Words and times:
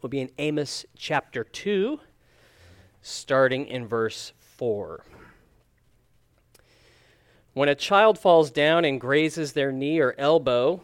will 0.00 0.08
be 0.08 0.20
in 0.20 0.30
Amos 0.38 0.86
chapter 0.96 1.44
2, 1.44 1.98
starting 3.02 3.66
in 3.66 3.86
verse 3.86 4.32
4. 4.38 5.04
When 7.54 7.68
a 7.68 7.74
child 7.74 8.18
falls 8.18 8.50
down 8.50 8.84
and 8.84 9.00
grazes 9.00 9.52
their 9.52 9.72
knee 9.72 9.98
or 9.98 10.14
elbow, 10.18 10.80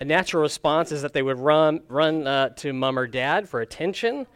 a 0.00 0.04
natural 0.04 0.42
response 0.42 0.90
is 0.90 1.02
that 1.02 1.12
they 1.12 1.22
would 1.22 1.38
run, 1.38 1.80
run 1.88 2.26
uh, 2.26 2.48
to 2.50 2.72
mom 2.72 2.98
or 2.98 3.06
dad 3.06 3.48
for 3.48 3.60
attention. 3.60 4.26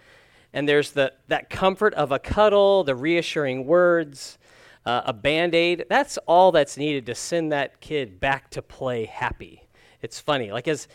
And 0.53 0.69
there's 0.69 0.93
the, 0.93 1.13
that 1.29 1.51
comfort 1.51 1.95
of 1.95 2.13
a 2.13 2.19
cuddle, 2.19 2.85
the 2.85 2.95
reassuring 2.95 3.67
words, 3.67 4.39
uh, 4.87 5.03
a 5.05 5.13
band 5.13 5.55
aid. 5.55 5.87
That's 5.89 6.17
all 6.27 6.53
that's 6.53 6.77
needed 6.77 7.07
to 7.07 7.15
send 7.15 7.53
that 7.53 7.81
kid 7.81 8.21
back 8.21 8.51
to 8.51 8.63
play 8.63 9.05
happy. 9.07 9.69
It's 10.01 10.19
funny. 10.19 10.53
Like, 10.53 10.69
as 10.69 10.89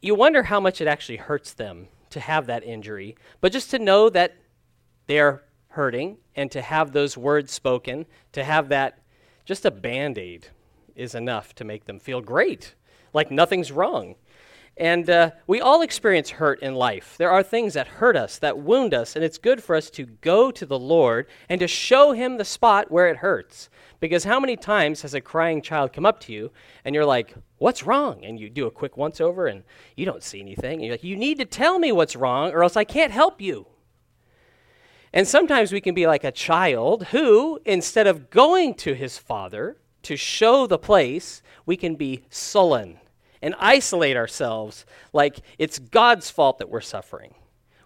you 0.00 0.14
wonder 0.14 0.42
how 0.42 0.60
much 0.60 0.80
it 0.80 0.86
actually 0.86 1.16
hurts 1.16 1.54
them 1.54 1.88
to 2.12 2.20
have 2.20 2.46
that 2.46 2.64
injury, 2.64 3.16
but 3.40 3.52
just 3.52 3.70
to 3.70 3.78
know 3.78 4.08
that 4.08 4.36
they're 5.06 5.42
hurting 5.68 6.18
and 6.36 6.50
to 6.50 6.62
have 6.62 6.92
those 6.92 7.16
words 7.16 7.52
spoken, 7.52 8.06
to 8.32 8.44
have 8.44 8.68
that, 8.68 8.98
just 9.44 9.64
a 9.64 9.70
band 9.70 10.18
aid 10.18 10.48
is 10.94 11.14
enough 11.14 11.54
to 11.56 11.64
make 11.64 11.86
them 11.86 11.98
feel 11.98 12.20
great, 12.20 12.74
like 13.12 13.30
nothing's 13.30 13.72
wrong. 13.72 14.14
And 14.76 15.10
uh, 15.10 15.32
we 15.46 15.60
all 15.60 15.82
experience 15.82 16.30
hurt 16.30 16.62
in 16.62 16.74
life. 16.74 17.16
There 17.18 17.30
are 17.30 17.42
things 17.42 17.74
that 17.74 17.86
hurt 17.86 18.16
us, 18.16 18.38
that 18.38 18.58
wound 18.58 18.94
us, 18.94 19.14
and 19.14 19.24
it's 19.24 19.36
good 19.36 19.62
for 19.62 19.76
us 19.76 19.90
to 19.90 20.06
go 20.06 20.50
to 20.50 20.64
the 20.64 20.78
Lord 20.78 21.26
and 21.48 21.60
to 21.60 21.68
show 21.68 22.12
Him 22.12 22.38
the 22.38 22.44
spot 22.44 22.90
where 22.90 23.08
it 23.08 23.18
hurts. 23.18 23.68
Because 24.00 24.24
how 24.24 24.40
many 24.40 24.56
times 24.56 25.02
has 25.02 25.12
a 25.14 25.20
crying 25.20 25.60
child 25.60 25.92
come 25.92 26.06
up 26.06 26.20
to 26.20 26.32
you 26.32 26.50
and 26.84 26.94
you're 26.94 27.04
like, 27.04 27.34
What's 27.58 27.84
wrong? 27.84 28.24
And 28.24 28.40
you 28.40 28.50
do 28.50 28.66
a 28.66 28.70
quick 28.70 28.96
once 28.96 29.20
over 29.20 29.46
and 29.46 29.62
you 29.94 30.04
don't 30.04 30.24
see 30.24 30.40
anything. 30.40 30.74
And 30.74 30.82
you're 30.82 30.94
like, 30.94 31.04
You 31.04 31.16
need 31.16 31.38
to 31.38 31.44
tell 31.44 31.78
me 31.78 31.92
what's 31.92 32.16
wrong 32.16 32.50
or 32.52 32.64
else 32.64 32.76
I 32.76 32.84
can't 32.84 33.12
help 33.12 33.40
you. 33.40 33.66
And 35.12 35.28
sometimes 35.28 35.70
we 35.70 35.82
can 35.82 35.94
be 35.94 36.06
like 36.06 36.24
a 36.24 36.32
child 36.32 37.04
who, 37.08 37.60
instead 37.66 38.06
of 38.06 38.30
going 38.30 38.74
to 38.76 38.94
his 38.94 39.18
father 39.18 39.76
to 40.04 40.16
show 40.16 40.66
the 40.66 40.78
place, 40.78 41.42
we 41.66 41.76
can 41.76 41.94
be 41.94 42.24
sullen 42.30 42.98
and 43.42 43.54
isolate 43.58 44.16
ourselves 44.16 44.86
like 45.12 45.40
it's 45.58 45.78
God's 45.78 46.30
fault 46.30 46.58
that 46.58 46.70
we're 46.70 46.80
suffering. 46.80 47.34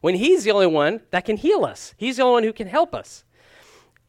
When 0.02 0.14
He's 0.14 0.44
the 0.44 0.52
only 0.52 0.66
one 0.66 1.00
that 1.10 1.24
can 1.24 1.38
heal 1.38 1.64
us, 1.64 1.94
He's 1.96 2.18
the 2.18 2.22
only 2.22 2.34
one 2.34 2.42
who 2.44 2.52
can 2.52 2.68
help 2.68 2.94
us. 2.94 3.24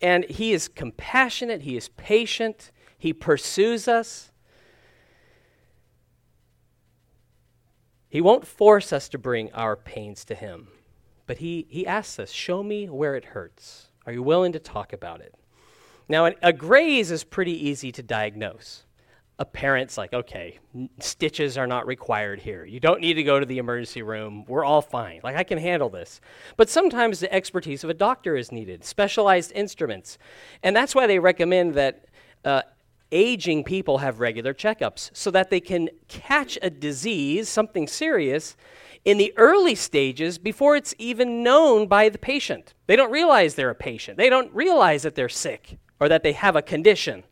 And 0.02 0.26
He 0.26 0.52
is 0.52 0.68
compassionate, 0.68 1.62
He 1.62 1.78
is 1.78 1.90
patient, 1.90 2.72
He 2.98 3.14
pursues 3.14 3.88
us. 3.88 4.32
He 8.10 8.22
won't 8.22 8.48
force 8.48 8.94
us 8.94 9.10
to 9.10 9.18
bring 9.18 9.52
our 9.54 9.76
pains 9.76 10.26
to 10.26 10.36
Him, 10.36 10.68
but 11.26 11.38
He, 11.38 11.66
he 11.70 11.88
asks 11.88 12.20
us, 12.20 12.32
Show 12.32 12.62
me 12.62 12.90
where 12.90 13.16
it 13.16 13.26
hurts. 13.26 13.88
Are 14.06 14.14
you 14.14 14.24
willing 14.24 14.52
to 14.54 14.60
talk 14.60 14.94
about 14.94 15.22
it? 15.22 15.34
Now, 16.10 16.32
a 16.42 16.54
graze 16.54 17.12
is 17.12 17.26
pretty 17.26 17.68
easy 17.68 17.92
to 17.92 18.02
diagnose 18.02 18.84
a 19.40 19.46
parent's 19.46 19.98
like, 19.98 20.14
okay, 20.14 20.58
stitches 21.00 21.58
are 21.58 21.68
not 21.68 21.86
required 21.86 22.40
here. 22.40 22.66
You 22.66 22.80
don't 22.80 23.02
need 23.02 23.14
to 23.16 23.24
go 23.24 23.40
to 23.40 23.46
the 23.46 23.60
emergency 23.60 24.02
room. 24.02 24.46
We're 24.48 24.66
all 24.66 24.82
fine. 24.82 25.22
Like, 25.24 25.36
I 25.36 25.44
can 25.44 25.60
handle 25.60 25.90
this. 25.90 26.22
But 26.56 26.70
sometimes 26.70 27.20
the 27.20 27.32
expertise 27.32 27.84
of 27.84 27.92
a 27.92 27.94
doctor 27.94 28.36
is 28.36 28.52
needed, 28.52 28.84
specialized 28.84 29.52
instruments. 29.54 30.18
And 30.64 30.76
that's 30.76 30.96
why 30.96 31.06
they 31.06 31.20
recommend 31.20 31.76
that 31.76 32.06
uh, 32.44 32.64
aging 33.12 33.64
people 33.64 34.00
have 34.00 34.20
regular 34.20 34.56
checkups 34.56 35.12
so 35.14 35.30
that 35.32 35.52
they 35.52 35.60
can 35.60 35.90
catch 36.08 36.58
a 36.64 36.72
disease, 36.72 37.48
something 37.48 37.88
serious, 37.88 38.58
in 39.06 39.20
the 39.20 39.34
early 39.38 39.76
stages 39.76 40.38
before 40.40 40.76
it's 40.76 40.96
even 40.98 41.44
known 41.44 41.88
by 41.88 42.10
the 42.10 42.18
patient. 42.18 42.74
They 42.88 42.96
don't 42.96 43.12
realize 43.12 43.54
they're 43.54 43.70
a 43.70 43.76
patient, 43.76 44.18
they 44.18 44.30
don't 44.30 44.54
realize 44.54 45.04
that 45.04 45.14
they're 45.14 45.30
sick 45.30 45.78
or 46.00 46.10
that 46.10 46.24
they 46.24 46.34
have 46.34 46.56
a 46.56 46.62
condition. 46.62 47.24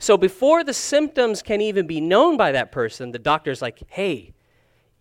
So 0.00 0.16
before 0.16 0.64
the 0.64 0.72
symptoms 0.72 1.42
can 1.42 1.60
even 1.60 1.86
be 1.86 2.00
known 2.00 2.38
by 2.38 2.52
that 2.52 2.72
person, 2.72 3.12
the 3.12 3.18
doctor's 3.18 3.60
like, 3.60 3.82
hey, 3.88 4.32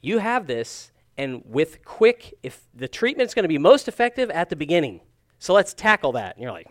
you 0.01 0.17
have 0.17 0.45
this, 0.45 0.91
and 1.17 1.41
with 1.45 1.85
quick, 1.85 2.33
if 2.43 2.67
the 2.75 2.89
treatment's 2.89 3.33
going 3.33 3.43
to 3.43 3.49
be 3.49 3.57
most 3.57 3.87
effective 3.87 4.29
at 4.29 4.49
the 4.49 4.57
beginning. 4.57 4.99
So 5.39 5.53
let's 5.53 5.73
tackle 5.73 6.11
that. 6.13 6.35
And 6.35 6.43
you're 6.43 6.51
like, 6.51 6.67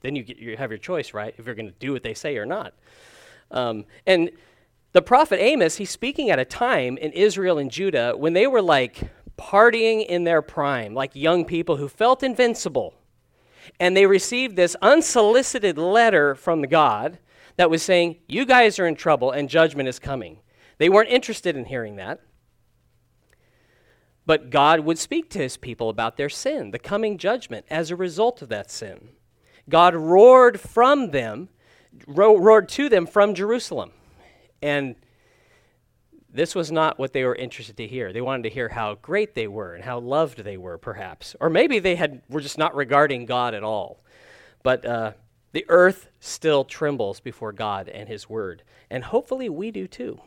then 0.00 0.16
you, 0.16 0.24
get, 0.24 0.38
you 0.38 0.56
have 0.56 0.72
your 0.72 0.78
choice, 0.78 1.14
right? 1.14 1.32
If 1.38 1.46
you're 1.46 1.54
going 1.54 1.68
to 1.68 1.78
do 1.78 1.92
what 1.92 2.02
they 2.02 2.12
say 2.12 2.36
or 2.38 2.44
not. 2.44 2.74
Um, 3.52 3.84
and 4.04 4.32
the 4.90 5.02
prophet 5.02 5.40
Amos, 5.40 5.76
he's 5.76 5.90
speaking 5.90 6.30
at 6.30 6.40
a 6.40 6.44
time 6.44 6.96
in 6.96 7.12
Israel 7.12 7.58
and 7.58 7.70
Judah 7.70 8.14
when 8.16 8.32
they 8.32 8.48
were 8.48 8.62
like 8.62 9.00
partying 9.38 10.04
in 10.04 10.24
their 10.24 10.42
prime, 10.42 10.92
like 10.92 11.14
young 11.14 11.44
people 11.44 11.76
who 11.76 11.86
felt 11.86 12.24
invincible. 12.24 12.94
And 13.78 13.96
they 13.96 14.06
received 14.06 14.56
this 14.56 14.74
unsolicited 14.82 15.78
letter 15.78 16.34
from 16.34 16.60
the 16.60 16.66
God 16.66 17.18
that 17.56 17.70
was 17.70 17.82
saying, 17.82 18.16
You 18.28 18.44
guys 18.44 18.78
are 18.78 18.86
in 18.86 18.94
trouble 18.94 19.30
and 19.30 19.48
judgment 19.48 19.88
is 19.88 19.98
coming. 19.98 20.38
They 20.78 20.88
weren't 20.88 21.10
interested 21.10 21.56
in 21.56 21.66
hearing 21.66 21.96
that. 21.96 22.20
But 24.26 24.50
God 24.50 24.80
would 24.80 24.98
speak 24.98 25.28
to 25.30 25.38
his 25.38 25.56
people 25.56 25.90
about 25.90 26.16
their 26.16 26.30
sin, 26.30 26.70
the 26.70 26.78
coming 26.78 27.18
judgment 27.18 27.66
as 27.68 27.90
a 27.90 27.96
result 27.96 28.40
of 28.40 28.48
that 28.48 28.70
sin. 28.70 29.10
God 29.68 29.94
roared 29.94 30.58
from 30.58 31.10
them, 31.10 31.50
ro- 32.06 32.38
roared 32.38 32.68
to 32.70 32.88
them 32.88 33.06
from 33.06 33.34
Jerusalem. 33.34 33.92
And 34.62 34.96
this 36.32 36.54
was 36.54 36.72
not 36.72 36.98
what 36.98 37.12
they 37.12 37.22
were 37.24 37.34
interested 37.34 37.76
to 37.76 37.86
hear. 37.86 38.12
They 38.12 38.20
wanted 38.20 38.44
to 38.44 38.50
hear 38.50 38.70
how 38.70 38.96
great 38.96 39.34
they 39.34 39.46
were 39.46 39.74
and 39.74 39.84
how 39.84 40.00
loved 40.00 40.38
they 40.38 40.56
were, 40.56 40.78
perhaps. 40.78 41.36
Or 41.38 41.48
maybe 41.48 41.78
they 41.78 41.94
had, 41.94 42.22
were 42.28 42.40
just 42.40 42.58
not 42.58 42.74
regarding 42.74 43.26
God 43.26 43.54
at 43.54 43.62
all. 43.62 44.02
But 44.62 44.84
uh, 44.84 45.12
the 45.54 45.64
earth 45.68 46.08
still 46.18 46.64
trembles 46.64 47.20
before 47.20 47.52
God 47.52 47.88
and 47.88 48.08
His 48.08 48.28
Word. 48.28 48.64
And 48.90 49.04
hopefully 49.04 49.48
we 49.48 49.70
do 49.70 49.86
too. 49.86 50.20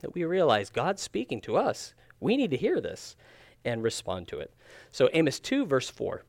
That 0.00 0.14
we 0.14 0.24
realize 0.24 0.68
God's 0.68 1.00
speaking 1.00 1.40
to 1.42 1.56
us. 1.56 1.94
We 2.18 2.36
need 2.36 2.50
to 2.50 2.56
hear 2.56 2.80
this 2.80 3.14
and 3.64 3.84
respond 3.84 4.26
to 4.28 4.40
it. 4.40 4.52
So, 4.90 5.08
Amos 5.12 5.38
2, 5.38 5.64
verse 5.64 5.88
4 5.88 6.24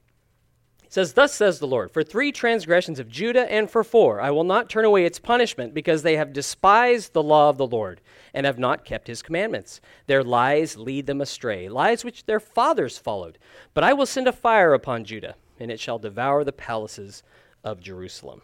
says, 0.87 1.13
Thus 1.13 1.33
says 1.33 1.57
the 1.57 1.65
Lord, 1.65 1.89
for 1.89 2.03
three 2.03 2.31
transgressions 2.31 2.99
of 2.99 3.09
Judah 3.09 3.51
and 3.51 3.69
for 3.69 3.83
four, 3.83 4.21
I 4.21 4.29
will 4.29 4.43
not 4.43 4.69
turn 4.69 4.85
away 4.85 5.05
its 5.05 5.19
punishment, 5.19 5.73
because 5.73 6.03
they 6.03 6.15
have 6.15 6.31
despised 6.31 7.13
the 7.13 7.23
law 7.23 7.49
of 7.49 7.57
the 7.57 7.65
Lord 7.65 7.99
and 8.33 8.45
have 8.45 8.59
not 8.59 8.85
kept 8.85 9.07
his 9.07 9.23
commandments. 9.23 9.81
Their 10.05 10.23
lies 10.23 10.77
lead 10.77 11.07
them 11.07 11.19
astray, 11.19 11.67
lies 11.67 12.05
which 12.05 12.27
their 12.27 12.39
fathers 12.39 12.99
followed. 12.99 13.39
But 13.73 13.83
I 13.83 13.93
will 13.93 14.05
send 14.05 14.27
a 14.27 14.31
fire 14.31 14.73
upon 14.73 15.03
Judah, 15.03 15.35
and 15.59 15.71
it 15.71 15.79
shall 15.79 15.99
devour 15.99 16.43
the 16.43 16.53
palaces 16.53 17.23
of 17.65 17.81
Jerusalem. 17.81 18.41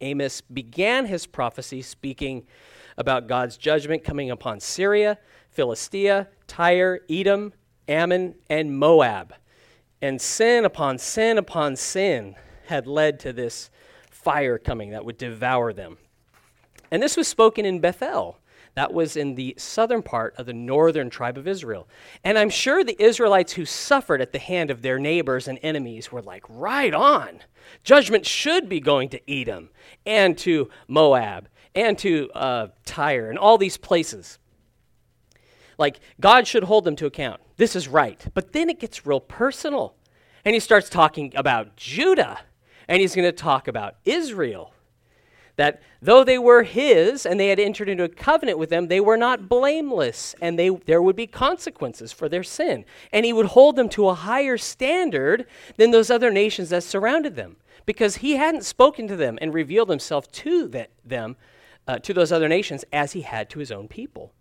Amos 0.00 0.40
began 0.42 1.06
his 1.06 1.26
prophecy 1.26 1.82
speaking 1.82 2.46
about 2.96 3.26
God's 3.26 3.56
judgment 3.56 4.04
coming 4.04 4.30
upon 4.30 4.60
Syria, 4.60 5.18
Philistia, 5.50 6.28
Tyre, 6.46 7.00
Edom, 7.10 7.52
Ammon, 7.88 8.36
and 8.48 8.78
Moab. 8.78 9.34
And 10.00 10.20
sin 10.20 10.64
upon 10.64 10.98
sin 10.98 11.38
upon 11.38 11.76
sin 11.76 12.36
had 12.66 12.86
led 12.86 13.18
to 13.20 13.32
this 13.32 13.70
fire 14.10 14.58
coming 14.58 14.90
that 14.90 15.04
would 15.04 15.18
devour 15.18 15.72
them. 15.72 15.96
And 16.90 17.02
this 17.02 17.16
was 17.16 17.26
spoken 17.26 17.64
in 17.64 17.80
Bethel, 17.80 18.38
that 18.74 18.92
was 18.92 19.16
in 19.16 19.34
the 19.34 19.54
southern 19.56 20.02
part 20.02 20.34
of 20.36 20.46
the 20.46 20.52
northern 20.52 21.08
tribe 21.10 21.38
of 21.38 21.46
Israel. 21.46 21.88
And 22.24 22.36
I'm 22.36 22.50
sure 22.50 22.82
the 22.82 23.00
Israelites 23.02 23.52
who 23.52 23.64
suffered 23.64 24.20
at 24.20 24.32
the 24.32 24.38
hand 24.38 24.70
of 24.70 24.82
their 24.82 24.98
neighbors 24.98 25.46
and 25.46 25.58
enemies 25.62 26.10
were 26.10 26.22
like, 26.22 26.44
right 26.48 26.92
on. 26.92 27.40
Judgment 27.84 28.26
should 28.26 28.68
be 28.68 28.80
going 28.80 29.08
to 29.10 29.30
Edom 29.30 29.70
and 30.04 30.36
to 30.38 30.70
Moab 30.88 31.48
and 31.74 31.98
to 31.98 32.30
uh, 32.32 32.68
Tyre 32.84 33.30
and 33.30 33.38
all 33.38 33.58
these 33.58 33.76
places. 33.76 34.38
Like, 35.78 36.00
God 36.20 36.46
should 36.46 36.64
hold 36.64 36.84
them 36.84 36.96
to 36.96 37.06
account. 37.06 37.40
This 37.56 37.74
is 37.74 37.88
right. 37.88 38.24
But 38.34 38.52
then 38.52 38.68
it 38.68 38.80
gets 38.80 39.06
real 39.06 39.20
personal. 39.20 39.94
And 40.44 40.54
he 40.54 40.60
starts 40.60 40.88
talking 40.88 41.32
about 41.36 41.76
Judah. 41.76 42.40
And 42.86 43.00
he's 43.00 43.14
going 43.14 43.26
to 43.26 43.32
talk 43.32 43.66
about 43.66 43.96
Israel 44.04 44.72
that 45.56 45.82
though 46.02 46.24
they 46.24 46.38
were 46.38 46.62
his 46.62 47.24
and 47.24 47.38
they 47.38 47.48
had 47.48 47.60
entered 47.60 47.88
into 47.88 48.04
a 48.04 48.08
covenant 48.08 48.58
with 48.58 48.70
them, 48.70 48.88
they 48.88 49.00
were 49.00 49.16
not 49.16 49.48
blameless 49.48 50.34
and 50.40 50.58
they, 50.58 50.68
there 50.68 51.02
would 51.02 51.16
be 51.16 51.26
consequences 51.26 52.12
for 52.12 52.28
their 52.28 52.42
sin. 52.42 52.84
And 53.12 53.24
he 53.24 53.32
would 53.32 53.46
hold 53.46 53.76
them 53.76 53.88
to 53.90 54.08
a 54.08 54.14
higher 54.14 54.58
standard 54.58 55.46
than 55.76 55.90
those 55.90 56.10
other 56.10 56.30
nations 56.30 56.70
that 56.70 56.82
surrounded 56.82 57.36
them 57.36 57.56
because 57.86 58.16
he 58.16 58.32
hadn't 58.32 58.64
spoken 58.64 59.06
to 59.08 59.16
them 59.16 59.38
and 59.40 59.54
revealed 59.54 59.90
himself 59.90 60.30
to 60.32 60.66
the, 60.66 60.88
them, 61.04 61.36
uh, 61.86 61.98
to 61.98 62.14
those 62.14 62.32
other 62.32 62.48
nations, 62.48 62.84
as 62.92 63.12
he 63.12 63.20
had 63.20 63.50
to 63.50 63.58
his 63.58 63.70
own 63.70 63.88
people. 63.88 64.32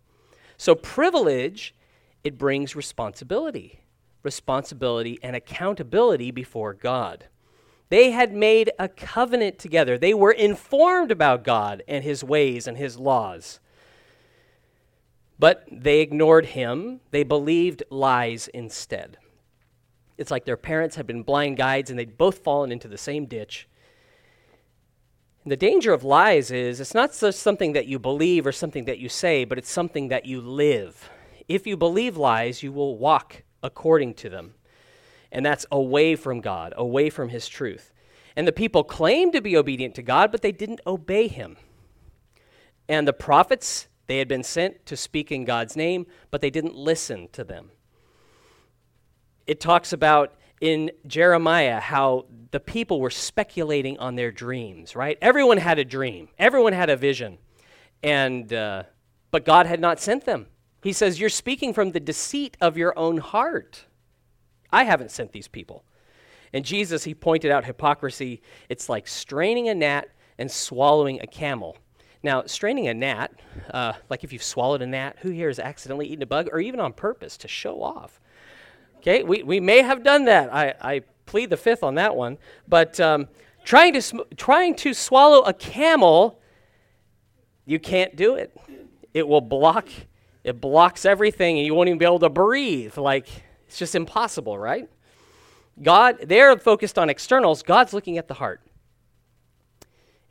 So, 0.58 0.76
privilege, 0.76 1.76
it 2.24 2.38
brings 2.38 2.76
responsibility, 2.76 3.82
responsibility 4.24 5.20
and 5.22 5.36
accountability 5.36 6.32
before 6.32 6.74
God. 6.74 7.26
They 7.90 8.12
had 8.12 8.34
made 8.34 8.72
a 8.80 8.88
covenant 8.88 9.60
together. 9.60 9.98
They 9.98 10.14
were 10.14 10.32
informed 10.32 11.12
about 11.12 11.44
God 11.44 11.84
and 11.88 12.04
his 12.04 12.24
ways 12.24 12.68
and 12.68 12.78
his 12.78 12.98
laws. 12.98 13.60
But 15.38 15.66
they 15.72 16.00
ignored 16.00 16.48
him, 16.48 17.02
they 17.12 17.24
believed 17.24 17.84
lies 17.90 18.48
instead. 18.48 19.18
It's 20.18 20.32
like 20.32 20.46
their 20.46 20.58
parents 20.58 20.96
had 20.96 21.08
been 21.08 21.24
blind 21.24 21.58
guides 21.58 21.90
and 21.90 22.00
they'd 22.00 22.18
both 22.18 22.40
fallen 22.40 22.72
into 22.72 22.88
the 22.88 22.98
same 22.98 23.26
ditch. 23.26 23.68
And 25.44 25.52
the 25.52 25.58
danger 25.58 25.92
of 25.92 26.04
lies 26.04 26.52
is 26.52 26.80
it's 26.80 26.94
not 26.94 27.14
just 27.14 27.42
something 27.42 27.74
that 27.74 27.88
you 27.88 28.00
believe 28.00 28.48
or 28.48 28.52
something 28.52 28.86
that 28.86 29.00
you 29.00 29.10
say, 29.10 29.44
but 29.44 29.58
it's 29.58 29.72
something 29.72 30.08
that 30.08 30.26
you 30.26 30.40
live. 30.40 31.10
If 31.50 31.68
you 31.68 31.76
believe 31.76 32.16
lies, 32.16 32.64
you 32.64 32.72
will 32.72 32.98
walk 32.98 33.44
according 33.62 34.14
to 34.16 34.30
them. 34.30 34.54
And 35.34 35.46
that's 35.46 35.66
away 35.72 36.16
from 36.16 36.40
God, 36.40 36.74
away 36.78 37.10
from 37.10 37.28
His 37.28 37.50
truth. 37.50 37.92
And 38.36 38.48
the 38.48 38.54
people 38.54 38.84
claimed 38.84 39.34
to 39.34 39.42
be 39.42 39.58
obedient 39.58 39.96
to 39.96 40.02
God, 40.02 40.32
but 40.32 40.42
they 40.42 40.52
didn't 40.54 40.80
obey 40.88 41.28
Him. 41.28 41.58
And 42.88 43.08
the 43.08 43.14
prophets, 43.14 43.88
they 44.08 44.20
had 44.20 44.28
been 44.28 44.44
sent 44.44 44.86
to 44.86 44.96
speak 44.96 45.32
in 45.32 45.44
God's 45.44 45.76
name, 45.76 46.06
but 46.32 46.40
they 46.40 46.50
didn't 46.50 46.76
listen 46.76 47.28
to 47.34 47.44
them. 47.44 47.72
It 49.48 49.60
talks 49.60 49.92
about 49.92 50.36
in 50.62 50.92
Jeremiah 51.06 51.80
how 51.80 52.28
the 52.52 52.60
people 52.60 53.02
were 53.02 53.10
speculating 53.10 53.98
on 54.00 54.16
their 54.16 54.32
dreams, 54.32 54.96
right? 54.96 55.18
Everyone 55.22 55.58
had 55.58 55.80
a 55.80 55.86
dream, 55.86 56.30
everyone 56.38 56.74
had 56.74 56.90
a 56.90 56.96
vision, 56.96 57.40
and 58.02 58.54
uh, 58.54 58.84
but 59.32 59.46
God 59.46 59.66
had 59.66 59.80
not 59.80 60.00
sent 60.00 60.26
them. 60.26 60.48
He 60.84 60.94
says, 60.94 61.20
You're 61.20 61.30
speaking 61.30 61.74
from 61.74 61.92
the 61.92 62.00
deceit 62.00 62.56
of 62.62 62.78
your 62.78 62.98
own 62.98 63.18
heart. 63.18 63.86
I 64.74 64.84
haven't 64.84 65.12
sent 65.12 65.32
these 65.32 65.48
people. 65.48 65.86
And 66.52 66.66
Jesus, 66.66 67.04
he 67.04 67.14
pointed 67.14 67.52
out 67.52 67.64
hypocrisy. 67.64 68.42
It's 68.70 68.90
like 68.90 69.08
straining 69.08 69.70
a 69.70 69.76
gnat 69.76 70.10
and 70.38 70.52
swallowing 70.52 71.22
a 71.22 71.28
camel. 71.28 71.78
Now, 72.24 72.44
straining 72.46 72.88
a 72.88 72.94
gnat, 72.94 73.32
uh, 73.72 73.94
like 74.10 74.24
if 74.24 74.34
you've 74.34 74.44
swallowed 74.44 74.82
a 74.82 74.88
gnat, 74.88 75.18
who 75.22 75.30
here 75.30 75.48
has 75.48 75.60
accidentally 75.60 76.08
eaten 76.08 76.24
a 76.24 76.26
bug 76.26 76.50
or 76.52 76.60
even 76.60 76.80
on 76.80 76.92
purpose 76.94 77.38
to 77.38 77.48
show 77.48 77.84
off? 77.84 78.20
Okay, 78.98 79.24
we, 79.24 79.44
we 79.44 79.60
may 79.60 79.82
have 79.82 80.04
done 80.04 80.26
that. 80.26 80.54
I, 80.54 80.74
I 80.82 81.02
plead 81.26 81.50
the 81.50 81.58
fifth 81.58 81.84
on 81.84 81.96
that 81.96 82.16
one. 82.16 82.38
But 82.68 83.00
um, 83.00 83.28
trying, 83.64 83.94
to 83.94 84.02
sm- 84.02 84.22
trying 84.38 84.76
to 84.76 84.94
swallow 84.94 85.42
a 85.42 85.54
camel, 85.54 86.40
you 87.66 87.80
can't 87.80 88.16
do 88.16 88.36
it. 88.36 88.56
It 89.14 89.28
will 89.28 89.42
block, 89.42 89.88
it 90.44 90.60
blocks 90.60 91.06
everything, 91.06 91.58
and 91.58 91.66
you 91.66 91.76
won't 91.76 91.90
even 91.90 92.00
be 92.00 92.06
able 92.06 92.20
to 92.20 92.30
breathe. 92.30 92.98
Like, 92.98 93.28
it's 93.74 93.80
just 93.80 93.96
impossible, 93.96 94.56
right? 94.56 94.88
God, 95.82 96.20
they're 96.28 96.56
focused 96.60 97.00
on 97.00 97.10
externals. 97.10 97.64
God's 97.64 97.92
looking 97.92 98.20
at 98.20 98.28
the 98.28 98.36
heart. 98.36 98.62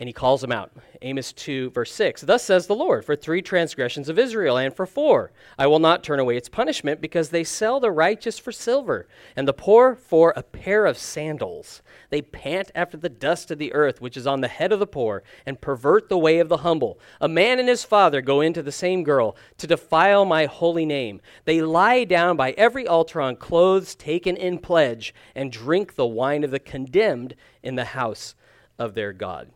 And 0.03 0.09
he 0.09 0.13
calls 0.13 0.41
them 0.41 0.51
out. 0.51 0.73
Amos 1.03 1.33
2, 1.33 1.71
verse 1.71 1.93
6. 1.93 2.23
Thus 2.23 2.43
says 2.43 2.67
the 2.67 2.75
Lord, 2.75 3.05
for 3.05 3.15
three 3.15 3.41
transgressions 3.41 4.09
of 4.09 4.19
Israel, 4.19 4.57
and 4.57 4.75
for 4.75 4.85
four, 4.85 5.31
I 5.57 5.69
will 5.69 5.79
not 5.79 6.03
turn 6.03 6.19
away 6.19 6.37
its 6.37 6.49
punishment, 6.49 7.01
because 7.01 7.29
they 7.29 7.45
sell 7.45 7.79
the 7.79 7.93
righteous 7.93 8.37
for 8.37 8.51
silver, 8.51 9.07
and 9.37 9.47
the 9.47 9.53
poor 9.53 9.95
for 9.95 10.33
a 10.35 10.43
pair 10.43 10.87
of 10.87 10.99
sandals. 10.99 11.83
They 12.11 12.21
pant 12.21 12.73
after 12.75 12.97
the 12.97 13.09
dust 13.09 13.53
of 13.53 13.59
the 13.59 13.73
earth, 13.75 14.01
which 14.01 14.17
is 14.17 14.27
on 14.27 14.41
the 14.41 14.49
head 14.49 14.73
of 14.73 14.81
the 14.81 14.89
poor, 14.89 15.23
and 15.47 15.61
pervert 15.61 16.09
the 16.09 16.19
way 16.19 16.41
of 16.41 16.49
the 16.49 16.57
humble. 16.57 16.99
A 17.21 17.29
man 17.29 17.61
and 17.61 17.69
his 17.69 17.85
father 17.85 18.21
go 18.21 18.41
into 18.41 18.61
the 18.61 18.73
same 18.73 19.05
girl, 19.05 19.37
to 19.59 19.69
defile 19.69 20.25
my 20.25 20.47
holy 20.47 20.85
name. 20.85 21.21
They 21.45 21.63
lie 21.63 22.03
down 22.03 22.37
by 22.37 22.57
every 22.59 22.89
altar 22.89 23.21
on 23.21 23.37
clothes 23.37 23.95
taken 23.95 24.37
in 24.37 24.59
pledge, 24.59 25.15
and 25.37 25.53
drink 25.53 25.95
the 25.95 26.09
wine 26.09 26.43
of 26.43 26.51
the 26.51 26.59
condemned 26.59 27.37
in 27.63 27.77
the 27.77 27.85
house 27.85 28.35
of 28.81 28.95
their 28.95 29.13
God. 29.13 29.53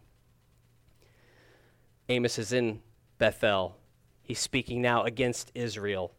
Amos 2.08 2.38
is 2.38 2.52
in 2.52 2.80
Bethel. 3.18 3.76
He's 4.22 4.38
speaking 4.38 4.80
now 4.80 5.04
against 5.04 5.50
Israel. 5.54 6.12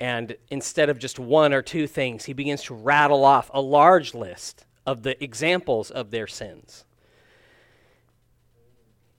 And 0.00 0.36
instead 0.50 0.88
of 0.88 0.98
just 0.98 1.18
one 1.18 1.52
or 1.52 1.62
two 1.62 1.86
things, 1.86 2.24
he 2.24 2.32
begins 2.32 2.62
to 2.64 2.74
rattle 2.74 3.24
off 3.24 3.50
a 3.52 3.60
large 3.60 4.14
list 4.14 4.64
of 4.86 5.02
the 5.02 5.22
examples 5.22 5.90
of 5.90 6.10
their 6.10 6.26
sins. 6.26 6.84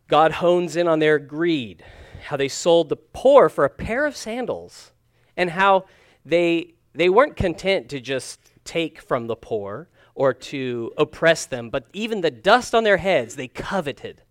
God 0.07 0.31
hones 0.33 0.75
in 0.75 0.87
on 0.87 0.99
their 0.99 1.19
greed, 1.19 1.83
how 2.27 2.37
they 2.37 2.47
sold 2.47 2.89
the 2.89 2.95
poor 2.95 3.49
for 3.49 3.65
a 3.65 3.69
pair 3.69 4.05
of 4.05 4.15
sandals, 4.15 4.91
and 5.37 5.51
how 5.51 5.85
they, 6.25 6.73
they 6.93 7.09
weren't 7.09 7.35
content 7.35 7.89
to 7.89 7.99
just 7.99 8.39
take 8.63 9.01
from 9.01 9.27
the 9.27 9.35
poor 9.35 9.87
or 10.15 10.33
to 10.33 10.91
oppress 10.97 11.45
them, 11.45 11.69
but 11.69 11.85
even 11.93 12.21
the 12.21 12.31
dust 12.31 12.73
on 12.73 12.83
their 12.83 12.97
heads 12.97 13.35
they 13.35 13.47
coveted 13.47 14.23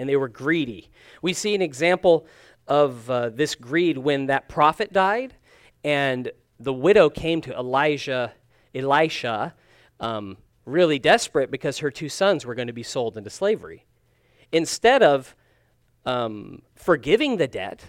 and 0.00 0.08
they 0.08 0.16
were 0.16 0.28
greedy. 0.28 0.90
We 1.20 1.34
see 1.34 1.54
an 1.54 1.60
example 1.60 2.26
of 2.66 3.10
uh, 3.10 3.28
this 3.28 3.54
greed 3.54 3.98
when 3.98 4.26
that 4.26 4.48
prophet 4.48 4.92
died, 4.92 5.34
and 5.84 6.32
the 6.58 6.72
widow 6.72 7.10
came 7.10 7.42
to 7.42 7.52
Elijah, 7.52 8.32
Elisha, 8.74 9.54
um, 10.00 10.38
really 10.64 10.98
desperate 10.98 11.50
because 11.50 11.78
her 11.78 11.90
two 11.90 12.08
sons 12.08 12.46
were 12.46 12.54
going 12.54 12.68
to 12.68 12.72
be 12.72 12.82
sold 12.82 13.18
into 13.18 13.28
slavery. 13.28 13.84
Instead 14.52 15.02
of 15.02 15.34
um, 16.06 16.62
forgiving 16.74 17.36
the 17.36 17.46
debt, 17.46 17.84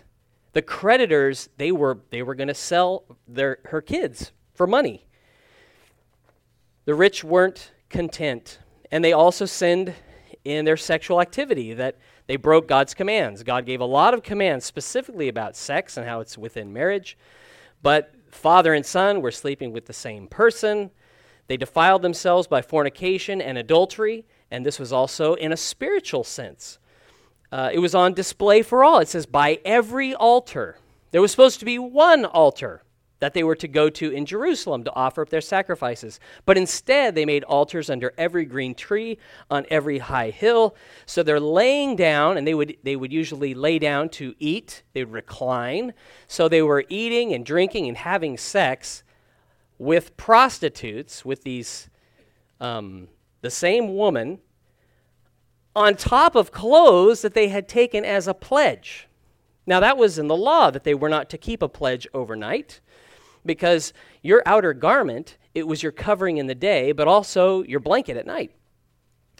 the 0.51 0.61
creditors 0.61 1.47
they 1.55 1.71
were 1.71 1.99
they 2.09 2.21
were 2.21 2.35
going 2.35 2.49
to 2.49 2.53
sell 2.53 3.05
their 3.25 3.59
her 3.65 3.81
kids 3.81 4.33
for 4.53 4.67
money. 4.67 5.05
The 6.83 6.93
rich 6.93 7.23
weren't 7.23 7.71
content, 7.89 8.59
and 8.91 9.01
they 9.01 9.13
also 9.13 9.45
sinned 9.45 9.93
in 10.43 10.65
their 10.65 10.77
sexual 10.77 11.21
activity, 11.21 11.73
that 11.73 11.97
they 12.27 12.35
broke 12.35 12.67
God's 12.67 12.93
commands. 12.93 13.43
God 13.43 13.65
gave 13.65 13.81
a 13.81 13.85
lot 13.85 14.13
of 14.13 14.23
commands 14.23 14.65
specifically 14.65 15.27
about 15.27 15.55
sex 15.55 15.97
and 15.97 16.07
how 16.07 16.19
it's 16.19 16.37
within 16.37 16.73
marriage, 16.73 17.17
but 17.81 18.13
father 18.31 18.73
and 18.73 18.85
son 18.85 19.21
were 19.21 19.31
sleeping 19.31 19.71
with 19.71 19.85
the 19.85 19.93
same 19.93 20.27
person. 20.27 20.89
They 21.47 21.57
defiled 21.57 22.01
themselves 22.01 22.47
by 22.47 22.61
fornication 22.61 23.41
and 23.41 23.57
adultery, 23.57 24.25
and 24.49 24.65
this 24.65 24.79
was 24.79 24.93
also 24.93 25.33
in 25.35 25.51
a 25.51 25.57
spiritual 25.57 26.23
sense. 26.23 26.79
Uh, 27.51 27.69
it 27.73 27.79
was 27.79 27.93
on 27.93 28.13
display 28.13 28.61
for 28.61 28.83
all. 28.83 28.99
It 28.99 29.09
says, 29.09 29.25
by 29.25 29.59
every 29.65 30.15
altar. 30.15 30.77
There 31.11 31.21
was 31.21 31.31
supposed 31.31 31.59
to 31.59 31.65
be 31.65 31.77
one 31.77 32.23
altar 32.23 32.83
that 33.21 33.35
they 33.35 33.43
were 33.43 33.55
to 33.55 33.67
go 33.67 33.87
to 33.87 34.09
in 34.09 34.25
Jerusalem 34.25 34.83
to 34.83 34.93
offer 34.95 35.21
up 35.21 35.29
their 35.29 35.41
sacrifices. 35.41 36.19
But 36.43 36.57
instead, 36.57 37.13
they 37.13 37.23
made 37.23 37.43
altars 37.43 37.87
under 37.87 38.13
every 38.17 38.45
green 38.45 38.73
tree, 38.73 39.19
on 39.49 39.63
every 39.69 39.99
high 39.99 40.31
hill. 40.31 40.75
So 41.05 41.21
they're 41.21 41.39
laying 41.39 41.95
down, 41.95 42.35
and 42.35 42.47
they 42.47 42.55
would, 42.55 42.77
they 42.81 42.95
would 42.95 43.13
usually 43.13 43.53
lay 43.53 43.77
down 43.77 44.09
to 44.09 44.33
eat, 44.39 44.81
they 44.93 45.03
would 45.03 45.13
recline. 45.13 45.93
So 46.27 46.49
they 46.49 46.63
were 46.63 46.83
eating 46.89 47.31
and 47.31 47.45
drinking 47.45 47.87
and 47.87 47.95
having 47.95 48.39
sex 48.39 49.03
with 49.77 50.17
prostitutes, 50.17 51.23
with 51.23 51.43
these, 51.43 51.91
um, 52.59 53.07
the 53.41 53.51
same 53.51 53.95
woman, 53.95 54.39
on 55.75 55.95
top 55.95 56.33
of 56.33 56.51
clothes 56.51 57.21
that 57.21 57.35
they 57.35 57.49
had 57.49 57.67
taken 57.67 58.03
as 58.03 58.27
a 58.27 58.33
pledge. 58.33 59.07
Now, 59.67 59.79
that 59.79 59.95
was 59.95 60.17
in 60.17 60.27
the 60.27 60.35
law 60.35 60.71
that 60.71 60.83
they 60.83 60.95
were 60.95 61.07
not 61.07 61.29
to 61.29 61.37
keep 61.37 61.61
a 61.61 61.69
pledge 61.69 62.07
overnight 62.15 62.81
because 63.45 63.93
your 64.21 64.43
outer 64.45 64.73
garment, 64.73 65.37
it 65.53 65.67
was 65.67 65.83
your 65.83 65.91
covering 65.91 66.37
in 66.37 66.47
the 66.47 66.55
day, 66.55 66.91
but 66.91 67.07
also 67.07 67.63
your 67.63 67.79
blanket 67.79 68.17
at 68.17 68.25
night. 68.25 68.51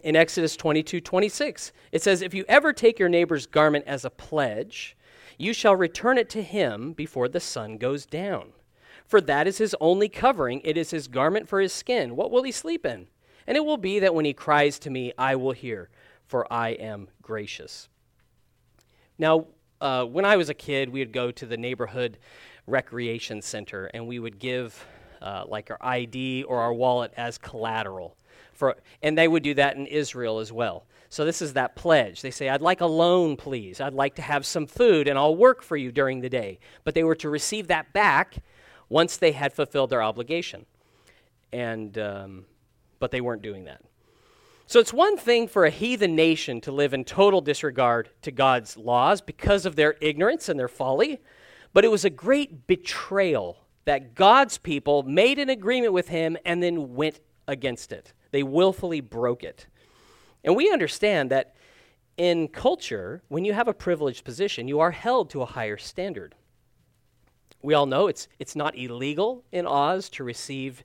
In 0.04 0.16
Exodus 0.16 0.56
22 0.56 1.00
26, 1.00 1.72
it 1.92 2.02
says, 2.02 2.22
If 2.22 2.34
you 2.34 2.44
ever 2.48 2.74
take 2.74 2.98
your 2.98 3.10
neighbor's 3.10 3.46
garment 3.46 3.86
as 3.88 4.04
a 4.04 4.10
pledge, 4.10 4.98
you 5.38 5.54
shall 5.54 5.76
return 5.76 6.18
it 6.18 6.30
to 6.32 6.42
him 6.42 6.94
before 6.94 7.28
the 7.28 7.40
sun 7.40 7.78
goes 7.78 8.06
down. 8.06 8.54
For 9.06 9.22
that 9.22 9.48
is 9.48 9.58
his 9.58 9.76
only 9.82 10.08
covering, 10.08 10.62
it 10.64 10.78
is 10.78 10.92
his 10.92 11.08
garment 11.08 11.48
for 11.48 11.60
his 11.60 11.74
skin. 11.74 12.16
What 12.16 12.32
will 12.32 12.44
he 12.44 12.52
sleep 12.52 12.86
in? 12.86 13.08
And 13.46 13.58
it 13.58 13.66
will 13.66 13.78
be 13.78 14.00
that 14.00 14.16
when 14.16 14.26
he 14.26 14.34
cries 14.34 14.80
to 14.80 14.90
me, 14.90 15.12
I 15.18 15.36
will 15.36 15.52
hear, 15.52 15.90
for 16.26 16.52
I 16.52 16.70
am 16.70 17.10
gracious. 17.22 17.90
Now, 19.18 19.48
uh, 19.82 20.06
when 20.06 20.26
I 20.26 20.38
was 20.38 20.50
a 20.50 20.54
kid, 20.54 20.90
we 20.90 21.00
would 21.00 21.12
go 21.12 21.32
to 21.32 21.46
the 21.46 21.58
neighborhood 21.58 22.18
recreation 22.68 23.42
center 23.42 23.86
and 23.94 24.08
we 24.08 24.20
would 24.20 24.40
give 24.40 24.86
uh, 25.22 25.44
like 25.48 25.70
our 25.70 25.78
ID 25.82 26.44
or 26.44 26.60
our 26.60 26.74
wallet 26.74 27.14
as 27.18 27.38
collateral. 27.38 28.16
For, 28.54 28.76
and 29.02 29.18
they 29.18 29.28
would 29.28 29.44
do 29.44 29.54
that 29.56 29.76
in 29.76 29.88
Israel 29.88 30.40
as 30.40 30.52
well. 30.52 30.86
So 31.10 31.26
this 31.26 31.42
is 31.42 31.54
that 31.54 31.76
pledge. 31.76 32.22
They 32.22 32.32
say, 32.32 32.48
I'd 32.48 32.62
like 32.62 32.82
a 32.82 32.86
loan, 32.86 33.36
please. 33.36 33.82
I'd 33.82 33.94
like 33.94 34.16
to 34.16 34.22
have 34.22 34.46
some 34.46 34.66
food 34.66 35.08
and 35.08 35.18
I'll 35.20 35.36
work 35.36 35.62
for 35.62 35.76
you 35.76 35.92
during 35.92 36.22
the 36.22 36.30
day. 36.30 36.60
But 36.84 36.96
they 36.96 37.04
were 37.04 37.16
to 37.16 37.30
receive 37.30 37.68
that 37.68 37.92
back 37.92 38.38
once 38.88 39.18
they 39.18 39.32
had 39.32 39.54
fulfilled 39.54 39.90
their 39.90 40.02
obligation. 40.02 40.66
And, 41.52 41.98
um, 41.98 42.46
but 43.00 43.12
they 43.12 43.20
weren't 43.20 43.42
doing 43.42 43.66
that. 43.66 43.82
So 44.68 44.80
it's 44.80 44.94
one 44.94 45.18
thing 45.18 45.50
for 45.50 45.66
a 45.66 45.70
heathen 45.70 46.16
nation 46.16 46.62
to 46.62 46.72
live 46.72 46.94
in 46.94 47.04
total 47.04 47.42
disregard 47.42 48.10
to 48.22 48.32
God's 48.32 48.78
laws 48.78 49.20
because 49.20 49.66
of 49.66 49.76
their 49.76 49.98
ignorance 50.00 50.48
and 50.48 50.58
their 50.58 50.70
folly. 50.70 51.20
But 51.74 51.86
it 51.86 51.92
was 51.92 52.06
a 52.06 52.10
great 52.10 52.68
betrayal 52.68 53.58
that 53.86 54.16
God's 54.16 54.58
people 54.58 55.04
made 55.04 55.40
an 55.40 55.50
agreement 55.50 55.94
with 55.94 56.10
him 56.10 56.38
and 56.46 56.62
then 56.62 56.96
went 56.96 57.20
against 57.48 57.92
it. 57.92 58.14
They 58.32 58.44
willfully 58.44 59.02
broke 59.02 59.44
it. 59.44 59.68
And 60.44 60.56
we 60.56 60.72
understand 60.72 61.32
that 61.32 61.56
in 62.18 62.48
culture, 62.48 63.22
when 63.30 63.46
you 63.46 63.54
have 63.54 63.68
a 63.68 63.74
privileged 63.74 64.24
position, 64.24 64.68
you 64.68 64.80
are 64.80 64.92
held 64.92 65.30
to 65.32 65.42
a 65.42 65.46
higher 65.46 65.78
standard. 65.78 66.36
We 67.62 67.74
all 67.74 67.86
know 67.86 68.08
it's, 68.08 68.28
it's 68.40 68.56
not 68.56 68.78
illegal 68.78 69.44
in 69.52 69.66
Oz 69.66 70.10
to 70.10 70.24
receive 70.24 70.84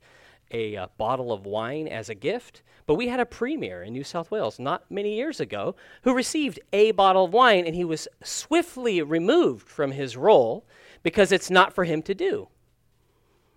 a 0.51 0.75
uh, 0.75 0.87
bottle 0.97 1.31
of 1.31 1.45
wine 1.45 1.87
as 1.87 2.09
a 2.09 2.15
gift, 2.15 2.61
but 2.85 2.95
we 2.95 3.07
had 3.07 3.19
a 3.19 3.25
premier 3.25 3.83
in 3.83 3.93
New 3.93 4.03
South 4.03 4.31
Wales 4.31 4.59
not 4.59 4.89
many 4.89 5.15
years 5.15 5.39
ago 5.39 5.75
who 6.03 6.13
received 6.13 6.59
a 6.71 6.91
bottle 6.91 7.25
of 7.25 7.33
wine 7.33 7.65
and 7.65 7.75
he 7.75 7.83
was 7.83 8.07
swiftly 8.23 9.01
removed 9.01 9.67
from 9.67 9.91
his 9.91 10.15
role 10.15 10.65
because 11.03 11.31
it's 11.31 11.49
not 11.49 11.73
for 11.73 11.83
him 11.83 12.01
to 12.03 12.15
do. 12.15 12.47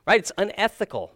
Right? 0.07 0.19
It's 0.19 0.33
unethical. 0.37 1.13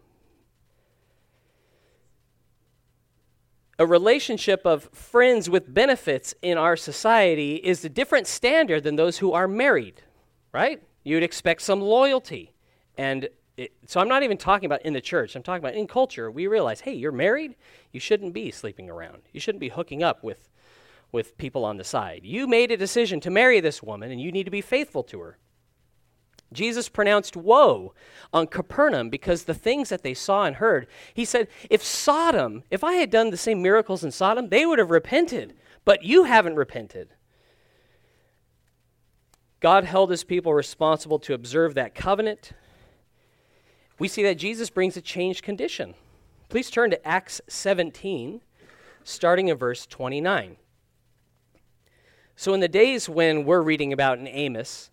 A 3.79 3.87
relationship 3.87 4.65
of 4.65 4.85
friends 4.93 5.51
with 5.51 5.75
benefits 5.75 6.35
in 6.43 6.57
our 6.57 6.77
society 6.77 7.57
is 7.57 7.85
a 7.85 7.89
different 7.89 8.29
standard 8.29 8.85
than 8.85 8.95
those 8.95 9.19
who 9.19 9.33
are 9.33 9.49
married, 9.49 10.03
right? 10.53 10.81
You'd 11.03 11.25
expect 11.25 11.63
some 11.63 11.81
loyalty 11.81 12.53
and 12.97 13.29
it, 13.57 13.73
so 13.87 14.01
I'm 14.01 14.09
not 14.09 14.23
even 14.23 14.37
talking 14.37 14.67
about 14.67 14.83
in 14.83 14.93
the 14.93 15.01
church. 15.01 15.37
I'm 15.37 15.43
talking 15.43 15.63
about 15.63 15.75
in 15.75 15.87
culture. 15.87 16.31
We 16.31 16.47
realize, 16.47 16.81
hey, 16.81 16.95
you're 16.95 17.13
married. 17.13 17.55
You 17.93 18.01
shouldn't 18.01 18.35
be 18.35 18.51
sleeping 18.51 18.91
around. 18.91 19.23
You 19.33 19.41
shouldn't 19.41 19.61
be 19.61 19.69
hooking 19.69 20.03
up 20.03 20.25
with, 20.25 20.51
with 21.13 21.39
people 21.39 21.65
on 21.65 21.77
the 21.77 21.85
side. 21.85 22.23
You 22.25 22.47
made 22.47 22.73
a 22.73 22.77
decision 22.77 23.21
to 23.21 23.31
marry 23.31 23.61
this 23.61 23.83
woman, 23.83 24.11
and 24.11 24.21
you 24.21 24.33
need 24.33 24.45
to 24.45 24.51
be 24.51 24.61
faithful 24.61 25.05
to 25.05 25.21
her. 25.21 25.39
Jesus 26.53 26.89
pronounced 26.89 27.37
woe 27.37 27.95
on 28.33 28.47
Capernaum 28.47 29.11
because 29.11 29.45
the 29.45 29.55
things 29.55 29.89
that 29.89 30.03
they 30.03 30.15
saw 30.15 30.45
and 30.45 30.57
heard. 30.57 30.87
He 31.13 31.25
said, 31.25 31.49
If 31.71 31.83
Sodom, 31.83 32.63
if 32.71 32.83
I 32.83 32.95
had 32.95 33.11
done 33.11 33.31
the 33.31 33.37
same 33.37 33.63
miracles 33.63 34.05
in 34.05 34.11
Sodom, 34.11 34.49
they 34.49 34.67
would 34.67 34.79
have 34.79 34.91
repented, 34.91 35.55
but 35.85 36.05
you 36.05 36.25
haven't 36.25 36.57
repented. 36.57 37.11
God 39.61 39.85
held 39.85 40.11
his 40.11 40.25
people 40.25 40.55
responsible 40.55 41.19
to 41.21 41.35
observe 41.35 41.75
that 41.75 41.95
covenant, 41.95 42.53
we 43.99 44.09
see 44.09 44.23
that 44.25 44.37
Jesus 44.37 44.71
brings 44.71 44.97
a 44.97 45.01
changed 45.01 45.43
condition. 45.43 45.95
Please 46.49 46.71
turn 46.71 46.91
to 46.91 47.07
Acts 47.07 47.41
17, 47.49 48.41
starting 49.03 49.49
in 49.49 49.57
verse 49.57 49.87
29. 49.87 50.57
So, 52.37 52.53
in 52.55 52.61
the 52.61 52.69
days 52.69 53.09
when 53.09 53.45
we're 53.45 53.63
reading 53.63 53.93
about 53.93 54.19
in 54.19 54.27
Amos, 54.27 54.91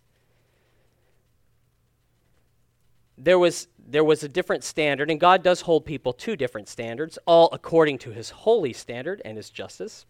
there 3.18 3.38
was, 3.38 3.66
there 3.78 4.04
was 4.04 4.22
a 4.22 4.28
different 4.28 4.62
standard, 4.62 5.10
and 5.10 5.18
God 5.18 5.42
does 5.42 5.62
hold 5.62 5.84
people 5.84 6.12
to 6.14 6.36
different 6.36 6.68
standards, 6.68 7.18
all 7.26 7.48
according 7.52 7.98
to 7.98 8.10
his 8.10 8.30
holy 8.30 8.72
standard 8.72 9.20
and 9.24 9.36
his 9.36 9.50
justice. 9.50 10.06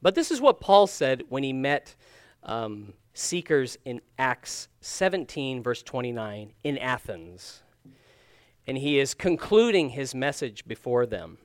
But 0.00 0.14
this 0.14 0.30
is 0.30 0.40
what 0.40 0.60
Paul 0.60 0.86
said 0.86 1.24
when 1.28 1.42
he 1.42 1.52
met 1.52 1.94
um, 2.42 2.94
seekers 3.12 3.76
in 3.84 4.00
Acts 4.18 4.68
17, 4.80 5.62
verse 5.62 5.82
29, 5.82 6.52
in 6.64 6.78
Athens 6.78 7.62
and 8.70 8.78
he 8.78 9.00
is 9.00 9.14
concluding 9.14 9.88
his 9.88 10.14
message 10.14 10.64
before 10.64 11.04
them. 11.04 11.38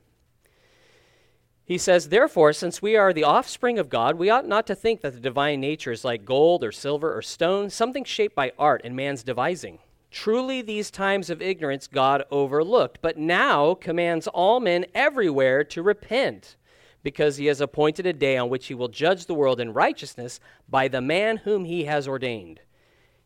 He 1.65 1.79
says, 1.79 2.10
Therefore, 2.10 2.53
since 2.53 2.84
we 2.84 2.96
are 2.96 3.12
the 3.12 3.24
offspring 3.24 3.79
of 3.79 3.89
God, 3.89 4.20
we 4.20 4.29
ought 4.29 4.48
not 4.48 4.67
to 4.67 4.75
think 4.75 5.01
that 5.01 5.12
the 5.12 5.20
divine 5.20 5.60
nature 5.60 5.91
is 5.91 6.05
like 6.05 6.24
gold 6.24 6.63
or 6.63 6.72
silver 6.72 7.17
or 7.17 7.24
stone, 7.24 7.72
something 7.72 8.03
shaped 8.03 8.36
by 8.36 8.51
art 8.60 8.82
and 8.84 8.96
man's 8.96 9.24
devising. 9.24 9.79
Truly, 10.12 10.62
these 10.62 10.91
times 10.91 11.32
of 11.32 11.41
ignorance 11.41 11.88
God 11.88 12.24
overlooked, 12.29 13.00
but 13.01 13.17
now 13.17 13.74
commands 13.74 14.27
all 14.27 14.60
men 14.60 14.86
everywhere 14.94 15.63
to 15.63 15.82
repent, 15.82 16.58
because 17.01 17.38
he 17.38 17.48
has 17.48 17.60
appointed 17.60 18.05
a 18.05 18.13
day 18.13 18.38
on 18.38 18.50
which 18.50 18.67
he 18.67 18.75
will 18.75 18.88
judge 18.88 19.25
the 19.25 19.34
world 19.34 19.60
in 19.60 19.74
righteousness 19.74 20.39
by 20.70 20.88
the 20.88 21.01
man 21.01 21.38
whom 21.38 21.65
he 21.65 21.86
has 21.86 22.08
ordained. 22.08 22.60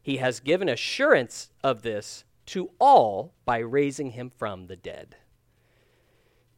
He 0.01 0.17
has 0.17 0.39
given 0.39 0.69
assurance 0.69 1.49
of 1.61 1.81
this 1.81 2.23
to 2.49 2.71
all 2.79 3.33
by 3.45 3.59
raising 3.59 4.11
him 4.11 4.29
from 4.29 4.65
the 4.65 4.75
dead. 4.75 5.15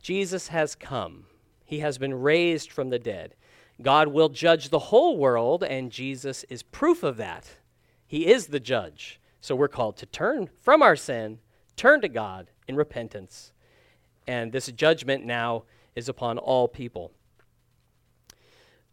Jesus 0.01 0.47
has 0.47 0.73
come, 0.73 1.25
he 1.65 1.79
has 1.79 1.97
been 1.97 2.13
raised 2.13 2.71
from 2.71 2.89
the 2.89 2.99
dead. 2.99 3.35
God 3.81 4.09
will 4.09 4.29
judge 4.29 4.69
the 4.69 4.79
whole 4.79 5.17
world, 5.17 5.63
and 5.63 5.91
Jesus 5.91 6.43
is 6.45 6.63
proof 6.63 7.03
of 7.03 7.17
that. 7.17 7.57
He 8.07 8.27
is 8.27 8.47
the 8.47 8.59
judge. 8.59 9.19
So 9.41 9.55
we're 9.55 9.67
called 9.67 9.97
to 9.97 10.05
turn 10.05 10.49
from 10.61 10.81
our 10.81 10.95
sin, 10.95 11.39
turn 11.75 12.01
to 12.01 12.09
God 12.09 12.51
in 12.67 12.75
repentance. 12.75 13.51
And 14.27 14.51
this 14.51 14.67
judgment 14.67 15.25
now 15.25 15.63
is 15.95 16.07
upon 16.07 16.37
all 16.37 16.67
people. 16.67 17.11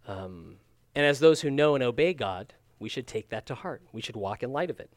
Um, 0.06 0.56
and 0.94 1.04
as 1.04 1.18
those 1.18 1.42
who 1.42 1.50
know 1.50 1.74
and 1.74 1.84
obey 1.84 2.14
God, 2.14 2.54
we 2.78 2.88
should 2.88 3.06
take 3.06 3.28
that 3.28 3.46
to 3.46 3.54
heart. 3.54 3.82
We 3.92 4.00
should 4.00 4.16
walk 4.16 4.42
in 4.42 4.52
light 4.52 4.70
of 4.70 4.80
it. 4.80 4.90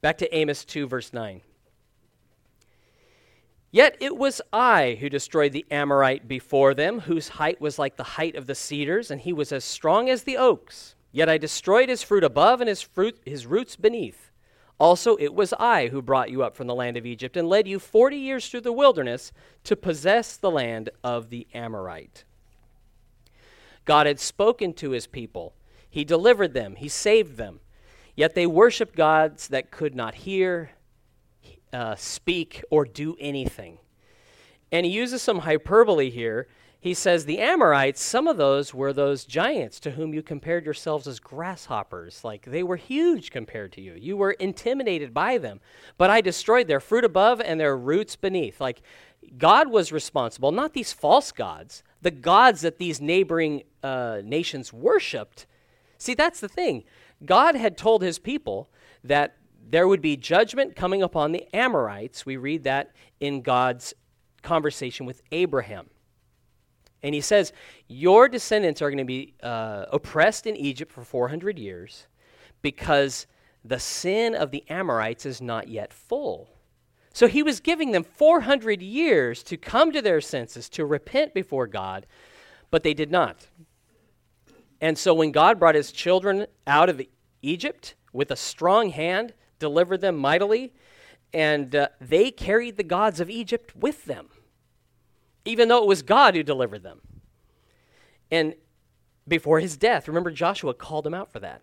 Back 0.00 0.18
to 0.18 0.34
Amos 0.34 0.64
2, 0.64 0.86
verse 0.86 1.12
9. 1.12 1.40
Yet 3.70 3.96
it 4.00 4.16
was 4.16 4.40
I 4.52 4.96
who 5.00 5.08
destroyed 5.08 5.52
the 5.52 5.66
Amorite 5.70 6.26
before 6.26 6.72
them, 6.72 7.00
whose 7.00 7.28
height 7.28 7.60
was 7.60 7.78
like 7.78 7.96
the 7.96 8.02
height 8.02 8.34
of 8.34 8.46
the 8.46 8.54
cedars, 8.54 9.10
and 9.10 9.20
he 9.20 9.32
was 9.32 9.52
as 9.52 9.64
strong 9.64 10.08
as 10.08 10.22
the 10.22 10.36
oaks. 10.36 10.94
Yet 11.12 11.28
I 11.28 11.36
destroyed 11.36 11.88
his 11.88 12.02
fruit 12.02 12.24
above 12.24 12.60
and 12.60 12.68
his, 12.68 12.80
fruit, 12.80 13.18
his 13.26 13.46
roots 13.46 13.76
beneath. 13.76 14.30
Also, 14.80 15.16
it 15.16 15.34
was 15.34 15.52
I 15.54 15.88
who 15.88 16.00
brought 16.00 16.30
you 16.30 16.42
up 16.42 16.56
from 16.56 16.66
the 16.66 16.74
land 16.74 16.96
of 16.96 17.04
Egypt 17.04 17.36
and 17.36 17.48
led 17.48 17.66
you 17.66 17.78
forty 17.78 18.16
years 18.16 18.48
through 18.48 18.60
the 18.60 18.72
wilderness 18.72 19.32
to 19.64 19.74
possess 19.74 20.36
the 20.36 20.50
land 20.50 20.90
of 21.02 21.30
the 21.30 21.46
Amorite. 21.52 22.24
God 23.84 24.06
had 24.06 24.20
spoken 24.20 24.72
to 24.74 24.90
his 24.90 25.06
people, 25.06 25.54
he 25.90 26.04
delivered 26.04 26.54
them, 26.54 26.76
he 26.76 26.88
saved 26.88 27.36
them. 27.36 27.60
Yet 28.18 28.34
they 28.34 28.48
worshiped 28.48 28.96
gods 28.96 29.46
that 29.46 29.70
could 29.70 29.94
not 29.94 30.12
hear, 30.12 30.72
uh, 31.72 31.94
speak, 31.94 32.64
or 32.68 32.84
do 32.84 33.16
anything. 33.20 33.78
And 34.72 34.84
he 34.84 34.90
uses 34.90 35.22
some 35.22 35.38
hyperbole 35.38 36.10
here. 36.10 36.48
He 36.80 36.94
says, 36.94 37.26
The 37.26 37.38
Amorites, 37.38 38.02
some 38.02 38.26
of 38.26 38.36
those 38.36 38.74
were 38.74 38.92
those 38.92 39.24
giants 39.24 39.78
to 39.78 39.92
whom 39.92 40.12
you 40.12 40.24
compared 40.24 40.64
yourselves 40.64 41.06
as 41.06 41.20
grasshoppers. 41.20 42.24
Like 42.24 42.44
they 42.44 42.64
were 42.64 42.74
huge 42.74 43.30
compared 43.30 43.70
to 43.74 43.80
you. 43.80 43.94
You 43.94 44.16
were 44.16 44.32
intimidated 44.32 45.14
by 45.14 45.38
them. 45.38 45.60
But 45.96 46.10
I 46.10 46.20
destroyed 46.20 46.66
their 46.66 46.80
fruit 46.80 47.04
above 47.04 47.40
and 47.40 47.60
their 47.60 47.76
roots 47.76 48.16
beneath. 48.16 48.60
Like 48.60 48.82
God 49.36 49.70
was 49.70 49.92
responsible, 49.92 50.50
not 50.50 50.72
these 50.72 50.92
false 50.92 51.30
gods, 51.30 51.84
the 52.02 52.10
gods 52.10 52.62
that 52.62 52.78
these 52.78 53.00
neighboring 53.00 53.62
uh, 53.84 54.22
nations 54.24 54.72
worshiped. 54.72 55.46
See, 55.98 56.14
that's 56.14 56.40
the 56.40 56.48
thing. 56.48 56.82
God 57.24 57.54
had 57.54 57.76
told 57.76 58.02
his 58.02 58.18
people 58.18 58.70
that 59.04 59.36
there 59.70 59.86
would 59.86 60.00
be 60.00 60.16
judgment 60.16 60.76
coming 60.76 61.02
upon 61.02 61.32
the 61.32 61.46
Amorites. 61.54 62.24
We 62.24 62.36
read 62.36 62.64
that 62.64 62.92
in 63.20 63.42
God's 63.42 63.94
conversation 64.42 65.04
with 65.04 65.22
Abraham. 65.32 65.90
And 67.02 67.14
he 67.14 67.20
says, 67.20 67.52
Your 67.86 68.28
descendants 68.28 68.82
are 68.82 68.90
going 68.90 68.98
to 68.98 69.04
be 69.04 69.34
uh, 69.42 69.86
oppressed 69.92 70.46
in 70.46 70.56
Egypt 70.56 70.90
for 70.90 71.04
400 71.04 71.58
years 71.58 72.06
because 72.62 73.26
the 73.64 73.78
sin 73.78 74.34
of 74.34 74.50
the 74.50 74.64
Amorites 74.68 75.26
is 75.26 75.40
not 75.40 75.68
yet 75.68 75.92
full. 75.92 76.48
So 77.12 77.26
he 77.26 77.42
was 77.42 77.60
giving 77.60 77.92
them 77.92 78.04
400 78.04 78.80
years 78.80 79.42
to 79.44 79.56
come 79.56 79.92
to 79.92 80.00
their 80.00 80.20
senses, 80.20 80.68
to 80.70 80.86
repent 80.86 81.34
before 81.34 81.66
God, 81.66 82.06
but 82.70 82.82
they 82.82 82.94
did 82.94 83.10
not. 83.10 83.48
And 84.80 84.96
so 84.96 85.12
when 85.14 85.32
God 85.32 85.58
brought 85.58 85.74
his 85.74 85.92
children 85.92 86.46
out 86.66 86.88
of 86.88 87.02
Egypt 87.42 87.94
with 88.12 88.30
a 88.30 88.36
strong 88.36 88.90
hand, 88.90 89.34
delivered 89.58 90.00
them 90.00 90.16
mightily, 90.16 90.72
and 91.32 91.74
uh, 91.74 91.88
they 92.00 92.30
carried 92.30 92.76
the 92.76 92.84
gods 92.84 93.20
of 93.20 93.28
Egypt 93.28 93.74
with 93.76 94.04
them, 94.04 94.28
even 95.44 95.68
though 95.68 95.82
it 95.82 95.88
was 95.88 96.02
God 96.02 96.34
who 96.34 96.42
delivered 96.42 96.82
them. 96.82 97.00
And 98.30 98.54
before 99.26 99.60
his 99.60 99.76
death, 99.76 100.08
remember 100.08 100.30
Joshua 100.30 100.74
called 100.74 101.06
him 101.06 101.14
out 101.14 101.32
for 101.32 101.40
that. 101.40 101.62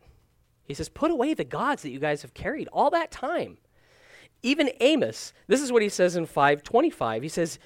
He 0.67 0.73
says, 0.73 0.89
Put 0.89 1.11
away 1.11 1.33
the 1.33 1.43
gods 1.43 1.81
that 1.83 1.91
you 1.91 1.99
guys 1.99 2.21
have 2.21 2.33
carried 2.33 2.67
all 2.69 2.89
that 2.91 3.11
time. 3.11 3.57
Even 4.43 4.71
Amos, 4.79 5.33
this 5.47 5.61
is 5.61 5.71
what 5.71 5.81
he 5.81 5.89
says 5.89 6.15
in 6.15 6.25
525. 6.25 7.23
He 7.23 7.29
says, 7.29 7.57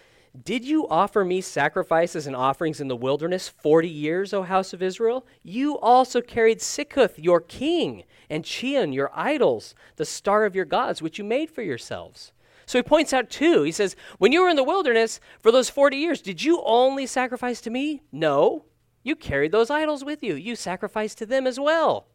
did 0.43 0.63
you 0.63 0.87
offer 0.87 1.25
me 1.25 1.41
sacrifices 1.41 2.27
and 2.27 2.35
offerings 2.35 2.79
in 2.79 2.87
the 2.87 2.95
wilderness 2.95 3.49
40 3.49 3.89
years, 3.89 4.33
O 4.33 4.43
house 4.43 4.73
of 4.73 4.83
Israel? 4.83 5.25
You 5.43 5.77
also 5.79 6.21
carried 6.21 6.59
Sikkuth, 6.59 7.15
your 7.17 7.41
king, 7.41 8.03
and 8.29 8.43
Chiun, 8.43 8.93
your 8.93 9.09
idols, 9.13 9.73
the 9.95 10.05
star 10.05 10.45
of 10.45 10.55
your 10.55 10.65
gods, 10.65 11.01
which 11.01 11.17
you 11.17 11.23
made 11.23 11.49
for 11.49 11.63
yourselves. 11.63 12.31
So 12.67 12.77
he 12.77 12.83
points 12.83 13.13
out 13.13 13.31
two. 13.31 13.63
He 13.63 13.71
says, 13.71 13.95
When 14.19 14.31
you 14.31 14.43
were 14.43 14.49
in 14.49 14.55
the 14.55 14.63
wilderness 14.63 15.19
for 15.39 15.51
those 15.51 15.69
40 15.69 15.97
years, 15.97 16.21
did 16.21 16.43
you 16.43 16.61
only 16.63 17.07
sacrifice 17.07 17.61
to 17.61 17.71
me? 17.71 18.03
No. 18.11 18.65
You 19.01 19.15
carried 19.15 19.51
those 19.51 19.71
idols 19.71 20.05
with 20.05 20.21
you. 20.21 20.35
You 20.35 20.55
sacrificed 20.55 21.17
to 21.17 21.25
them 21.25 21.47
as 21.47 21.59
well. 21.59 22.05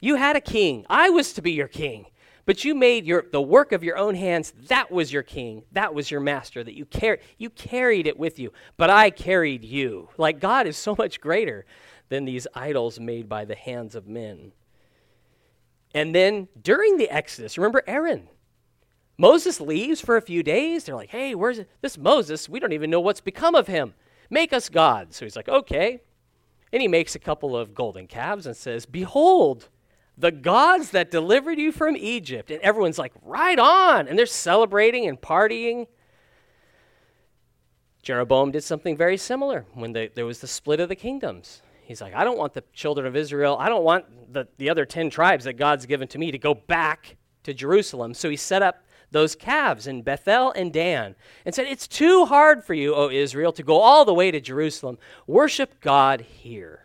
You 0.00 0.14
had 0.14 0.36
a 0.36 0.40
king. 0.40 0.86
I 0.88 1.10
was 1.10 1.34
to 1.34 1.42
be 1.42 1.52
your 1.52 1.68
king. 1.68 2.06
But 2.46 2.64
you 2.64 2.74
made 2.74 3.06
your 3.06 3.26
the 3.30 3.42
work 3.42 3.72
of 3.72 3.84
your 3.84 3.96
own 3.96 4.14
hands, 4.14 4.52
that 4.68 4.90
was 4.90 5.12
your 5.12 5.22
king, 5.22 5.62
that 5.72 5.94
was 5.94 6.10
your 6.10 6.20
master, 6.20 6.64
that 6.64 6.74
you 6.74 6.84
carried 6.84 7.20
you 7.38 7.50
carried 7.50 8.06
it 8.06 8.18
with 8.18 8.38
you. 8.38 8.52
But 8.76 8.90
I 8.90 9.10
carried 9.10 9.64
you. 9.64 10.08
Like 10.16 10.40
God 10.40 10.66
is 10.66 10.76
so 10.76 10.94
much 10.96 11.20
greater 11.20 11.66
than 12.08 12.24
these 12.24 12.46
idols 12.54 12.98
made 12.98 13.28
by 13.28 13.44
the 13.44 13.54
hands 13.54 13.94
of 13.94 14.08
men. 14.08 14.52
And 15.94 16.14
then 16.14 16.48
during 16.60 16.96
the 16.96 17.10
Exodus, 17.10 17.58
remember 17.58 17.82
Aaron? 17.86 18.28
Moses 19.18 19.60
leaves 19.60 20.00
for 20.00 20.16
a 20.16 20.22
few 20.22 20.42
days. 20.42 20.84
They're 20.84 20.94
like, 20.94 21.10
hey, 21.10 21.34
where's 21.34 21.60
this 21.82 21.98
Moses? 21.98 22.48
We 22.48 22.58
don't 22.58 22.72
even 22.72 22.88
know 22.88 23.00
what's 23.00 23.20
become 23.20 23.54
of 23.54 23.66
him. 23.66 23.94
Make 24.30 24.52
us 24.52 24.68
gods. 24.68 25.16
So 25.16 25.26
he's 25.26 25.36
like, 25.36 25.48
okay. 25.48 26.00
And 26.72 26.80
he 26.80 26.88
makes 26.88 27.14
a 27.14 27.18
couple 27.18 27.56
of 27.56 27.74
golden 27.74 28.06
calves 28.06 28.46
and 28.46 28.56
says, 28.56 28.86
Behold, 28.86 29.68
the 30.20 30.30
gods 30.30 30.90
that 30.90 31.10
delivered 31.10 31.58
you 31.58 31.72
from 31.72 31.96
Egypt. 31.96 32.50
And 32.50 32.60
everyone's 32.60 32.98
like, 32.98 33.12
right 33.22 33.58
on. 33.58 34.06
And 34.06 34.18
they're 34.18 34.26
celebrating 34.26 35.08
and 35.08 35.20
partying. 35.20 35.86
Jeroboam 38.02 38.50
did 38.50 38.62
something 38.62 38.96
very 38.96 39.16
similar 39.16 39.66
when 39.74 39.92
the, 39.92 40.10
there 40.14 40.26
was 40.26 40.40
the 40.40 40.46
split 40.46 40.80
of 40.80 40.88
the 40.88 40.96
kingdoms. 40.96 41.62
He's 41.82 42.00
like, 42.00 42.14
I 42.14 42.24
don't 42.24 42.38
want 42.38 42.54
the 42.54 42.64
children 42.72 43.06
of 43.06 43.16
Israel, 43.16 43.56
I 43.58 43.68
don't 43.68 43.82
want 43.82 44.32
the, 44.32 44.46
the 44.58 44.70
other 44.70 44.84
10 44.84 45.10
tribes 45.10 45.44
that 45.44 45.54
God's 45.54 45.86
given 45.86 46.06
to 46.08 46.18
me 46.18 46.30
to 46.30 46.38
go 46.38 46.54
back 46.54 47.16
to 47.42 47.52
Jerusalem. 47.52 48.14
So 48.14 48.30
he 48.30 48.36
set 48.36 48.62
up 48.62 48.84
those 49.10 49.34
calves 49.34 49.86
in 49.86 50.02
Bethel 50.02 50.52
and 50.52 50.72
Dan 50.72 51.16
and 51.44 51.54
said, 51.54 51.66
It's 51.66 51.88
too 51.88 52.26
hard 52.26 52.62
for 52.62 52.74
you, 52.74 52.94
O 52.94 53.10
Israel, 53.10 53.52
to 53.52 53.62
go 53.62 53.80
all 53.80 54.04
the 54.04 54.14
way 54.14 54.30
to 54.30 54.40
Jerusalem. 54.40 54.98
Worship 55.26 55.80
God 55.80 56.20
here. 56.20 56.84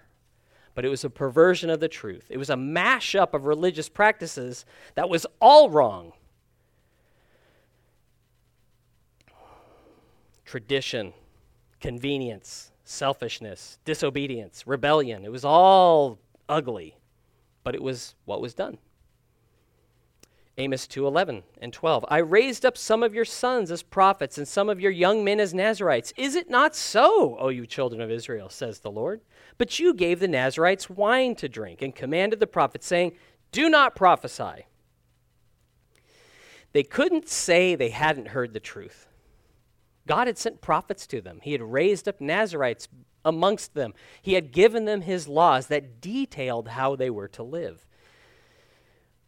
But 0.75 0.86
it 0.86 0.89
was 0.89 1.03
a 1.03 1.10
perversion 1.10 1.70
of 1.70 1.79
the 1.79 1.88
truth. 1.88 2.27
It 2.29 2.38
was 2.38 2.50
a 2.50 2.55
mashup 2.55 3.34
of 3.34 3.46
religious 3.46 3.89
practices 3.89 4.65
that 4.94 5.10
was 5.10 5.25
all 5.41 5.70
wrong. 5.70 6.12
Tradition, 10.44 11.13
convenience, 11.79 12.72
selfishness, 12.84 13.79
disobedience, 13.86 14.67
rebellion. 14.67 15.25
It 15.25 15.32
was 15.32 15.46
all 15.46 16.20
ugly, 16.48 16.98
but 17.63 17.74
it 17.74 17.82
was 17.82 18.13
what 18.25 18.41
was 18.41 18.53
done. 18.53 18.77
Amos 20.57 20.88
2:11 20.88 21.43
and 21.57 21.74
12. 21.74 22.05
I 22.07 22.19
raised 22.19 22.65
up 22.65 22.77
some 22.77 23.03
of 23.03 23.13
your 23.13 23.25
sons 23.25 23.71
as 23.71 23.83
prophets 23.83 24.38
and 24.38 24.47
some 24.47 24.69
of 24.69 24.79
your 24.79 24.91
young 24.91 25.24
men 25.24 25.41
as 25.41 25.53
Nazarites. 25.53 26.13
Is 26.15 26.35
it 26.35 26.50
not 26.50 26.75
so, 26.75 27.38
O 27.38 27.50
you 27.50 27.65
children 27.65 28.00
of 28.00 28.09
Israel, 28.09 28.50
says 28.50 28.79
the 28.79 28.91
Lord? 28.91 29.19
But 29.57 29.79
you 29.79 29.93
gave 29.93 30.21
the 30.21 30.29
Nazarites 30.29 30.89
wine 30.89 31.35
to 31.35 31.50
drink 31.50 31.81
and 31.81 31.93
commanded 31.93 32.39
the 32.39 32.47
prophets 32.47 32.88
saying, 32.88 33.17
"Do 33.51 33.69
not 33.69 33.95
prophesy." 33.95 34.67
They 36.71 36.83
couldn't 36.83 37.27
say 37.27 37.75
they 37.75 37.89
hadn't 37.89 38.29
heard 38.29 38.53
the 38.53 38.59
truth. 38.62 39.07
God 40.07 40.27
had 40.27 40.38
sent 40.38 40.62
prophets 40.62 41.05
to 41.07 41.19
them. 41.19 41.41
He 41.41 41.51
had 41.51 41.62
raised 41.62 42.07
up 42.07 42.21
Nazarites 42.21 42.88
amongst 43.25 43.74
them. 43.74 43.93
He 44.21 44.33
had 44.33 44.51
given 44.51 44.85
them 44.85 45.01
his 45.01 45.27
laws 45.27 45.67
that 45.67 46.00
detailed 46.00 46.69
how 46.69 46.95
they 46.95 47.09
were 47.09 47.27
to 47.29 47.43
live. 47.43 47.85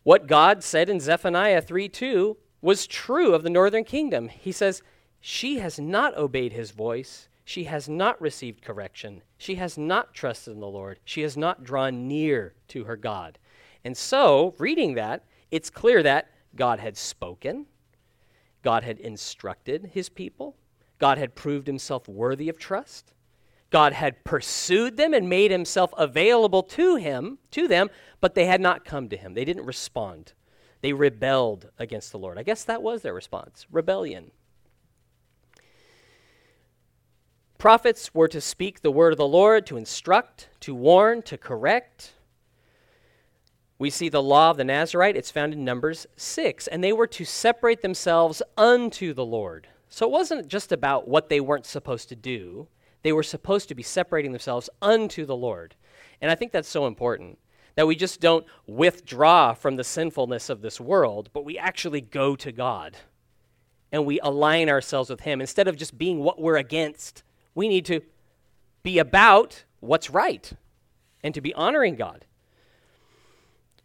What 0.08 0.26
God 0.26 0.64
said 0.64 0.88
in 0.88 1.02
Zephaniah 1.02 1.62
3 1.62 1.90
2 1.90 2.38
was 2.62 2.88
true 2.88 3.34
of 3.34 3.44
the 3.44 3.50
northern 3.50 3.84
kingdom. 3.84 4.30
He 4.30 4.54
says, 4.54 4.82
She 5.20 5.60
has 5.60 5.82
not 5.82 6.16
obeyed 6.16 6.54
his 6.54 6.72
voice. 6.72 7.28
She 7.44 7.66
has 7.66 7.90
not 7.90 8.22
received 8.22 8.62
correction. 8.62 9.22
She 9.38 9.56
has 9.56 9.78
not 9.78 10.14
trusted 10.14 10.54
in 10.54 10.62
the 10.62 10.66
Lord. 10.66 11.02
She 11.04 11.24
has 11.24 11.36
not 11.36 11.66
drawn 11.66 12.08
near 12.08 12.54
to 12.70 12.86
her 12.86 12.96
God. 12.96 13.38
And 13.84 13.98
so, 13.98 14.56
reading 14.58 14.94
that, 14.94 15.26
it's 15.52 15.70
clear 15.70 16.02
that 16.04 16.32
God 16.56 16.80
had 16.80 16.96
spoken, 16.96 17.66
God 18.64 18.86
had 18.86 19.00
instructed 19.00 19.90
his 19.92 20.08
people, 20.08 20.56
God 21.00 21.18
had 21.18 21.36
proved 21.36 21.68
himself 21.68 22.08
worthy 22.08 22.48
of 22.48 22.58
trust. 22.58 23.14
God 23.69 23.93
had 23.93 24.24
pursued 24.24 24.97
them 24.97 25.13
and 25.13 25.27
made 25.27 25.51
himself 25.51 25.93
available 25.97 26.63
to 26.63 26.95
him, 26.95 27.39
to 27.51 27.67
them, 27.67 27.89
but 28.21 28.33
they 28.33 28.45
had 28.45 28.62
not 28.62 28.86
come 28.86 29.09
to 29.09 29.17
him. 29.17 29.33
They 29.33 29.45
didn't 29.45 29.65
respond. 29.65 30.33
They 30.81 30.93
rebelled 30.93 31.69
against 31.77 32.12
the 32.12 32.19
Lord. 32.19 32.38
I 32.38 32.43
guess 32.43 32.63
that 32.63 32.81
was 32.81 33.01
their 33.01 33.13
response 33.13 33.65
rebellion. 33.71 34.31
Prophets 37.58 38.13
were 38.13 38.27
to 38.27 38.39
speak 38.39 38.82
the 38.82 38.91
word 38.91 39.13
of 39.13 39.17
the 39.17 39.27
Lord, 39.27 39.65
to 39.65 39.77
instruct, 39.77 40.49
to 40.60 40.75
warn, 40.75 41.23
to 41.23 41.38
correct. 41.38 42.13
We 43.80 43.89
see 43.89 44.10
the 44.10 44.21
law 44.21 44.51
of 44.51 44.58
the 44.58 44.63
Nazarite, 44.63 45.17
it's 45.17 45.32
found 45.32 45.53
in 45.53 45.65
Numbers 45.65 46.06
6, 46.15 46.67
and 46.67 46.84
they 46.84 46.93
were 46.93 47.08
to 47.08 47.25
separate 47.25 47.82
themselves 47.82 48.43
unto 48.58 49.13
the 49.13 49.25
Lord. 49.25 49.67
So 49.89 50.06
it 50.06 50.12
wasn't 50.12 50.47
just 50.47 50.71
about 50.71 51.08
what 51.08 51.30
they 51.30 51.39
weren't 51.39 51.65
supposed 51.65 52.10
to 52.10 52.15
do, 52.15 52.67
they 53.08 53.13
were 53.13 53.24
supposed 53.24 53.70
to 53.70 53.74
be 53.74 53.84
separating 53.84 54.34
themselves 54.34 54.70
unto 54.82 55.26
the 55.26 55.34
Lord. 55.34 55.76
And 56.20 56.30
I 56.30 56.36
think 56.36 56.52
that's 56.52 56.67
so 56.67 56.88
important 56.88 57.39
that 57.76 57.88
we 57.88 57.96
just 57.96 58.20
don't 58.20 58.46
withdraw 58.65 59.54
from 59.54 59.78
the 59.78 59.84
sinfulness 59.86 60.50
of 60.50 60.62
this 60.62 60.78
world, 60.78 61.30
but 61.32 61.46
we 61.46 61.58
actually 61.58 62.02
go 62.02 62.36
to 62.36 62.52
God 62.52 62.98
and 63.93 64.06
we 64.06 64.20
align 64.20 64.67
ourselves 64.67 65.10
with 65.10 65.22
Him. 65.22 65.39
Instead 65.39 65.70
of 65.70 65.78
just 65.78 65.98
being 65.98 66.20
what 66.20 66.41
we're 66.41 66.58
against, 66.58 67.24
we 67.56 67.70
need 67.70 67.86
to 67.86 68.02
be 68.84 69.00
about 69.00 69.63
what's 69.80 70.10
right 70.10 70.52
and 71.24 71.34
to 71.34 71.39
be 71.39 71.54
honoring 71.54 71.96
God. 71.96 72.26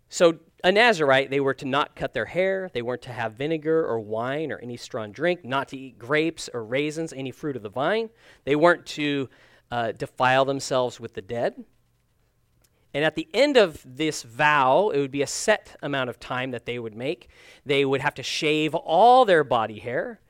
So, 0.08 0.40
a 0.64 0.70
Nazarite, 0.70 1.30
they 1.30 1.40
were 1.40 1.54
to 1.54 1.66
not 1.66 1.96
cut 1.96 2.12
their 2.12 2.26
hair, 2.26 2.70
they 2.72 2.82
weren't 2.82 3.02
to 3.02 3.12
have 3.12 3.34
vinegar 3.34 3.84
or 3.84 3.98
wine 3.98 4.52
or 4.52 4.58
any 4.58 4.76
strong 4.76 5.10
drink, 5.10 5.44
not 5.44 5.68
to 5.68 5.76
eat 5.76 5.98
grapes 5.98 6.48
or 6.54 6.64
raisins, 6.64 7.12
any 7.12 7.30
fruit 7.32 7.56
of 7.56 7.62
the 7.62 7.68
vine. 7.68 8.10
They 8.44 8.54
weren't 8.54 8.86
to 8.86 9.28
uh, 9.70 9.92
defile 9.92 10.44
themselves 10.44 11.00
with 11.00 11.14
the 11.14 11.22
dead. 11.22 11.64
And 12.94 13.04
at 13.04 13.14
the 13.14 13.28
end 13.32 13.56
of 13.56 13.82
this 13.84 14.22
vow, 14.22 14.90
it 14.90 15.00
would 15.00 15.10
be 15.10 15.22
a 15.22 15.26
set 15.26 15.76
amount 15.82 16.10
of 16.10 16.20
time 16.20 16.50
that 16.50 16.66
they 16.66 16.78
would 16.78 16.94
make. 16.94 17.28
They 17.64 17.84
would 17.84 18.02
have 18.02 18.14
to 18.14 18.22
shave 18.22 18.74
all 18.74 19.24
their 19.24 19.44
body 19.44 19.78
hair 19.78 20.20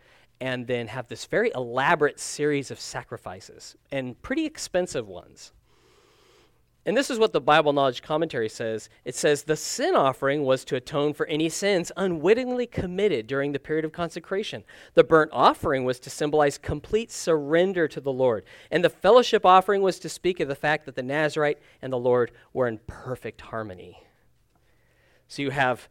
and 0.41 0.67
then 0.67 0.89
have 0.89 1.09
this 1.09 1.25
very 1.25 1.51
elaborate 1.55 2.21
series 2.21 2.71
of 2.71 2.81
sacrifices 2.81 3.77
and 3.91 4.21
pretty 4.23 4.47
expensive 4.47 5.09
ones. 5.09 5.53
And 6.85 6.97
this 6.97 7.11
is 7.11 7.19
what 7.19 7.33
the 7.33 7.41
Bible 7.41 7.73
Knowledge 7.73 8.03
Commentary 8.03 8.49
says. 8.49 8.89
It 9.05 9.15
says 9.15 9.45
the 9.45 9.55
sin 9.55 9.95
offering 9.95 10.43
was 10.43 10.65
to 10.65 10.75
atone 10.75 11.15
for 11.15 11.27
any 11.27 11.49
sins 11.49 11.93
unwittingly 11.97 12.67
committed 12.67 13.29
during 13.29 13.53
the 13.53 13.61
period 13.61 13.85
of 13.85 13.93
consecration. 13.93 14.65
The 14.95 15.05
burnt 15.05 15.31
offering 15.33 15.85
was 15.85 16.01
to 16.01 16.11
symbolize 16.11 16.59
complete 16.59 17.13
surrender 17.13 17.87
to 17.87 18.01
the 18.01 18.13
Lord. 18.13 18.45
And 18.71 18.85
the 18.85 18.91
fellowship 18.91 19.47
offering 19.47 19.81
was 19.81 20.01
to 20.01 20.09
speak 20.09 20.41
of 20.41 20.49
the 20.49 20.57
fact 20.57 20.87
that 20.87 20.97
the 20.97 21.05
Nazarite 21.05 21.61
and 21.81 21.93
the 21.93 21.99
Lord 21.99 22.33
were 22.53 22.67
in 22.67 22.81
perfect 22.89 23.43
harmony. 23.43 24.03
So 25.29 25.43
you 25.43 25.51
have, 25.51 25.89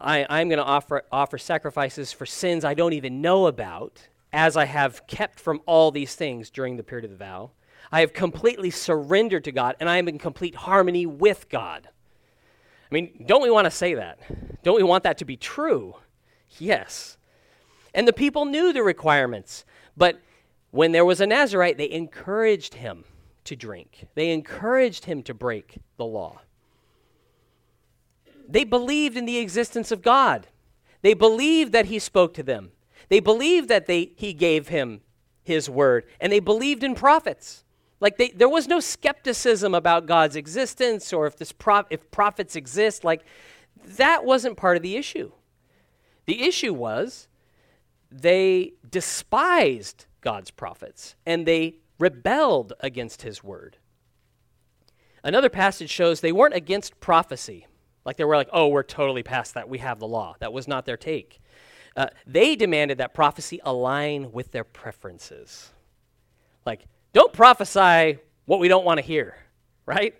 I, 0.00 0.24
I'm 0.30 0.48
going 0.48 0.58
to 0.58 0.64
offer, 0.64 1.02
offer 1.12 1.36
sacrifices 1.36 2.12
for 2.12 2.24
sins 2.24 2.64
I 2.64 2.72
don't 2.72 2.94
even 2.94 3.20
know 3.20 3.46
about, 3.46 4.08
as 4.32 4.56
I 4.56 4.64
have 4.64 5.06
kept 5.06 5.38
from 5.38 5.60
all 5.66 5.90
these 5.90 6.14
things 6.14 6.48
during 6.48 6.78
the 6.78 6.82
period 6.82 7.04
of 7.04 7.10
the 7.10 7.22
vow. 7.22 7.50
I 7.92 8.00
have 8.00 8.12
completely 8.12 8.70
surrendered 8.70 9.44
to 9.44 9.52
God 9.52 9.76
and 9.80 9.88
I 9.88 9.98
am 9.98 10.08
in 10.08 10.18
complete 10.18 10.54
harmony 10.54 11.06
with 11.06 11.48
God. 11.48 11.88
I 12.90 12.94
mean, 12.94 13.24
don't 13.26 13.42
we 13.42 13.50
want 13.50 13.66
to 13.66 13.70
say 13.70 13.94
that? 13.94 14.18
Don't 14.62 14.76
we 14.76 14.82
want 14.82 15.04
that 15.04 15.18
to 15.18 15.24
be 15.24 15.36
true? 15.36 15.96
Yes. 16.58 17.16
And 17.94 18.06
the 18.06 18.12
people 18.12 18.44
knew 18.44 18.72
the 18.72 18.82
requirements, 18.82 19.64
but 19.96 20.20
when 20.70 20.92
there 20.92 21.04
was 21.04 21.20
a 21.20 21.26
Nazarite, 21.26 21.78
they 21.78 21.90
encouraged 21.90 22.74
him 22.74 23.04
to 23.44 23.54
drink, 23.54 24.06
they 24.14 24.30
encouraged 24.30 25.04
him 25.04 25.22
to 25.22 25.34
break 25.34 25.78
the 25.96 26.04
law. 26.04 26.40
They 28.48 28.64
believed 28.64 29.16
in 29.16 29.26
the 29.26 29.38
existence 29.38 29.90
of 29.90 30.02
God. 30.02 30.48
They 31.02 31.14
believed 31.14 31.72
that 31.72 31.86
he 31.86 31.98
spoke 31.98 32.34
to 32.34 32.42
them. 32.42 32.72
They 33.08 33.20
believed 33.20 33.68
that 33.68 33.86
they, 33.86 34.12
he 34.16 34.32
gave 34.32 34.68
him 34.68 35.02
his 35.44 35.70
word, 35.70 36.04
and 36.20 36.32
they 36.32 36.40
believed 36.40 36.82
in 36.82 36.94
prophets. 36.94 37.64
Like 38.00 38.18
they, 38.18 38.30
there 38.30 38.48
was 38.48 38.66
no 38.66 38.80
skepticism 38.80 39.74
about 39.74 40.06
God's 40.06 40.36
existence 40.36 41.12
or 41.12 41.26
if 41.26 41.36
this 41.36 41.54
if 41.90 42.10
prophets 42.10 42.56
exist. 42.56 43.04
Like 43.04 43.22
that 43.84 44.24
wasn't 44.24 44.56
part 44.56 44.76
of 44.76 44.82
the 44.82 44.96
issue. 44.96 45.32
The 46.26 46.42
issue 46.42 46.74
was 46.74 47.28
they 48.10 48.72
despised 48.90 50.06
God's 50.20 50.50
prophets 50.50 51.16
and 51.24 51.46
they 51.46 51.76
rebelled 51.98 52.72
against 52.80 53.22
his 53.22 53.44
word. 53.44 53.78
Another 55.22 55.48
passage 55.48 55.90
shows 55.90 56.20
they 56.20 56.32
weren't 56.32 56.54
against 56.54 57.00
prophecy. 57.00 57.66
Like 58.04 58.16
they 58.16 58.24
were 58.24 58.36
like, 58.36 58.50
oh, 58.52 58.68
we're 58.68 58.82
totally 58.82 59.22
past 59.22 59.54
that. 59.54 59.68
We 59.68 59.78
have 59.78 59.98
the 59.98 60.06
law. 60.06 60.36
That 60.40 60.52
was 60.52 60.68
not 60.68 60.84
their 60.84 60.98
take. 60.98 61.40
Uh, 61.96 62.06
they 62.26 62.56
demanded 62.56 62.98
that 62.98 63.14
prophecy 63.14 63.60
align 63.64 64.32
with 64.32 64.50
their 64.50 64.64
preferences. 64.64 65.70
Like, 66.66 66.86
don't 67.12 67.32
prophesy 67.32 68.18
what 68.46 68.58
we 68.58 68.68
don't 68.68 68.84
want 68.84 68.98
to 68.98 69.04
hear, 69.04 69.36
right? 69.86 70.14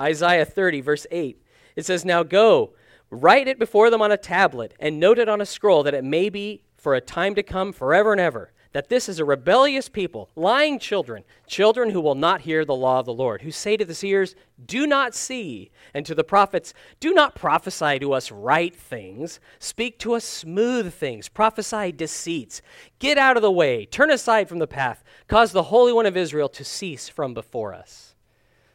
Isaiah 0.00 0.44
30, 0.44 0.80
verse 0.82 1.06
8. 1.10 1.42
It 1.76 1.86
says, 1.86 2.04
Now 2.04 2.22
go, 2.22 2.74
write 3.10 3.48
it 3.48 3.58
before 3.58 3.90
them 3.90 4.02
on 4.02 4.12
a 4.12 4.16
tablet, 4.16 4.74
and 4.78 5.00
note 5.00 5.18
it 5.18 5.28
on 5.28 5.40
a 5.40 5.46
scroll, 5.46 5.82
that 5.84 5.94
it 5.94 6.04
may 6.04 6.28
be 6.28 6.62
for 6.76 6.94
a 6.94 7.00
time 7.00 7.34
to 7.34 7.42
come, 7.42 7.72
forever 7.72 8.12
and 8.12 8.20
ever. 8.20 8.52
That 8.72 8.88
this 8.88 9.08
is 9.08 9.18
a 9.18 9.24
rebellious 9.24 9.88
people, 9.88 10.28
lying 10.36 10.78
children, 10.78 11.24
children 11.46 11.90
who 11.90 12.00
will 12.00 12.14
not 12.14 12.42
hear 12.42 12.64
the 12.64 12.74
law 12.74 13.00
of 13.00 13.06
the 13.06 13.14
Lord, 13.14 13.42
who 13.42 13.50
say 13.50 13.76
to 13.76 13.84
the 13.84 13.94
seers, 13.94 14.34
Do 14.64 14.86
not 14.86 15.14
see, 15.14 15.70
and 15.94 16.04
to 16.04 16.14
the 16.14 16.24
prophets, 16.24 16.74
Do 17.00 17.14
not 17.14 17.34
prophesy 17.34 17.98
to 17.98 18.12
us 18.12 18.30
right 18.30 18.74
things, 18.74 19.40
speak 19.58 19.98
to 20.00 20.12
us 20.14 20.24
smooth 20.24 20.92
things, 20.92 21.28
prophesy 21.28 21.92
deceits. 21.92 22.60
Get 22.98 23.16
out 23.16 23.36
of 23.36 23.42
the 23.42 23.50
way, 23.50 23.86
turn 23.86 24.10
aside 24.10 24.48
from 24.48 24.58
the 24.58 24.66
path, 24.66 25.02
cause 25.28 25.52
the 25.52 25.64
Holy 25.64 25.92
One 25.92 26.06
of 26.06 26.16
Israel 26.16 26.50
to 26.50 26.64
cease 26.64 27.08
from 27.08 27.32
before 27.32 27.72
us. 27.72 28.14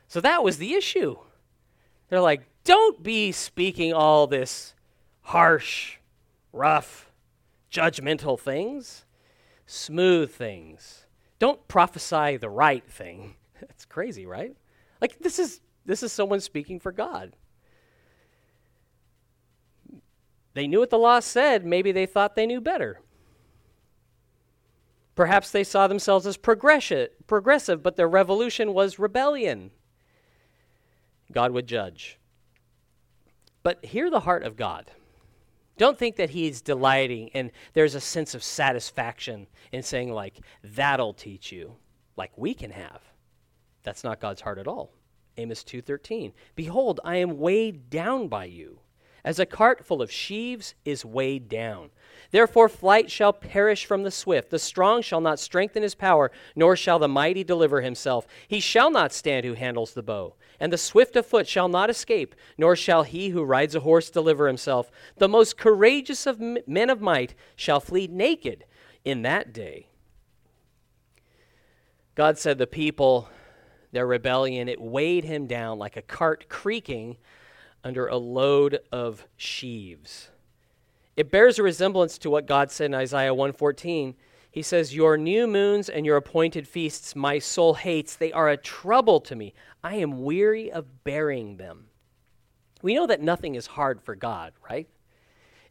So 0.07 0.19
that 0.21 0.43
was 0.43 0.57
the 0.57 0.73
issue. 0.73 1.17
They're 2.09 2.19
like, 2.19 2.41
Don't 2.63 3.03
be 3.03 3.31
speaking 3.31 3.93
all 3.93 4.25
this 4.25 4.73
harsh, 5.21 5.97
rough, 6.51 7.11
judgmental 7.71 8.39
things 8.39 9.05
smooth 9.65 10.31
things. 10.31 11.05
Don't 11.39 11.67
prophesy 11.67 12.37
the 12.37 12.49
right 12.49 12.85
thing. 12.89 13.35
That's 13.59 13.85
crazy, 13.85 14.25
right? 14.25 14.55
Like 15.01 15.19
this 15.19 15.39
is 15.39 15.61
this 15.85 16.03
is 16.03 16.11
someone 16.11 16.39
speaking 16.39 16.79
for 16.79 16.91
God. 16.91 17.35
They 20.53 20.67
knew 20.67 20.79
what 20.79 20.91
the 20.91 20.99
law 20.99 21.19
said, 21.19 21.65
maybe 21.65 21.91
they 21.91 22.05
thought 22.05 22.35
they 22.35 22.45
knew 22.45 22.61
better. 22.61 22.99
Perhaps 25.15 25.51
they 25.51 25.63
saw 25.63 25.87
themselves 25.87 26.25
as 26.25 26.37
progressive, 26.37 27.83
but 27.83 27.95
their 27.95 28.07
revolution 28.07 28.73
was 28.73 28.97
rebellion. 28.97 29.71
God 31.31 31.51
would 31.51 31.67
judge. 31.67 32.19
But 33.61 33.83
hear 33.85 34.09
the 34.09 34.21
heart 34.21 34.43
of 34.43 34.55
God. 34.55 34.91
Don't 35.77 35.97
think 35.97 36.15
that 36.17 36.29
he's 36.31 36.61
delighting 36.61 37.29
and 37.33 37.51
there's 37.73 37.95
a 37.95 38.01
sense 38.01 38.35
of 38.35 38.43
satisfaction 38.43 39.47
in 39.71 39.83
saying, 39.83 40.11
like, 40.11 40.39
that'll 40.63 41.13
teach 41.13 41.51
you, 41.51 41.75
like 42.15 42.31
we 42.37 42.53
can 42.53 42.71
have. 42.71 43.01
That's 43.81 44.03
not 44.03 44.19
God's 44.19 44.41
heart 44.41 44.59
at 44.59 44.67
all. 44.67 44.91
Amos 45.37 45.63
2:13. 45.63 46.31
Behold, 46.55 46.99
I 47.03 47.17
am 47.17 47.39
weighed 47.39 47.89
down 47.89 48.27
by 48.27 48.45
you, 48.45 48.79
as 49.25 49.39
a 49.39 49.45
cart 49.45 49.83
full 49.83 50.01
of 50.01 50.11
sheaves 50.11 50.75
is 50.85 51.03
weighed 51.03 51.49
down. 51.49 51.89
Therefore 52.33 52.67
flight 52.67 53.09
shall 53.09 53.31
perish 53.31 53.85
from 53.85 54.03
the 54.03 54.11
swift. 54.11 54.49
The 54.49 54.59
strong 54.59 55.01
shall 55.01 55.21
not 55.21 55.39
strengthen 55.39 55.83
his 55.83 55.95
power, 55.95 56.31
nor 56.53 56.75
shall 56.75 56.99
the 56.99 57.07
mighty 57.07 57.45
deliver 57.45 57.79
himself. 57.79 58.27
He 58.45 58.59
shall 58.59 58.91
not 58.91 59.13
stand 59.13 59.45
who 59.45 59.53
handles 59.53 59.93
the 59.93 60.03
bow 60.03 60.35
and 60.63 60.71
the 60.71 60.77
swift 60.77 61.17
of 61.17 61.25
foot 61.25 61.45
shall 61.45 61.67
not 61.67 61.89
escape, 61.89 62.33
nor 62.57 62.73
shall 62.73 63.03
he 63.03 63.29
who 63.29 63.43
rides 63.43 63.75
a 63.75 63.81
horse 63.81 64.09
deliver 64.09 64.47
himself. 64.47 64.89
The 65.17 65.27
most 65.27 65.57
courageous 65.57 66.25
of 66.25 66.39
men 66.39 66.89
of 66.89 67.01
might 67.01 67.35
shall 67.55 67.81
flee 67.81 68.07
naked 68.07 68.63
in 69.03 69.23
that 69.23 69.51
day. 69.51 69.87
God 72.15 72.37
said 72.37 72.57
the 72.57 72.65
people, 72.65 73.27
their 73.91 74.07
rebellion, 74.07 74.69
it 74.69 74.79
weighed 74.79 75.25
him 75.25 75.47
down 75.47 75.79
like 75.79 75.97
a 75.97 76.01
cart 76.01 76.47
creaking 76.47 77.17
under 77.83 78.07
a 78.07 78.15
load 78.15 78.79
of 78.89 79.27
sheaves. 79.35 80.29
It 81.15 81.31
bears 81.31 81.59
a 81.59 81.63
resemblance 81.63 82.17
to 82.19 82.29
what 82.29 82.47
God 82.47 82.71
said 82.71 82.85
in 82.85 82.95
Isaiah 82.95 83.33
114 83.33 84.15
he 84.53 84.61
says, 84.61 84.93
Your 84.93 85.17
new 85.17 85.47
moons 85.47 85.89
and 85.89 86.05
your 86.05 86.15
appointed 86.15 86.67
feasts 86.67 87.15
my 87.15 87.39
soul 87.39 87.73
hates. 87.73 88.15
They 88.15 88.31
are 88.31 88.49
a 88.49 88.55
trouble 88.55 89.19
to 89.21 89.35
me. 89.35 89.55
I 89.83 89.95
am 89.95 90.21
weary 90.21 90.71
of 90.71 91.03
bearing 91.03 91.57
them. 91.57 91.87
We 92.83 92.93
know 92.93 93.07
that 93.07 93.19
nothing 93.19 93.55
is 93.55 93.65
hard 93.65 93.99
for 93.99 94.13
God, 94.15 94.53
right? 94.69 94.87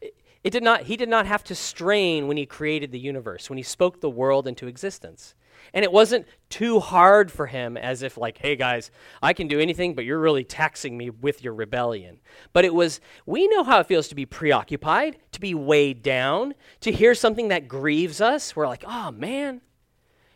It, 0.01 0.17
it 0.43 0.51
did 0.51 0.65
not, 0.65 0.83
he 0.83 0.97
did 0.97 1.09
not 1.09 1.27
have 1.27 1.45
to 1.45 1.55
strain 1.55 2.27
when 2.27 2.37
he 2.37 2.45
created 2.45 2.91
the 2.91 2.99
universe, 2.99 3.49
when 3.49 3.57
he 3.57 3.63
spoke 3.63 4.01
the 4.01 4.11
world 4.11 4.49
into 4.49 4.67
existence. 4.67 5.37
And 5.75 5.85
it 5.85 5.93
wasn't 5.93 6.27
too 6.49 6.81
hard 6.81 7.33
for 7.33 7.47
him, 7.47 7.77
as 7.77 8.03
if, 8.03 8.19
like, 8.19 8.39
hey 8.39 8.57
guys, 8.57 8.91
I 9.23 9.33
can 9.33 9.49
do 9.49 9.61
anything, 9.61 9.95
but 9.95 10.05
you're 10.05 10.19
really 10.19 10.45
taxing 10.45 10.97
me 10.97 11.11
with 11.11 11.43
your 11.43 11.55
rebellion. 11.55 12.21
But 12.53 12.65
it 12.65 12.75
was, 12.75 13.01
we 13.27 13.49
know 13.49 13.65
how 13.65 13.81
it 13.81 13.87
feels 13.87 14.09
to 14.09 14.15
be 14.15 14.27
preoccupied, 14.27 15.19
to 15.33 15.41
be 15.41 15.55
weighed 15.55 16.03
down, 16.03 16.55
to 16.81 16.93
hear 16.93 17.15
something 17.15 17.49
that 17.49 17.69
grieves 17.69 18.21
us. 18.21 18.55
We're 18.55 18.67
like, 18.67 18.85
oh 18.87 19.11
man. 19.11 19.63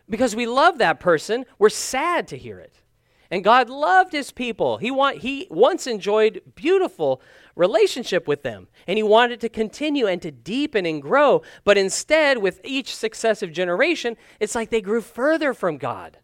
Because 0.08 0.36
we 0.36 0.46
love 0.46 0.78
that 0.78 1.00
person, 1.00 1.44
we're 1.58 1.68
sad 1.68 2.28
to 2.28 2.38
hear 2.38 2.58
it. 2.58 2.82
And 3.30 3.42
God 3.42 3.68
loved 3.68 4.12
his 4.12 4.30
people. 4.30 4.76
He, 4.76 4.90
want, 4.90 5.18
he 5.18 5.48
once 5.50 5.88
enjoyed 5.88 6.42
beautiful 6.54 7.20
relationship 7.57 8.29
with 8.29 8.42
them, 8.42 8.69
and 8.87 8.97
he 8.97 9.03
wanted 9.03 9.40
to 9.40 9.49
continue 9.49 10.07
and 10.07 10.23
to 10.23 10.31
deepen 10.31 10.87
and 10.87 11.03
grow. 11.03 11.42
But 11.64 11.77
instead, 11.77 12.38
with 12.38 12.61
each 12.62 12.95
successive 12.95 13.53
generation, 13.53 14.16
it's 14.38 14.55
like 14.55 14.71
they 14.71 14.81
grew 14.81 15.01
further 15.01 15.53
from 15.55 15.79
God. 15.79 16.19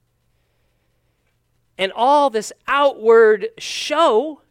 And 1.76 1.90
all 1.92 2.30
this 2.30 2.52
outward 2.68 3.48
show, 3.58 4.42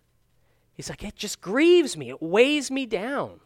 he's 0.73 0.89
like, 0.89 1.03
it 1.03 1.15
just 1.15 1.39
grieves 1.39 1.95
me, 1.95 2.09
it 2.09 2.21
weighs 2.21 2.69
me 2.69 2.85
down. 2.85 3.39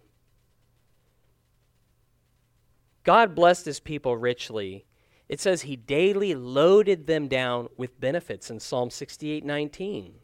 God 3.03 3.35
blessed 3.35 3.65
his 3.65 3.79
people 3.79 4.17
richly 4.17 4.85
it 5.27 5.39
says 5.39 5.63
he 5.63 5.75
daily 5.75 6.35
loaded 6.35 7.07
them 7.07 7.27
down 7.27 7.69
with 7.77 7.99
benefits 7.99 8.51
in 8.51 8.59
Psalm 8.59 8.89
68 8.89 9.43
19. 9.43 10.15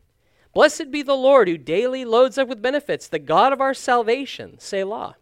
Blessed 0.53 0.91
be 0.91 1.01
the 1.01 1.15
Lord 1.15 1.47
who 1.47 1.57
daily 1.57 2.03
loads 2.03 2.37
us 2.37 2.47
with 2.47 2.61
benefits, 2.61 3.07
the 3.07 3.19
God 3.19 3.53
of 3.53 3.61
our 3.61 3.73
salvation, 3.73 4.59
Selah. 4.59 5.15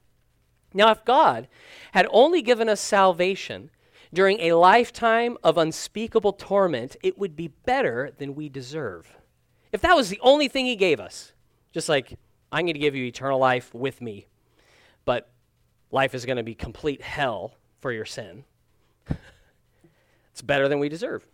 Now, 0.73 0.91
if 0.91 1.05
God 1.05 1.47
had 1.93 2.07
only 2.11 2.41
given 2.41 2.69
us 2.69 2.79
salvation 2.79 3.69
during 4.13 4.39
a 4.39 4.53
lifetime 4.53 5.37
of 5.43 5.57
unspeakable 5.57 6.33
torment, 6.33 6.95
it 7.03 7.17
would 7.17 7.35
be 7.35 7.49
better 7.65 8.11
than 8.17 8.35
we 8.35 8.49
deserve. 8.49 9.17
If 9.71 9.81
that 9.81 9.95
was 9.95 10.09
the 10.09 10.19
only 10.21 10.47
thing 10.47 10.65
He 10.65 10.75
gave 10.75 10.99
us, 10.99 11.33
just 11.71 11.89
like, 11.89 12.17
I'm 12.51 12.65
going 12.65 12.73
to 12.73 12.79
give 12.79 12.95
you 12.95 13.05
eternal 13.05 13.39
life 13.39 13.73
with 13.73 14.01
me, 14.01 14.27
but 15.05 15.29
life 15.91 16.15
is 16.15 16.25
going 16.25 16.37
to 16.37 16.43
be 16.43 16.55
complete 16.55 17.01
hell 17.01 17.53
for 17.79 17.91
your 17.91 18.05
sin. 18.05 18.45
It's 20.31 20.45
better 20.45 20.69
than 20.69 20.79
we 20.79 20.87
deserve 20.87 21.27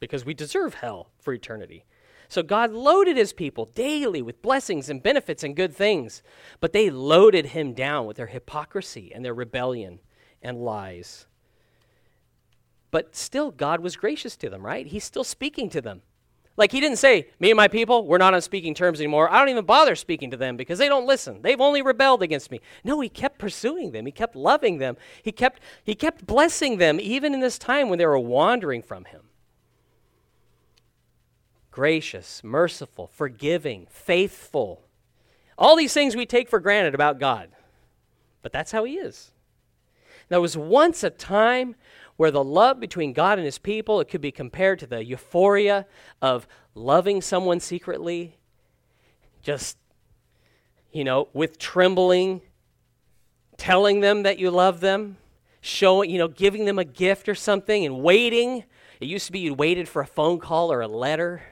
because 0.00 0.24
we 0.24 0.32
deserve 0.32 0.72
hell 0.72 1.10
for 1.20 1.34
eternity. 1.34 1.84
So 2.28 2.42
God 2.42 2.72
loaded 2.72 3.16
his 3.16 3.32
people 3.32 3.66
daily 3.66 4.22
with 4.22 4.42
blessings 4.42 4.88
and 4.88 5.02
benefits 5.02 5.44
and 5.44 5.56
good 5.56 5.74
things, 5.74 6.22
but 6.60 6.72
they 6.72 6.90
loaded 6.90 7.46
him 7.46 7.72
down 7.72 8.06
with 8.06 8.16
their 8.16 8.26
hypocrisy 8.26 9.12
and 9.14 9.24
their 9.24 9.34
rebellion 9.34 10.00
and 10.42 10.58
lies. 10.58 11.26
But 12.90 13.14
still, 13.14 13.50
God 13.50 13.80
was 13.80 13.96
gracious 13.96 14.36
to 14.38 14.50
them, 14.50 14.64
right? 14.64 14.86
He's 14.86 15.04
still 15.04 15.24
speaking 15.24 15.68
to 15.70 15.80
them. 15.80 16.02
Like 16.56 16.72
he 16.72 16.80
didn't 16.80 16.96
say, 16.96 17.28
Me 17.38 17.50
and 17.50 17.56
my 17.56 17.68
people, 17.68 18.06
we're 18.06 18.18
not 18.18 18.32
on 18.32 18.40
speaking 18.40 18.74
terms 18.74 19.00
anymore. 19.00 19.30
I 19.30 19.38
don't 19.38 19.50
even 19.50 19.66
bother 19.66 19.94
speaking 19.94 20.30
to 20.30 20.36
them 20.36 20.56
because 20.56 20.78
they 20.78 20.88
don't 20.88 21.06
listen. 21.06 21.42
They've 21.42 21.60
only 21.60 21.82
rebelled 21.82 22.22
against 22.22 22.50
me. 22.50 22.60
No, 22.82 23.00
he 23.00 23.08
kept 23.08 23.38
pursuing 23.38 23.92
them. 23.92 24.06
He 24.06 24.12
kept 24.12 24.34
loving 24.34 24.78
them. 24.78 24.96
He 25.22 25.32
kept, 25.32 25.60
he 25.84 25.94
kept 25.94 26.26
blessing 26.26 26.78
them 26.78 26.98
even 27.00 27.34
in 27.34 27.40
this 27.40 27.58
time 27.58 27.88
when 27.88 27.98
they 27.98 28.06
were 28.06 28.18
wandering 28.18 28.82
from 28.82 29.04
him. 29.04 29.22
Gracious, 31.76 32.42
merciful, 32.42 33.06
forgiving, 33.06 33.86
faithful. 33.90 34.86
All 35.58 35.76
these 35.76 35.92
things 35.92 36.16
we 36.16 36.24
take 36.24 36.48
for 36.48 36.58
granted 36.58 36.94
about 36.94 37.20
God. 37.20 37.50
But 38.40 38.50
that's 38.50 38.72
how 38.72 38.84
he 38.84 38.94
is. 38.94 39.30
There 40.30 40.40
was 40.40 40.56
once 40.56 41.04
a 41.04 41.10
time 41.10 41.76
where 42.16 42.30
the 42.30 42.42
love 42.42 42.80
between 42.80 43.12
God 43.12 43.36
and 43.38 43.44
his 43.44 43.58
people, 43.58 44.00
it 44.00 44.08
could 44.08 44.22
be 44.22 44.32
compared 44.32 44.78
to 44.78 44.86
the 44.86 45.04
euphoria 45.04 45.84
of 46.22 46.48
loving 46.74 47.20
someone 47.20 47.60
secretly, 47.60 48.38
just, 49.42 49.76
you 50.92 51.04
know, 51.04 51.28
with 51.34 51.58
trembling, 51.58 52.40
telling 53.58 54.00
them 54.00 54.22
that 54.22 54.38
you 54.38 54.50
love 54.50 54.80
them, 54.80 55.18
showing, 55.60 56.08
you 56.08 56.16
know, 56.16 56.28
giving 56.28 56.64
them 56.64 56.78
a 56.78 56.86
gift 56.86 57.28
or 57.28 57.34
something 57.34 57.84
and 57.84 58.00
waiting. 58.00 58.64
It 58.98 59.08
used 59.08 59.26
to 59.26 59.32
be 59.32 59.40
you 59.40 59.52
waited 59.52 59.90
for 59.90 60.00
a 60.00 60.06
phone 60.06 60.38
call 60.38 60.72
or 60.72 60.80
a 60.80 60.88
letter. 60.88 61.42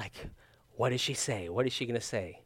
Like, 0.00 0.14
what 0.76 0.88
does 0.88 1.00
she 1.02 1.12
say? 1.12 1.50
What 1.50 1.66
is 1.66 1.74
she 1.74 1.84
going 1.84 2.00
to 2.00 2.00
say? 2.00 2.40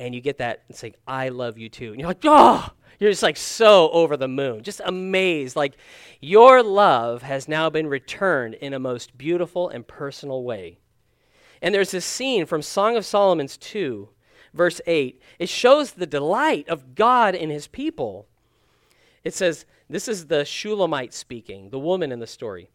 And 0.00 0.16
you 0.16 0.20
get 0.20 0.38
that 0.38 0.64
and 0.66 0.76
say, 0.76 0.94
I 1.06 1.28
love 1.28 1.56
you 1.56 1.68
too. 1.68 1.92
And 1.92 2.00
you're 2.00 2.08
like, 2.08 2.24
oh, 2.24 2.70
you're 2.98 3.12
just 3.12 3.22
like 3.22 3.36
so 3.36 3.88
over 3.90 4.16
the 4.16 4.26
moon, 4.26 4.64
just 4.64 4.80
amazed. 4.84 5.54
Like 5.54 5.74
your 6.20 6.60
love 6.60 7.22
has 7.22 7.46
now 7.46 7.70
been 7.70 7.86
returned 7.86 8.54
in 8.54 8.74
a 8.74 8.80
most 8.80 9.16
beautiful 9.16 9.68
and 9.68 9.86
personal 9.86 10.42
way. 10.42 10.80
And 11.62 11.72
there's 11.72 11.92
this 11.92 12.04
scene 12.04 12.46
from 12.46 12.62
Song 12.62 12.96
of 12.96 13.06
Solomon's 13.06 13.56
2, 13.58 14.08
verse 14.52 14.80
8. 14.84 15.22
It 15.38 15.48
shows 15.48 15.92
the 15.92 16.04
delight 16.04 16.68
of 16.68 16.96
God 16.96 17.36
in 17.36 17.48
his 17.48 17.68
people. 17.68 18.26
It 19.22 19.34
says, 19.34 19.66
This 19.88 20.08
is 20.08 20.26
the 20.26 20.44
Shulamite 20.44 21.14
speaking, 21.14 21.70
the 21.70 21.78
woman 21.78 22.10
in 22.10 22.18
the 22.18 22.26
story. 22.26 22.70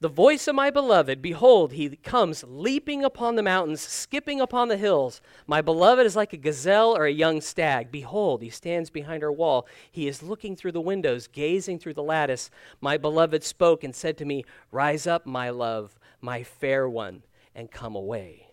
The 0.00 0.08
voice 0.08 0.46
of 0.46 0.54
my 0.54 0.70
beloved, 0.70 1.20
behold, 1.20 1.72
he 1.72 1.96
comes 1.96 2.44
leaping 2.46 3.02
upon 3.02 3.34
the 3.34 3.42
mountains, 3.42 3.80
skipping 3.80 4.40
upon 4.40 4.68
the 4.68 4.76
hills. 4.76 5.20
My 5.48 5.60
beloved 5.60 6.06
is 6.06 6.14
like 6.14 6.32
a 6.32 6.36
gazelle 6.36 6.96
or 6.96 7.06
a 7.06 7.12
young 7.12 7.40
stag. 7.40 7.90
Behold, 7.90 8.40
he 8.40 8.48
stands 8.48 8.90
behind 8.90 9.24
our 9.24 9.32
wall. 9.32 9.66
He 9.90 10.06
is 10.06 10.22
looking 10.22 10.54
through 10.54 10.72
the 10.72 10.80
windows, 10.80 11.26
gazing 11.26 11.80
through 11.80 11.94
the 11.94 12.02
lattice. 12.04 12.48
My 12.80 12.96
beloved 12.96 13.42
spoke 13.42 13.82
and 13.82 13.92
said 13.92 14.16
to 14.18 14.24
me, 14.24 14.44
Rise 14.70 15.08
up, 15.08 15.26
my 15.26 15.50
love, 15.50 15.98
my 16.20 16.44
fair 16.44 16.88
one, 16.88 17.24
and 17.52 17.68
come 17.68 17.96
away. 17.96 18.46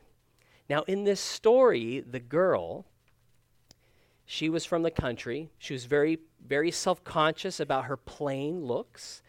Now, 0.67 0.81
in 0.83 1.03
this 1.03 1.21
story, 1.21 1.99
the 1.99 2.19
girl, 2.19 2.87
she 4.25 4.49
was 4.49 4.65
from 4.65 4.81
the 4.81 4.89
country. 4.89 5.51
She 5.59 5.73
was 5.73 5.85
very, 5.85 6.17
very 6.43 6.71
self 6.71 7.03
conscious 7.03 7.59
about 7.59 7.85
her 7.85 7.97
plain 7.97 8.65
looks. 8.65 9.21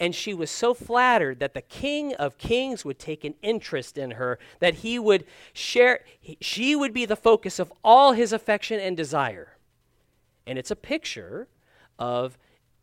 And 0.00 0.14
she 0.14 0.32
was 0.32 0.50
so 0.50 0.74
flattered 0.74 1.40
that 1.40 1.54
the 1.54 1.62
King 1.62 2.14
of 2.14 2.38
Kings 2.38 2.84
would 2.84 2.98
take 2.98 3.24
an 3.24 3.34
interest 3.42 3.98
in 3.98 4.12
her, 4.12 4.38
that 4.60 4.74
he 4.74 4.98
would 4.98 5.24
share, 5.52 6.04
she 6.40 6.76
would 6.76 6.92
be 6.92 7.04
the 7.04 7.16
focus 7.16 7.58
of 7.58 7.72
all 7.82 8.12
his 8.12 8.32
affection 8.32 8.78
and 8.78 8.96
desire. 8.96 9.56
And 10.46 10.58
it's 10.58 10.70
a 10.70 10.76
picture 10.76 11.48
of 11.98 12.38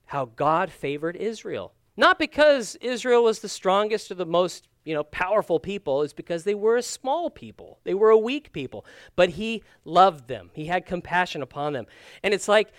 how 0.06 0.26
God 0.26 0.72
favored 0.72 1.16
Israel. 1.16 1.74
Not 1.98 2.20
because 2.20 2.76
Israel 2.82 3.24
was 3.24 3.40
the 3.40 3.50
strongest 3.50 4.12
or 4.12 4.16
the 4.16 4.26
most 4.26 4.68
you 4.86 4.94
know, 4.94 5.04
powerful 5.04 5.60
people 5.60 6.04
is 6.04 6.14
because 6.14 6.44
they 6.44 6.54
were 6.54 6.78
a 6.78 6.84
small 6.84 7.30
people. 7.30 7.80
They 7.84 7.96
were 7.96 8.12
a 8.12 8.18
weak 8.18 8.54
people. 8.54 8.86
But 9.16 9.30
he 9.30 9.64
loved 9.84 10.28
them. 10.28 10.52
He 10.54 10.66
had 10.66 10.86
compassion 10.86 11.42
upon 11.42 11.74
them. 11.74 11.88
And 12.22 12.34
it's 12.34 12.48
like 12.48 12.72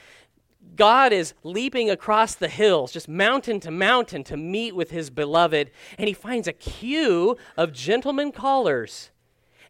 God 0.74 1.12
is 1.12 1.34
leaping 1.42 1.88
across 1.88 2.34
the 2.34 2.48
hills, 2.48 2.92
just 2.92 3.08
mountain 3.08 3.60
to 3.60 3.70
mountain, 3.70 4.24
to 4.24 4.36
meet 4.36 4.74
with 4.74 4.90
his 4.90 5.10
beloved, 5.10 5.70
and 5.98 6.08
he 6.08 6.14
finds 6.14 6.48
a 6.48 6.52
queue 6.52 7.36
of 7.56 7.72
gentlemen 7.72 8.32
callers. 8.32 9.10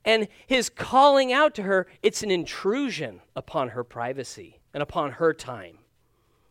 And 0.05 0.29
his 0.47 0.69
calling 0.69 1.33
out 1.33 1.55
to 1.57 1.65
her, 1.65 1.87
it's 2.03 2.23
an 2.23 2.31
intrusion 2.31 3.21
upon 3.35 3.71
her 3.71 3.83
privacy 3.85 4.61
and 4.73 4.83
upon 4.83 5.13
her 5.13 5.35
time. 5.35 5.79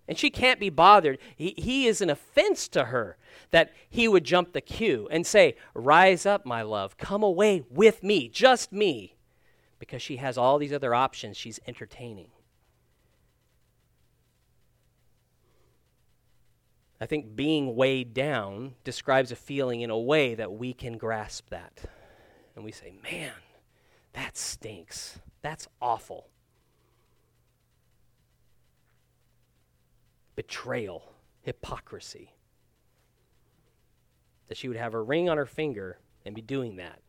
And 0.08 0.18
she 0.18 0.30
can't 0.30 0.60
be 0.60 0.70
bothered. 0.70 1.18
He, 1.36 1.56
he 1.58 1.88
is 1.88 2.02
an 2.02 2.10
offense 2.10 2.68
to 2.70 2.86
her 2.86 3.18
that 3.52 3.72
he 3.90 4.08
would 4.08 4.24
jump 4.24 4.54
the 4.54 4.62
queue 4.62 5.08
and 5.10 5.26
say, 5.26 5.56
Rise 5.74 6.26
up, 6.26 6.46
my 6.46 6.62
love, 6.62 6.98
come 6.98 7.24
away 7.24 7.64
with 7.70 8.04
me, 8.04 8.28
just 8.28 8.72
me, 8.72 9.16
because 9.80 10.02
she 10.02 10.18
has 10.18 10.38
all 10.38 10.58
these 10.58 10.74
other 10.74 10.94
options 10.94 11.38
she's 11.38 11.60
entertaining. 11.66 12.28
I 17.00 17.06
think 17.06 17.36
being 17.36 17.76
weighed 17.76 18.14
down 18.14 18.76
describes 18.84 19.32
a 19.32 19.36
feeling 19.36 19.82
in 19.82 19.90
a 19.90 20.00
way 20.00 20.36
that 20.36 20.54
we 20.54 20.74
can 20.74 20.98
grasp 20.98 21.50
that. 21.50 21.82
And 22.56 22.64
we 22.64 22.72
say, 22.72 22.94
man, 23.04 23.34
that 24.14 24.38
stinks. 24.38 25.20
That's 25.42 25.68
awful. 25.82 26.30
Betrayal, 30.36 31.14
hypocrisy. 31.42 32.34
That 34.48 34.58
she 34.58 34.68
would 34.70 34.78
have 34.78 34.94
a 34.94 35.02
ring 35.02 35.30
on 35.30 35.38
her 35.38 35.46
finger 35.46 35.98
and 36.26 36.34
be 36.34 36.42
doing 36.42 36.78
that. 36.78 37.02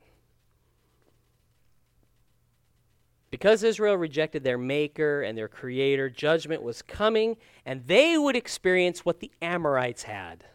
Because 3.36 3.62
Israel 3.62 3.98
rejected 3.98 4.44
their 4.44 4.56
maker 4.56 5.20
and 5.20 5.36
their 5.36 5.46
creator, 5.46 6.08
judgment 6.08 6.62
was 6.62 6.80
coming, 6.80 7.36
and 7.66 7.86
they 7.86 8.16
would 8.16 8.34
experience 8.34 9.04
what 9.04 9.20
the 9.20 9.30
Amorites 9.42 10.04
had. 10.04 10.46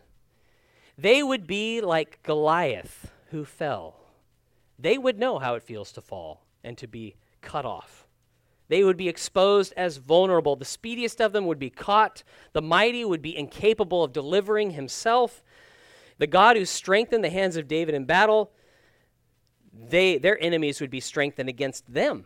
They 0.98 1.22
would 1.22 1.46
be 1.46 1.80
like 1.80 2.24
Goliath 2.24 3.12
who 3.30 3.46
fell. 3.46 4.00
They 4.80 4.98
would 4.98 5.20
know 5.20 5.38
how 5.38 5.54
it 5.54 5.62
feels 5.62 5.92
to 5.92 6.02
fall 6.02 6.44
and 6.64 6.76
to 6.80 6.88
be 6.88 7.18
cut 7.44 7.66
off. 7.66 8.08
They 8.68 8.84
would 8.84 8.98
be 8.98 9.10
exposed 9.10 9.76
as 9.78 9.98
vulnerable. 9.98 10.56
The 10.56 10.66
speediest 10.66 11.22
of 11.22 11.34
them 11.34 11.46
would 11.46 11.60
be 11.60 11.70
caught. 11.70 12.24
The 12.54 12.64
mighty 12.64 13.06
would 13.06 13.22
be 13.22 13.38
incapable 13.38 14.04
of 14.04 14.12
delivering 14.12 14.72
himself. 14.72 15.44
The 16.18 16.26
God 16.26 16.58
who 16.58 16.66
strengthened 16.66 17.24
the 17.24 17.30
hands 17.30 17.58
of 17.58 17.68
David 17.68 17.94
in 17.94 18.06
battle, 18.06 18.54
they, 19.72 20.18
their 20.18 20.44
enemies 20.44 20.82
would 20.82 20.90
be 20.90 21.00
strengthened 21.00 21.48
against 21.48 21.94
them. 21.94 22.26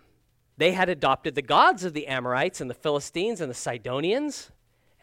They 0.57 0.71
had 0.71 0.89
adopted 0.89 1.35
the 1.35 1.41
gods 1.41 1.83
of 1.83 1.93
the 1.93 2.07
Amorites 2.07 2.61
and 2.61 2.69
the 2.69 2.75
Philistines 2.75 3.41
and 3.41 3.49
the 3.49 3.55
Sidonians, 3.55 4.51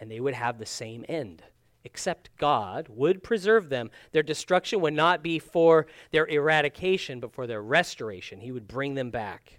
and 0.01 0.11
they 0.11 0.21
would 0.21 0.35
have 0.35 0.59
the 0.59 0.67
same 0.67 1.05
end. 1.09 1.43
Except 1.85 2.31
God 2.39 2.87
would 2.89 3.25
preserve 3.25 3.69
them. 3.69 3.91
Their 4.13 4.23
destruction 4.23 4.81
would 4.81 4.95
not 4.95 5.23
be 5.23 5.39
for 5.39 5.87
their 6.13 6.27
eradication, 6.27 7.19
but 7.19 7.33
for 7.33 7.47
their 7.47 7.61
restoration. 7.61 8.41
He 8.41 8.53
would 8.53 8.69
bring 8.69 8.95
them 8.95 9.11
back. 9.11 9.59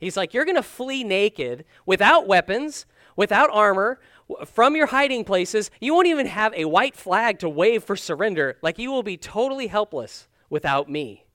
He's 0.00 0.16
like, 0.16 0.32
You're 0.32 0.46
going 0.46 0.56
to 0.56 0.62
flee 0.62 1.04
naked, 1.04 1.66
without 1.84 2.26
weapons, 2.26 2.86
without 3.14 3.50
armor, 3.52 4.00
from 4.46 4.74
your 4.74 4.86
hiding 4.86 5.24
places. 5.24 5.70
You 5.80 5.92
won't 5.92 6.06
even 6.06 6.26
have 6.26 6.54
a 6.54 6.64
white 6.64 6.96
flag 6.96 7.38
to 7.40 7.48
wave 7.48 7.84
for 7.84 7.96
surrender. 7.96 8.56
Like, 8.62 8.78
you 8.78 8.90
will 8.90 9.02
be 9.02 9.18
totally 9.18 9.66
helpless 9.66 10.28
without 10.48 10.88
me. 10.88 11.26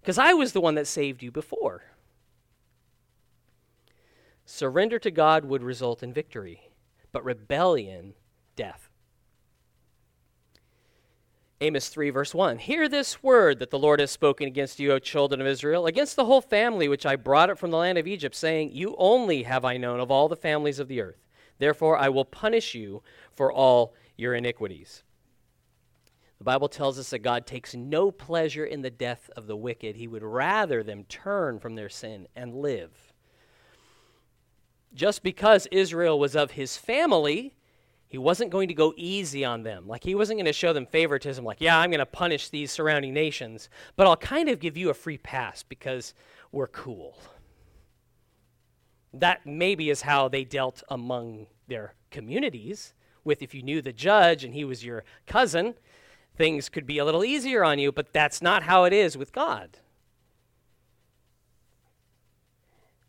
Because 0.00 0.18
I 0.18 0.32
was 0.32 0.52
the 0.52 0.60
one 0.60 0.74
that 0.74 0.88
saved 0.88 1.22
you 1.22 1.30
before. 1.30 1.84
Surrender 4.50 4.98
to 5.00 5.10
God 5.10 5.44
would 5.44 5.62
result 5.62 6.02
in 6.02 6.10
victory, 6.10 6.70
but 7.12 7.22
rebellion, 7.22 8.14
death. 8.56 8.88
Amos 11.60 11.90
3, 11.90 12.08
verse 12.08 12.34
1 12.34 12.56
Hear 12.56 12.88
this 12.88 13.22
word 13.22 13.58
that 13.58 13.68
the 13.68 13.78
Lord 13.78 14.00
has 14.00 14.10
spoken 14.10 14.46
against 14.46 14.80
you, 14.80 14.92
O 14.92 14.98
children 14.98 15.42
of 15.42 15.46
Israel, 15.46 15.84
against 15.84 16.16
the 16.16 16.24
whole 16.24 16.40
family 16.40 16.88
which 16.88 17.04
I 17.04 17.14
brought 17.14 17.50
up 17.50 17.58
from 17.58 17.70
the 17.70 17.76
land 17.76 17.98
of 17.98 18.06
Egypt, 18.06 18.34
saying, 18.34 18.70
You 18.72 18.96
only 18.96 19.42
have 19.42 19.66
I 19.66 19.76
known 19.76 20.00
of 20.00 20.10
all 20.10 20.30
the 20.30 20.34
families 20.34 20.78
of 20.78 20.88
the 20.88 21.02
earth. 21.02 21.26
Therefore 21.58 21.98
I 21.98 22.08
will 22.08 22.24
punish 22.24 22.74
you 22.74 23.02
for 23.34 23.52
all 23.52 23.94
your 24.16 24.34
iniquities. 24.34 25.02
The 26.38 26.44
Bible 26.44 26.70
tells 26.70 26.98
us 26.98 27.10
that 27.10 27.18
God 27.18 27.46
takes 27.46 27.74
no 27.74 28.10
pleasure 28.10 28.64
in 28.64 28.80
the 28.80 28.90
death 28.90 29.28
of 29.36 29.46
the 29.46 29.56
wicked. 29.56 29.96
He 29.96 30.08
would 30.08 30.22
rather 30.22 30.82
them 30.82 31.04
turn 31.04 31.58
from 31.58 31.74
their 31.74 31.90
sin 31.90 32.28
and 32.34 32.54
live 32.54 33.07
just 34.94 35.22
because 35.22 35.66
Israel 35.66 36.18
was 36.18 36.34
of 36.34 36.52
his 36.52 36.76
family, 36.76 37.54
he 38.08 38.18
wasn't 38.18 38.50
going 38.50 38.68
to 38.68 38.74
go 38.74 38.94
easy 38.96 39.44
on 39.44 39.62
them. 39.62 39.86
Like, 39.86 40.02
he 40.02 40.14
wasn't 40.14 40.38
going 40.38 40.46
to 40.46 40.52
show 40.52 40.72
them 40.72 40.86
favoritism, 40.86 41.44
like, 41.44 41.60
yeah, 41.60 41.78
I'm 41.78 41.90
going 41.90 41.98
to 41.98 42.06
punish 42.06 42.48
these 42.48 42.70
surrounding 42.70 43.12
nations, 43.12 43.68
but 43.96 44.06
I'll 44.06 44.16
kind 44.16 44.48
of 44.48 44.60
give 44.60 44.76
you 44.76 44.88
a 44.88 44.94
free 44.94 45.18
pass 45.18 45.62
because 45.62 46.14
we're 46.50 46.68
cool. 46.68 47.18
That 49.12 49.44
maybe 49.44 49.90
is 49.90 50.02
how 50.02 50.28
they 50.28 50.44
dealt 50.44 50.82
among 50.88 51.46
their 51.66 51.94
communities. 52.10 52.94
With 53.24 53.42
if 53.42 53.54
you 53.54 53.62
knew 53.62 53.82
the 53.82 53.92
judge 53.92 54.42
and 54.42 54.54
he 54.54 54.64
was 54.64 54.84
your 54.84 55.04
cousin, 55.26 55.74
things 56.36 56.70
could 56.70 56.86
be 56.86 56.96
a 56.96 57.04
little 57.04 57.24
easier 57.24 57.62
on 57.62 57.78
you, 57.78 57.92
but 57.92 58.12
that's 58.12 58.40
not 58.40 58.62
how 58.62 58.84
it 58.84 58.92
is 58.94 59.18
with 59.18 59.32
God. 59.32 59.78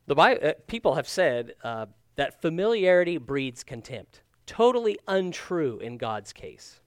The 0.09 0.15
uh, 0.15 0.53
people 0.65 0.95
have 0.95 1.07
said 1.07 1.53
uh, 1.63 1.85
that 2.15 2.41
familiarity 2.41 3.19
breeds 3.19 3.63
contempt. 3.63 4.23
Totally 4.47 4.97
untrue 5.07 5.77
in 5.77 5.99
God's 5.99 6.33
case. 6.33 6.79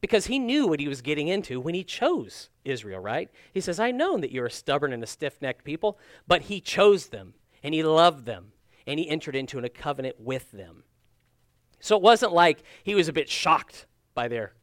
Because 0.00 0.28
he 0.28 0.38
knew 0.38 0.66
what 0.66 0.80
he 0.80 0.88
was 0.88 1.02
getting 1.02 1.28
into 1.28 1.60
when 1.60 1.74
he 1.74 1.84
chose 1.84 2.48
Israel, 2.64 3.00
right? 3.00 3.30
He 3.52 3.60
says, 3.60 3.78
I 3.78 3.90
know 3.90 4.16
that 4.16 4.32
you're 4.32 4.46
a 4.46 4.50
stubborn 4.50 4.94
and 4.94 5.02
a 5.02 5.06
stiff 5.06 5.42
necked 5.42 5.62
people, 5.62 5.98
but 6.26 6.44
he 6.44 6.58
chose 6.58 7.08
them 7.08 7.34
and 7.62 7.74
he 7.74 7.82
loved 7.82 8.24
them 8.24 8.52
and 8.86 8.98
he 8.98 9.10
entered 9.10 9.36
into 9.36 9.58
a 9.58 9.68
covenant 9.68 10.18
with 10.18 10.50
them. 10.50 10.84
So 11.80 11.96
it 11.96 12.02
wasn't 12.02 12.32
like 12.32 12.62
he 12.82 12.94
was 12.94 13.08
a 13.08 13.12
bit 13.12 13.28
shocked 13.28 13.84
by 14.14 14.26
their 14.26 14.54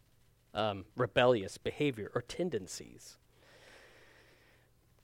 um, 0.55 0.85
rebellious 0.95 1.59
behavior 1.59 2.11
or 2.15 2.23
tendencies. 2.23 3.19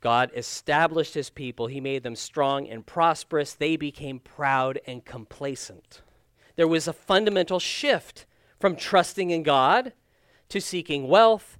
God 0.04 0.32
established 0.36 1.13
his 1.13 1.30
people. 1.30 1.68
He 1.68 1.80
made 1.80 2.04
them 2.04 2.18
strong 2.18 2.68
and 2.68 2.86
prosperous. 2.86 3.54
They 3.54 3.78
became 3.78 4.20
proud 4.20 4.82
and 4.86 5.06
complacent. 5.06 6.02
There 6.58 6.68
was 6.68 6.89
a 6.89 6.94
fundamental 6.94 7.58
shift 7.58 8.26
from 8.60 8.76
trusting 8.76 9.30
in 9.30 9.44
God 9.44 9.94
to 10.50 10.60
seeking 10.60 11.08
wealth, 11.08 11.58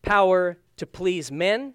power, 0.00 0.56
to 0.78 0.86
please 0.86 1.30
men, 1.30 1.74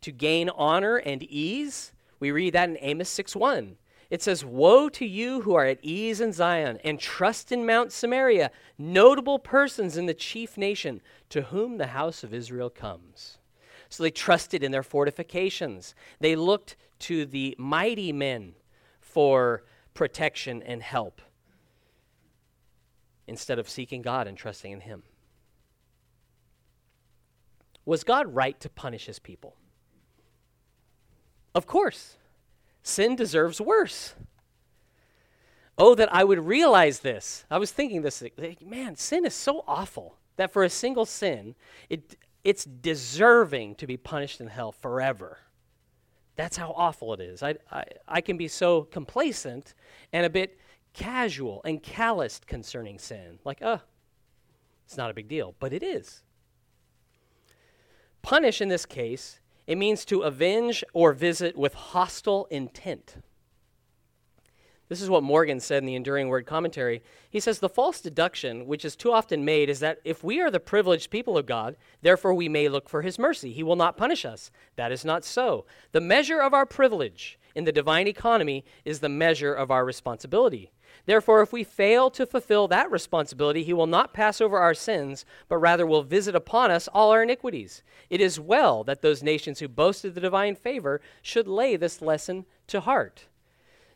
to 0.00 0.10
gain 0.10 0.48
honor 0.48 0.96
and 0.96 1.22
ease. 1.22 1.92
We 2.18 2.30
read 2.30 2.54
that 2.54 2.70
in 2.70 2.78
Amos 2.80 3.10
6:1. 3.10 3.76
It 4.08 4.22
says, 4.22 4.46
Woe 4.46 4.88
to 4.88 5.04
you 5.04 5.42
who 5.42 5.54
are 5.56 5.66
at 5.66 5.78
ease 5.82 6.22
in 6.22 6.32
Zion 6.32 6.78
and 6.82 6.98
trust 6.98 7.52
in 7.52 7.66
Mount 7.66 7.92
Samaria, 7.92 8.50
notable 8.78 9.38
persons 9.38 9.98
in 9.98 10.06
the 10.06 10.14
chief 10.14 10.56
nation, 10.56 11.02
to 11.28 11.42
whom 11.42 11.76
the 11.76 11.88
house 11.88 12.24
of 12.24 12.32
Israel 12.32 12.70
comes. 12.70 13.36
So 13.94 14.02
they 14.02 14.10
trusted 14.10 14.64
in 14.64 14.72
their 14.72 14.82
fortifications. 14.82 15.94
They 16.18 16.34
looked 16.34 16.74
to 17.00 17.24
the 17.24 17.54
mighty 17.60 18.12
men 18.12 18.54
for 19.00 19.62
protection 19.94 20.64
and 20.64 20.82
help 20.82 21.22
instead 23.28 23.60
of 23.60 23.68
seeking 23.68 24.02
God 24.02 24.26
and 24.26 24.36
trusting 24.36 24.72
in 24.72 24.80
Him. 24.80 25.04
was 27.84 28.02
God 28.02 28.34
right 28.34 28.58
to 28.58 28.68
punish 28.68 29.06
his 29.06 29.20
people? 29.20 29.54
Of 31.54 31.68
course. 31.68 32.16
Sin 32.82 33.14
deserves 33.14 33.60
worse. 33.60 34.16
Oh, 35.78 35.94
that 35.94 36.12
I 36.12 36.24
would 36.24 36.44
realize 36.44 36.98
this. 36.98 37.44
I 37.48 37.58
was 37.58 37.70
thinking 37.70 38.02
this 38.02 38.24
man, 38.60 38.96
sin 38.96 39.24
is 39.24 39.34
so 39.34 39.62
awful 39.68 40.16
that 40.34 40.52
for 40.52 40.64
a 40.64 40.70
single 40.70 41.06
sin, 41.06 41.54
it, 41.88 42.16
it's 42.44 42.64
deserving 42.64 43.74
to 43.76 43.86
be 43.86 43.96
punished 43.96 44.40
in 44.40 44.46
hell 44.46 44.70
forever. 44.70 45.38
That's 46.36 46.56
how 46.56 46.74
awful 46.76 47.14
it 47.14 47.20
is. 47.20 47.42
I, 47.42 47.54
I, 47.70 47.84
I 48.06 48.20
can 48.20 48.36
be 48.36 48.48
so 48.48 48.82
complacent 48.82 49.74
and 50.12 50.26
a 50.26 50.30
bit 50.30 50.58
casual 50.92 51.62
and 51.64 51.82
calloused 51.82 52.46
concerning 52.46 52.98
sin. 52.98 53.38
Like, 53.44 53.62
uh, 53.62 53.78
it's 54.84 54.96
not 54.96 55.10
a 55.10 55.14
big 55.14 55.28
deal, 55.28 55.54
but 55.58 55.72
it 55.72 55.82
is. 55.82 56.22
Punish 58.22 58.60
in 58.60 58.68
this 58.68 58.86
case, 58.86 59.40
it 59.66 59.78
means 59.78 60.04
to 60.06 60.22
avenge 60.22 60.84
or 60.92 61.12
visit 61.12 61.56
with 61.56 61.74
hostile 61.74 62.46
intent. 62.50 63.16
This 64.88 65.00
is 65.00 65.08
what 65.08 65.22
Morgan 65.22 65.60
said 65.60 65.78
in 65.78 65.86
the 65.86 65.94
Enduring 65.94 66.28
Word 66.28 66.44
Commentary. 66.44 67.02
He 67.30 67.40
says, 67.40 67.58
The 67.58 67.70
false 67.70 68.00
deduction, 68.02 68.66
which 68.66 68.84
is 68.84 68.96
too 68.96 69.12
often 69.12 69.44
made, 69.44 69.70
is 69.70 69.80
that 69.80 69.98
if 70.04 70.22
we 70.22 70.40
are 70.40 70.50
the 70.50 70.60
privileged 70.60 71.10
people 71.10 71.38
of 71.38 71.46
God, 71.46 71.76
therefore 72.02 72.34
we 72.34 72.50
may 72.50 72.68
look 72.68 72.88
for 72.88 73.00
his 73.00 73.18
mercy. 73.18 73.52
He 73.52 73.62
will 73.62 73.76
not 73.76 73.96
punish 73.96 74.26
us. 74.26 74.50
That 74.76 74.92
is 74.92 75.04
not 75.04 75.24
so. 75.24 75.64
The 75.92 76.02
measure 76.02 76.40
of 76.40 76.52
our 76.52 76.66
privilege 76.66 77.38
in 77.54 77.64
the 77.64 77.72
divine 77.72 78.06
economy 78.06 78.62
is 78.84 79.00
the 79.00 79.08
measure 79.08 79.54
of 79.54 79.70
our 79.70 79.86
responsibility. 79.86 80.70
Therefore, 81.06 81.40
if 81.40 81.52
we 81.52 81.64
fail 81.64 82.10
to 82.10 82.26
fulfill 82.26 82.68
that 82.68 82.90
responsibility, 82.90 83.64
he 83.64 83.72
will 83.72 83.86
not 83.86 84.12
pass 84.12 84.40
over 84.40 84.58
our 84.58 84.74
sins, 84.74 85.24
but 85.48 85.58
rather 85.58 85.86
will 85.86 86.02
visit 86.02 86.34
upon 86.34 86.70
us 86.70 86.88
all 86.88 87.10
our 87.10 87.22
iniquities. 87.22 87.82
It 88.10 88.20
is 88.20 88.38
well 88.38 88.84
that 88.84 89.02
those 89.02 89.22
nations 89.22 89.60
who 89.60 89.68
boasted 89.68 90.14
the 90.14 90.20
divine 90.20 90.56
favor 90.56 91.00
should 91.22 91.48
lay 91.48 91.76
this 91.76 92.02
lesson 92.02 92.44
to 92.68 92.80
heart. 92.80 93.26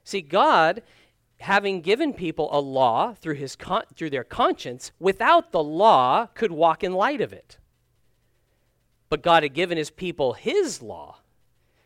See, 0.09 0.23
God, 0.23 0.83
having 1.39 1.83
given 1.83 2.15
people 2.15 2.49
a 2.51 2.59
law 2.59 3.13
through, 3.13 3.35
his 3.35 3.55
con- 3.55 3.85
through 3.95 4.09
their 4.09 4.25
conscience, 4.25 4.91
without 4.99 5.53
the 5.53 5.63
law, 5.63 6.29
could 6.33 6.51
walk 6.51 6.83
in 6.83 6.95
light 6.95 7.21
of 7.21 7.35
it. 7.35 7.59
But 9.11 9.23
God 9.23 9.43
had 9.43 9.53
given 9.53 9.77
his 9.77 9.91
people 9.91 10.33
his 10.33 10.81
law, 10.81 11.19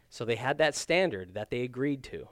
so 0.08 0.24
they 0.24 0.36
had 0.36 0.56
that 0.58 0.76
standard 0.76 1.34
that 1.34 1.50
they 1.50 1.62
agreed 1.62 2.04
to. 2.04 2.28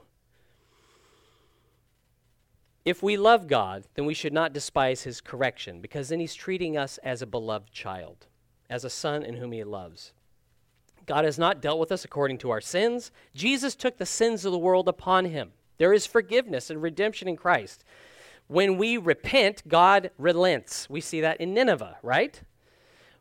If 2.85 3.03
we 3.03 3.17
love 3.17 3.49
God, 3.49 3.83
then 3.95 4.05
we 4.05 4.13
should 4.13 4.31
not 4.31 4.53
despise 4.53 5.03
his 5.03 5.19
correction, 5.19 5.81
because 5.81 6.07
then 6.07 6.21
he's 6.21 6.33
treating 6.33 6.77
us 6.77 6.99
as 6.99 7.21
a 7.21 7.27
beloved 7.27 7.73
child, 7.73 8.27
as 8.69 8.85
a 8.85 8.89
son 8.89 9.23
in 9.23 9.35
whom 9.35 9.51
he 9.51 9.65
loves. 9.65 10.13
God 11.05 11.25
has 11.25 11.37
not 11.37 11.61
dealt 11.61 11.81
with 11.81 11.91
us 11.91 12.05
according 12.05 12.37
to 12.37 12.49
our 12.49 12.61
sins. 12.61 13.11
Jesus 13.35 13.75
took 13.75 13.97
the 13.97 14.05
sins 14.05 14.45
of 14.45 14.53
the 14.53 14.57
world 14.57 14.87
upon 14.87 15.25
him. 15.25 15.51
There 15.81 15.93
is 15.93 16.05
forgiveness 16.05 16.69
and 16.69 16.79
redemption 16.79 17.27
in 17.27 17.35
Christ. 17.35 17.83
When 18.45 18.77
we 18.77 18.97
repent, 18.97 19.67
God 19.67 20.11
relents. 20.19 20.87
We 20.91 21.01
see 21.01 21.21
that 21.21 21.41
in 21.41 21.55
Nineveh, 21.55 21.97
right? 22.03 22.39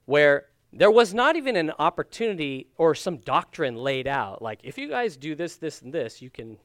Where 0.04 0.44
there 0.70 0.90
was 0.90 1.14
not 1.14 1.36
even 1.36 1.56
an 1.56 1.72
opportunity 1.78 2.66
or 2.76 2.94
some 2.94 3.16
doctrine 3.16 3.76
laid 3.76 4.06
out 4.06 4.42
like, 4.42 4.60
if 4.62 4.76
you 4.76 4.90
guys 4.90 5.16
do 5.16 5.34
this, 5.34 5.56
this, 5.56 5.80
and 5.80 5.90
this, 5.90 6.20
you 6.20 6.28
can 6.28 6.58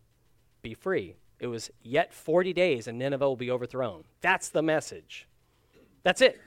be 0.61 0.73
free. 0.73 1.15
It 1.39 1.47
was 1.47 1.71
yet 1.81 2.13
40 2.13 2.51
days 2.51 2.87
and 2.87 2.99
Nineveh 2.99 3.29
will 3.29 3.37
be 3.37 3.49
overthrown. 3.49 4.03
That's 4.19 4.49
the 4.49 4.61
message. 4.61 5.29
That's 6.03 6.19
it. 6.19 6.41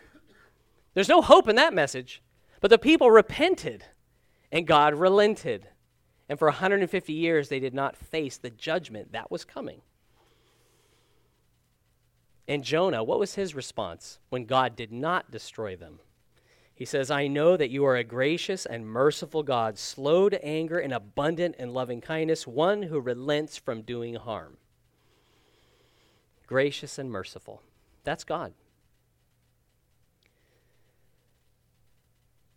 There's 0.93 1.09
no 1.09 1.23
hope 1.23 1.49
in 1.49 1.57
that 1.57 1.73
message. 1.73 2.23
But 2.61 2.69
the 2.69 2.77
people 2.77 3.11
repented 3.11 3.87
and 4.53 4.67
God 4.67 4.95
relented. 4.95 5.69
And 6.29 6.39
for 6.39 6.49
150 6.49 7.13
years, 7.13 7.49
they 7.49 7.61
did 7.61 7.75
not 7.75 7.97
face 7.97 8.37
the 8.37 8.51
judgment 8.51 9.13
that 9.13 9.31
was 9.31 9.45
coming. 9.45 9.81
And 12.47 12.65
Jonah, 12.65 13.05
what 13.05 13.19
was 13.19 13.35
his 13.35 13.55
response 13.55 14.19
when 14.29 14.45
God 14.45 14.77
did 14.77 14.93
not 14.93 15.31
destroy 15.31 15.77
them? 15.77 16.01
He 16.75 16.85
says, 16.85 17.11
I 17.11 17.27
know 17.27 17.57
that 17.57 17.71
you 17.71 17.85
are 17.85 17.97
a 17.97 18.05
gracious 18.05 18.65
and 18.65 18.87
merciful 18.87 19.43
God, 19.43 19.79
slow 19.79 20.29
to 20.29 20.43
anger 20.45 20.79
and 20.79 20.93
abundant 20.93 21.57
in 21.57 21.75
loving 21.75 22.01
kindness, 22.01 22.47
one 22.47 22.85
who 22.85 23.01
relents 23.01 23.57
from 23.57 23.83
doing 23.83 24.15
harm 24.15 24.59
gracious 26.49 26.99
and 26.99 27.11
merciful. 27.11 27.63
That's 28.03 28.25
God. 28.25 28.55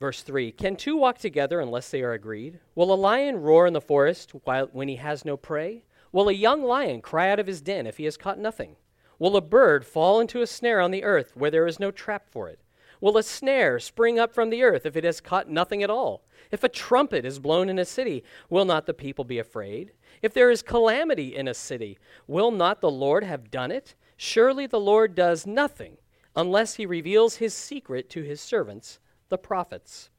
Verse 0.01 0.23
3 0.23 0.51
Can 0.53 0.75
two 0.75 0.97
walk 0.97 1.19
together 1.19 1.59
unless 1.59 1.91
they 1.91 2.01
are 2.01 2.13
agreed? 2.13 2.59
Will 2.73 2.91
a 2.91 2.95
lion 2.95 3.39
roar 3.39 3.67
in 3.67 3.73
the 3.73 3.79
forest 3.79 4.31
while, 4.45 4.67
when 4.73 4.87
he 4.87 4.95
has 4.95 5.23
no 5.23 5.37
prey? 5.37 5.83
Will 6.11 6.27
a 6.27 6.33
young 6.33 6.63
lion 6.63 7.01
cry 7.01 7.29
out 7.29 7.37
of 7.37 7.45
his 7.45 7.61
den 7.61 7.85
if 7.85 7.97
he 7.97 8.05
has 8.05 8.17
caught 8.17 8.39
nothing? 8.39 8.77
Will 9.19 9.37
a 9.37 9.41
bird 9.41 9.85
fall 9.85 10.19
into 10.19 10.41
a 10.41 10.47
snare 10.47 10.81
on 10.81 10.89
the 10.89 11.03
earth 11.03 11.33
where 11.35 11.51
there 11.51 11.67
is 11.67 11.79
no 11.79 11.91
trap 11.91 12.27
for 12.31 12.49
it? 12.49 12.57
Will 12.99 13.15
a 13.15 13.21
snare 13.21 13.77
spring 13.77 14.17
up 14.17 14.33
from 14.33 14.49
the 14.49 14.63
earth 14.63 14.87
if 14.87 14.97
it 14.97 15.03
has 15.03 15.21
caught 15.21 15.47
nothing 15.47 15.83
at 15.83 15.91
all? 15.91 16.23
If 16.49 16.63
a 16.63 16.69
trumpet 16.69 17.23
is 17.23 17.37
blown 17.37 17.69
in 17.69 17.77
a 17.77 17.85
city, 17.85 18.23
will 18.49 18.65
not 18.65 18.87
the 18.87 18.95
people 18.95 19.23
be 19.23 19.37
afraid? 19.37 19.91
If 20.23 20.33
there 20.33 20.49
is 20.49 20.63
calamity 20.63 21.35
in 21.35 21.47
a 21.47 21.53
city, 21.53 21.99
will 22.25 22.49
not 22.49 22.81
the 22.81 22.89
Lord 22.89 23.23
have 23.23 23.51
done 23.51 23.71
it? 23.71 23.93
Surely 24.17 24.65
the 24.65 24.79
Lord 24.79 25.13
does 25.13 25.45
nothing 25.45 25.97
unless 26.35 26.73
he 26.73 26.87
reveals 26.87 27.35
his 27.35 27.53
secret 27.53 28.09
to 28.09 28.23
his 28.23 28.41
servants, 28.41 28.97
the 29.31 29.39
prophets. 29.39 30.11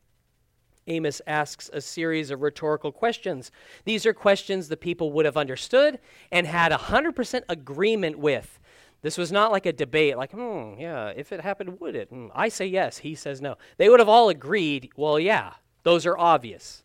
Amos 0.88 1.22
asks 1.29 1.70
a 1.72 1.81
series 1.81 2.33
of 2.33 2.42
rhetorical 2.42 2.90
questions. 2.90 3.53
These 3.85 4.05
are 4.05 4.12
questions 4.12 4.66
the 4.66 4.77
people 4.77 5.12
would 5.12 5.25
have 5.25 5.37
understood 5.37 6.01
and 6.33 6.44
had 6.44 6.72
100% 6.72 7.42
agreement 7.48 8.18
with. 8.18 8.59
This 9.03 9.16
was 9.16 9.31
not 9.31 9.53
like 9.53 9.66
a 9.66 9.72
debate, 9.72 10.16
like, 10.16 10.33
hmm, 10.33 10.75
yeah, 10.79 11.12
if 11.14 11.31
it 11.31 11.40
happened, 11.40 11.79
would 11.81 11.94
it? 11.94 12.09
Hmm, 12.09 12.29
I 12.35 12.48
say 12.48 12.66
yes, 12.66 12.98
he 12.98 13.14
says 13.14 13.40
no. 13.40 13.57
They 13.77 13.88
would 13.88 14.01
have 14.01 14.09
all 14.09 14.29
agreed, 14.29 14.90
well, 14.96 15.20
yeah, 15.20 15.53
those 15.85 16.05
are 16.07 16.18
obvious 16.18 16.83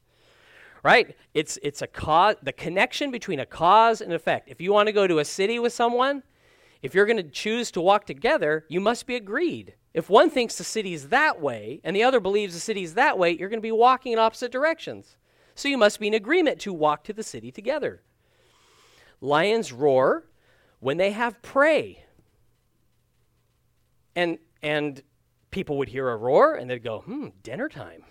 right? 0.83 1.17
It's, 1.33 1.59
it's 1.63 1.81
a 1.81 1.87
cause, 1.87 2.35
the 2.43 2.53
connection 2.53 3.11
between 3.11 3.41
a 3.41 3.45
cause 3.45 3.99
and 3.99 4.13
effect. 4.13 4.47
If 4.49 4.61
you 4.61 4.71
want 4.71 4.87
to 4.87 4.93
go 4.93 5.05
to 5.05 5.19
a 5.19 5.25
city 5.25 5.59
with 5.59 5.73
someone, 5.73 6.23
if 6.81 6.95
you're 6.95 7.05
going 7.05 7.17
to 7.17 7.23
choose 7.23 7.71
to 7.71 7.81
walk 7.81 8.05
together, 8.05 8.63
you 8.69 8.79
must 8.79 9.05
be 9.05 9.15
agreed. 9.15 9.73
If 9.97 10.11
one 10.11 10.29
thinks 10.29 10.59
the 10.59 10.63
city 10.63 10.93
is 10.93 11.09
that 11.09 11.41
way 11.41 11.81
and 11.83 11.95
the 11.95 12.03
other 12.03 12.19
believes 12.19 12.53
the 12.53 12.59
city 12.59 12.83
is 12.83 12.93
that 12.93 13.17
way, 13.17 13.31
you're 13.31 13.49
going 13.49 13.57
to 13.57 13.63
be 13.63 13.71
walking 13.71 14.11
in 14.11 14.19
opposite 14.19 14.51
directions. 14.51 15.17
So 15.55 15.69
you 15.69 15.77
must 15.79 15.99
be 15.99 16.05
in 16.05 16.13
agreement 16.13 16.59
to 16.59 16.71
walk 16.71 17.03
to 17.05 17.13
the 17.13 17.23
city 17.23 17.51
together. 17.51 18.03
Lions 19.21 19.73
roar 19.73 20.27
when 20.79 20.97
they 20.97 21.13
have 21.13 21.41
prey. 21.41 22.05
And, 24.15 24.37
and 24.61 25.01
people 25.49 25.79
would 25.79 25.89
hear 25.89 26.07
a 26.09 26.15
roar 26.15 26.53
and 26.53 26.69
they'd 26.69 26.83
go, 26.83 26.99
hmm, 26.99 27.29
dinner 27.41 27.67
time. 27.67 28.03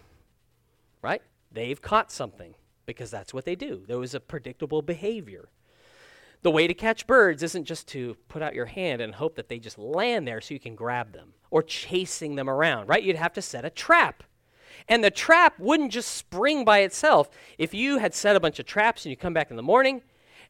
Right? 1.03 1.23
They've 1.53 1.81
caught 1.81 2.11
something 2.11 2.57
because 2.85 3.13
that's 3.13 3.33
what 3.33 3.45
they 3.45 3.55
do. 3.55 3.85
There 3.87 4.01
was 4.01 4.13
a 4.13 4.19
predictable 4.19 4.83
behavior. 4.83 5.51
The 6.43 6.51
way 6.51 6.67
to 6.67 6.75
catch 6.75 7.07
birds 7.07 7.45
isn't 7.45 7.65
just 7.65 7.87
to 7.89 8.17
put 8.27 8.43
out 8.43 8.55
your 8.55 8.67
hand 8.67 9.01
and 9.01 9.15
hope 9.15 9.37
that 9.37 9.49
they 9.49 9.61
just 9.61 9.79
land 9.79 10.27
there 10.27 10.41
so 10.41 10.53
you 10.53 10.61
can 10.61 10.75
grab 10.75 11.13
them 11.13 11.33
or 11.51 11.63
chasing 11.63 12.37
them 12.37 12.49
around, 12.49 12.89
right? 12.89 13.03
You'd 13.03 13.17
have 13.17 13.33
to 13.35 13.43
set 13.43 13.65
a 13.65 13.71
trap. 13.71 14.23
And 14.89 15.03
the 15.03 15.11
trap 15.11 15.59
wouldn't 15.59 15.93
just 15.93 16.13
spring 16.13 16.65
by 16.65 16.81
itself. 16.81 17.29
If 17.59 17.75
you 17.75 17.99
had 17.99 18.15
set 18.15 18.37
a 18.37 18.41
bunch 18.41 18.59
of 18.59 18.67
traps 18.67 19.05
and 19.05 19.11
you 19.11 19.17
come 19.17 19.33
back 19.33 19.51
in 19.51 19.57
the 19.57 19.63
morning 19.63 20.03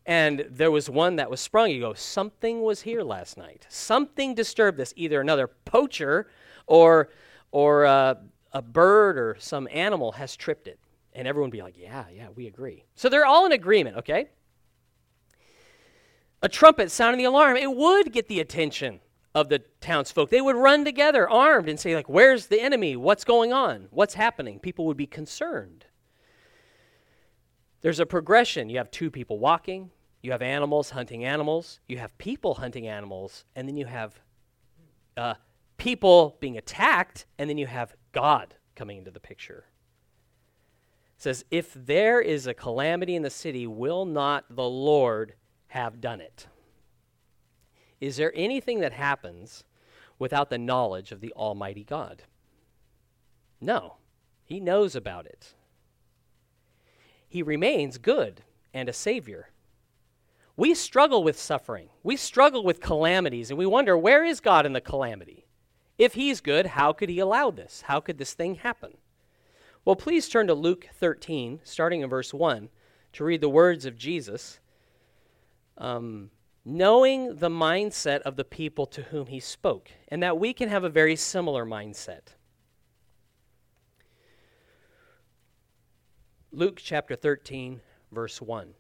and 0.04 0.46
there 0.50 0.70
was 0.70 0.90
one 0.90 1.16
that 1.16 1.30
was 1.30 1.40
sprung, 1.40 1.70
you 1.70 1.80
go, 1.80 1.94
something 1.94 2.62
was 2.62 2.82
here 2.82 3.02
last 3.02 3.38
night. 3.38 3.66
Something 3.68 4.34
disturbed 4.34 4.78
this. 4.78 4.92
Either 4.96 5.20
another 5.20 5.48
poacher 5.64 6.28
or, 6.66 7.08
or 7.50 7.86
uh, 7.86 8.14
a 8.52 8.62
bird 8.62 9.18
or 9.18 9.36
some 9.38 9.68
animal 9.72 10.12
has 10.12 10.36
tripped 10.36 10.68
it. 10.68 10.78
And 11.14 11.26
everyone 11.26 11.50
be 11.50 11.62
like, 11.62 11.78
yeah, 11.78 12.04
yeah, 12.14 12.28
we 12.34 12.46
agree. 12.46 12.84
So 12.94 13.08
they're 13.08 13.24
all 13.24 13.46
in 13.46 13.52
agreement, 13.52 13.96
okay? 13.96 14.28
A 16.42 16.48
trumpet 16.48 16.90
sounding 16.90 17.18
the 17.18 17.24
alarm, 17.24 17.56
it 17.56 17.74
would 17.74 18.12
get 18.12 18.28
the 18.28 18.40
attention 18.40 19.00
of 19.36 19.50
the 19.50 19.58
townsfolk. 19.82 20.30
They 20.30 20.40
would 20.40 20.56
run 20.56 20.86
together 20.86 21.28
armed 21.28 21.68
and 21.68 21.78
say, 21.78 21.94
like, 21.94 22.08
where's 22.08 22.46
the 22.46 22.58
enemy? 22.58 22.96
What's 22.96 23.22
going 23.22 23.52
on? 23.52 23.88
What's 23.90 24.14
happening? 24.14 24.58
People 24.58 24.86
would 24.86 24.96
be 24.96 25.06
concerned. 25.06 25.84
There's 27.82 28.00
a 28.00 28.06
progression. 28.06 28.70
You 28.70 28.78
have 28.78 28.90
two 28.90 29.10
people 29.10 29.38
walking, 29.38 29.90
you 30.22 30.32
have 30.32 30.40
animals 30.40 30.88
hunting 30.88 31.26
animals, 31.26 31.80
you 31.86 31.98
have 31.98 32.16
people 32.16 32.54
hunting 32.54 32.88
animals, 32.88 33.44
and 33.54 33.68
then 33.68 33.76
you 33.76 33.84
have 33.84 34.18
uh, 35.18 35.34
people 35.76 36.38
being 36.40 36.56
attacked, 36.56 37.26
and 37.38 37.50
then 37.50 37.58
you 37.58 37.66
have 37.66 37.94
God 38.12 38.54
coming 38.74 38.96
into 38.96 39.10
the 39.10 39.20
picture. 39.20 39.66
It 41.18 41.22
says, 41.22 41.44
If 41.50 41.74
there 41.74 42.22
is 42.22 42.46
a 42.46 42.54
calamity 42.54 43.14
in 43.14 43.20
the 43.20 43.28
city, 43.28 43.66
will 43.66 44.06
not 44.06 44.46
the 44.48 44.64
Lord 44.64 45.34
have 45.66 46.00
done 46.00 46.22
it? 46.22 46.46
Is 48.00 48.16
there 48.16 48.32
anything 48.34 48.80
that 48.80 48.92
happens 48.92 49.64
without 50.18 50.50
the 50.50 50.58
knowledge 50.58 51.12
of 51.12 51.20
the 51.20 51.32
Almighty 51.32 51.84
God? 51.84 52.24
No. 53.60 53.96
He 54.44 54.60
knows 54.60 54.94
about 54.94 55.26
it. 55.26 55.54
He 57.28 57.42
remains 57.42 57.98
good 57.98 58.42
and 58.72 58.88
a 58.88 58.92
Savior. 58.92 59.50
We 60.56 60.72
struggle 60.74 61.24
with 61.24 61.38
suffering. 61.38 61.88
We 62.02 62.16
struggle 62.16 62.64
with 62.64 62.80
calamities, 62.80 63.50
and 63.50 63.58
we 63.58 63.66
wonder 63.66 63.98
where 63.98 64.24
is 64.24 64.40
God 64.40 64.64
in 64.64 64.72
the 64.72 64.80
calamity? 64.80 65.46
If 65.98 66.14
He's 66.14 66.40
good, 66.40 66.66
how 66.66 66.92
could 66.92 67.08
He 67.08 67.18
allow 67.18 67.50
this? 67.50 67.82
How 67.82 68.00
could 68.00 68.18
this 68.18 68.34
thing 68.34 68.56
happen? 68.56 68.96
Well, 69.84 69.96
please 69.96 70.28
turn 70.28 70.46
to 70.46 70.54
Luke 70.54 70.88
13, 70.94 71.60
starting 71.64 72.00
in 72.00 72.08
verse 72.08 72.32
1, 72.32 72.68
to 73.14 73.24
read 73.24 73.40
the 73.40 73.48
words 73.48 73.84
of 73.84 73.96
Jesus. 73.96 74.60
Um, 75.76 76.30
knowing 76.68 77.36
the 77.36 77.48
mindset 77.48 78.18
of 78.22 78.34
the 78.34 78.44
people 78.44 78.86
to 78.86 79.00
whom 79.00 79.26
he 79.26 79.38
spoke, 79.38 79.88
and 80.08 80.20
that 80.20 80.36
we 80.36 80.52
can 80.52 80.68
have 80.68 80.82
a 80.82 80.88
very 80.88 81.14
similar 81.14 81.64
mindset. 81.64 82.34
Luke 86.50 86.80
chapter 86.82 87.14
13, 87.14 87.80
verse 88.10 88.42
1. 88.42 88.74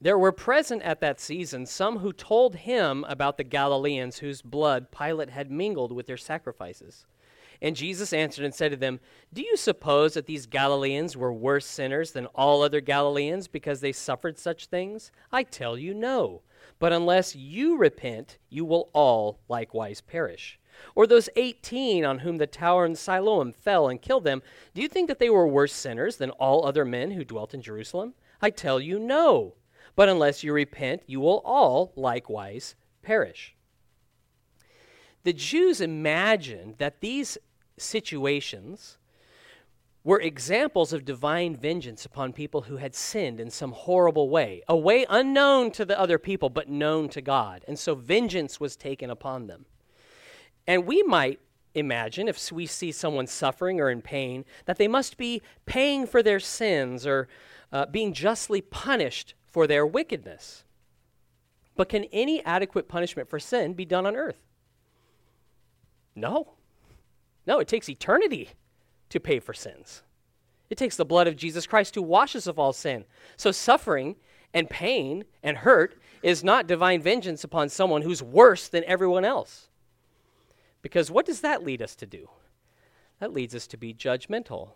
There 0.00 0.18
were 0.18 0.32
present 0.32 0.82
at 0.82 1.00
that 1.00 1.20
season 1.20 1.64
some 1.64 1.98
who 2.00 2.12
told 2.12 2.56
him 2.56 3.04
about 3.08 3.36
the 3.36 3.44
Galileans 3.44 4.18
whose 4.18 4.42
blood 4.42 4.90
Pilate 4.90 5.30
had 5.30 5.48
mingled 5.48 5.92
with 5.92 6.08
their 6.08 6.16
sacrifices. 6.16 7.06
And 7.60 7.76
Jesus 7.76 8.12
answered 8.12 8.44
and 8.44 8.54
said 8.54 8.70
to 8.70 8.76
them, 8.76 9.00
Do 9.32 9.42
you 9.42 9.56
suppose 9.56 10.14
that 10.14 10.26
these 10.26 10.46
Galileans 10.46 11.16
were 11.16 11.32
worse 11.32 11.66
sinners 11.66 12.12
than 12.12 12.26
all 12.26 12.62
other 12.62 12.80
Galileans 12.80 13.48
because 13.48 13.80
they 13.80 13.92
suffered 13.92 14.38
such 14.38 14.66
things? 14.66 15.10
I 15.32 15.42
tell 15.42 15.78
you, 15.78 15.94
no. 15.94 16.42
But 16.78 16.92
unless 16.92 17.34
you 17.34 17.76
repent, 17.76 18.38
you 18.48 18.64
will 18.64 18.90
all 18.92 19.40
likewise 19.48 20.00
perish. 20.00 20.58
Or 20.94 21.06
those 21.06 21.30
18 21.36 22.04
on 22.04 22.18
whom 22.18 22.36
the 22.36 22.46
tower 22.46 22.84
in 22.84 22.94
Siloam 22.94 23.52
fell 23.52 23.88
and 23.88 24.02
killed 24.02 24.24
them, 24.24 24.42
do 24.74 24.82
you 24.82 24.88
think 24.88 25.08
that 25.08 25.18
they 25.18 25.30
were 25.30 25.48
worse 25.48 25.72
sinners 25.72 26.16
than 26.16 26.30
all 26.32 26.66
other 26.66 26.84
men 26.84 27.12
who 27.12 27.24
dwelt 27.24 27.54
in 27.54 27.62
Jerusalem? 27.62 28.14
I 28.42 28.50
tell 28.50 28.78
you, 28.78 28.98
no. 28.98 29.54
But 29.94 30.10
unless 30.10 30.44
you 30.44 30.52
repent, 30.52 31.02
you 31.06 31.20
will 31.20 31.40
all 31.44 31.92
likewise 31.96 32.74
perish. 33.02 33.54
The 35.24 35.32
Jews 35.32 35.80
imagined 35.80 36.76
that 36.78 37.00
these 37.00 37.38
situations 37.78 38.98
were 40.04 40.20
examples 40.20 40.92
of 40.92 41.04
divine 41.04 41.56
vengeance 41.56 42.04
upon 42.04 42.32
people 42.32 42.62
who 42.62 42.76
had 42.76 42.94
sinned 42.94 43.40
in 43.40 43.50
some 43.50 43.72
horrible 43.72 44.28
way, 44.28 44.62
a 44.68 44.76
way 44.76 45.04
unknown 45.10 45.70
to 45.72 45.84
the 45.84 45.98
other 45.98 46.16
people, 46.16 46.48
but 46.48 46.68
known 46.68 47.08
to 47.08 47.20
God. 47.20 47.64
And 47.66 47.76
so 47.76 47.96
vengeance 47.96 48.60
was 48.60 48.76
taken 48.76 49.10
upon 49.10 49.48
them. 49.48 49.66
And 50.64 50.86
we 50.86 51.02
might 51.02 51.40
imagine, 51.74 52.28
if 52.28 52.52
we 52.52 52.66
see 52.66 52.92
someone 52.92 53.26
suffering 53.26 53.80
or 53.80 53.90
in 53.90 54.00
pain, 54.00 54.44
that 54.66 54.78
they 54.78 54.88
must 54.88 55.16
be 55.16 55.42
paying 55.66 56.06
for 56.06 56.22
their 56.22 56.40
sins 56.40 57.04
or 57.04 57.28
uh, 57.72 57.86
being 57.86 58.12
justly 58.12 58.60
punished 58.60 59.34
for 59.44 59.66
their 59.66 59.84
wickedness. 59.84 60.64
But 61.74 61.88
can 61.88 62.04
any 62.12 62.44
adequate 62.44 62.88
punishment 62.88 63.28
for 63.28 63.38
sin 63.38 63.74
be 63.74 63.84
done 63.84 64.06
on 64.06 64.16
earth? 64.16 64.40
No. 66.14 66.55
No, 67.46 67.58
it 67.58 67.68
takes 67.68 67.88
eternity 67.88 68.50
to 69.08 69.20
pay 69.20 69.38
for 69.38 69.54
sins. 69.54 70.02
It 70.68 70.78
takes 70.78 70.96
the 70.96 71.04
blood 71.04 71.28
of 71.28 71.36
Jesus 71.36 71.66
Christ 71.66 71.94
to 71.94 72.02
wash 72.02 72.34
us 72.34 72.46
of 72.46 72.58
all 72.58 72.72
sin. 72.72 73.04
So 73.36 73.52
suffering 73.52 74.16
and 74.52 74.68
pain 74.68 75.24
and 75.42 75.58
hurt 75.58 76.00
is 76.22 76.42
not 76.42 76.66
divine 76.66 77.00
vengeance 77.00 77.44
upon 77.44 77.68
someone 77.68 78.02
who's 78.02 78.22
worse 78.22 78.68
than 78.68 78.84
everyone 78.84 79.24
else. 79.24 79.68
Because 80.82 81.10
what 81.10 81.26
does 81.26 81.40
that 81.42 81.62
lead 81.64 81.82
us 81.82 81.94
to 81.96 82.06
do? 82.06 82.28
That 83.20 83.32
leads 83.32 83.54
us 83.54 83.66
to 83.68 83.76
be 83.76 83.94
judgmental 83.94 84.70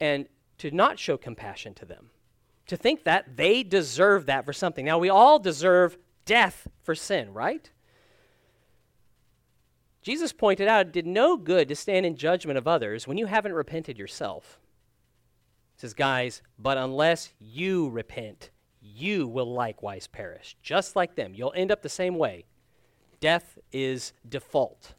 and 0.00 0.26
to 0.58 0.70
not 0.70 0.98
show 0.98 1.16
compassion 1.16 1.74
to 1.74 1.84
them, 1.84 2.10
to 2.66 2.76
think 2.76 3.04
that 3.04 3.36
they 3.36 3.62
deserve 3.62 4.26
that 4.26 4.44
for 4.44 4.52
something. 4.52 4.84
Now, 4.84 4.98
we 4.98 5.08
all 5.08 5.38
deserve 5.38 5.96
death 6.24 6.68
for 6.82 6.94
sin, 6.94 7.32
right? 7.32 7.70
Jesus 10.02 10.32
pointed 10.32 10.66
out 10.66 10.86
it 10.86 10.92
did 10.92 11.06
no 11.06 11.36
good 11.36 11.68
to 11.68 11.76
stand 11.76 12.04
in 12.04 12.16
judgment 12.16 12.58
of 12.58 12.66
others 12.66 13.06
when 13.06 13.18
you 13.18 13.26
haven't 13.26 13.52
repented 13.54 13.98
yourself. 13.98 14.58
He 15.76 15.80
says, 15.80 15.94
guys, 15.94 16.42
but 16.58 16.76
unless 16.76 17.32
you 17.40 17.88
repent, 17.88 18.50
you 18.80 19.28
will 19.28 19.52
likewise 19.52 20.08
perish, 20.08 20.56
just 20.60 20.96
like 20.96 21.14
them. 21.14 21.34
You'll 21.34 21.54
end 21.54 21.70
up 21.70 21.82
the 21.82 21.88
same 21.88 22.16
way. 22.16 22.44
Death 23.20 23.58
is 23.70 24.12
default 24.28 24.94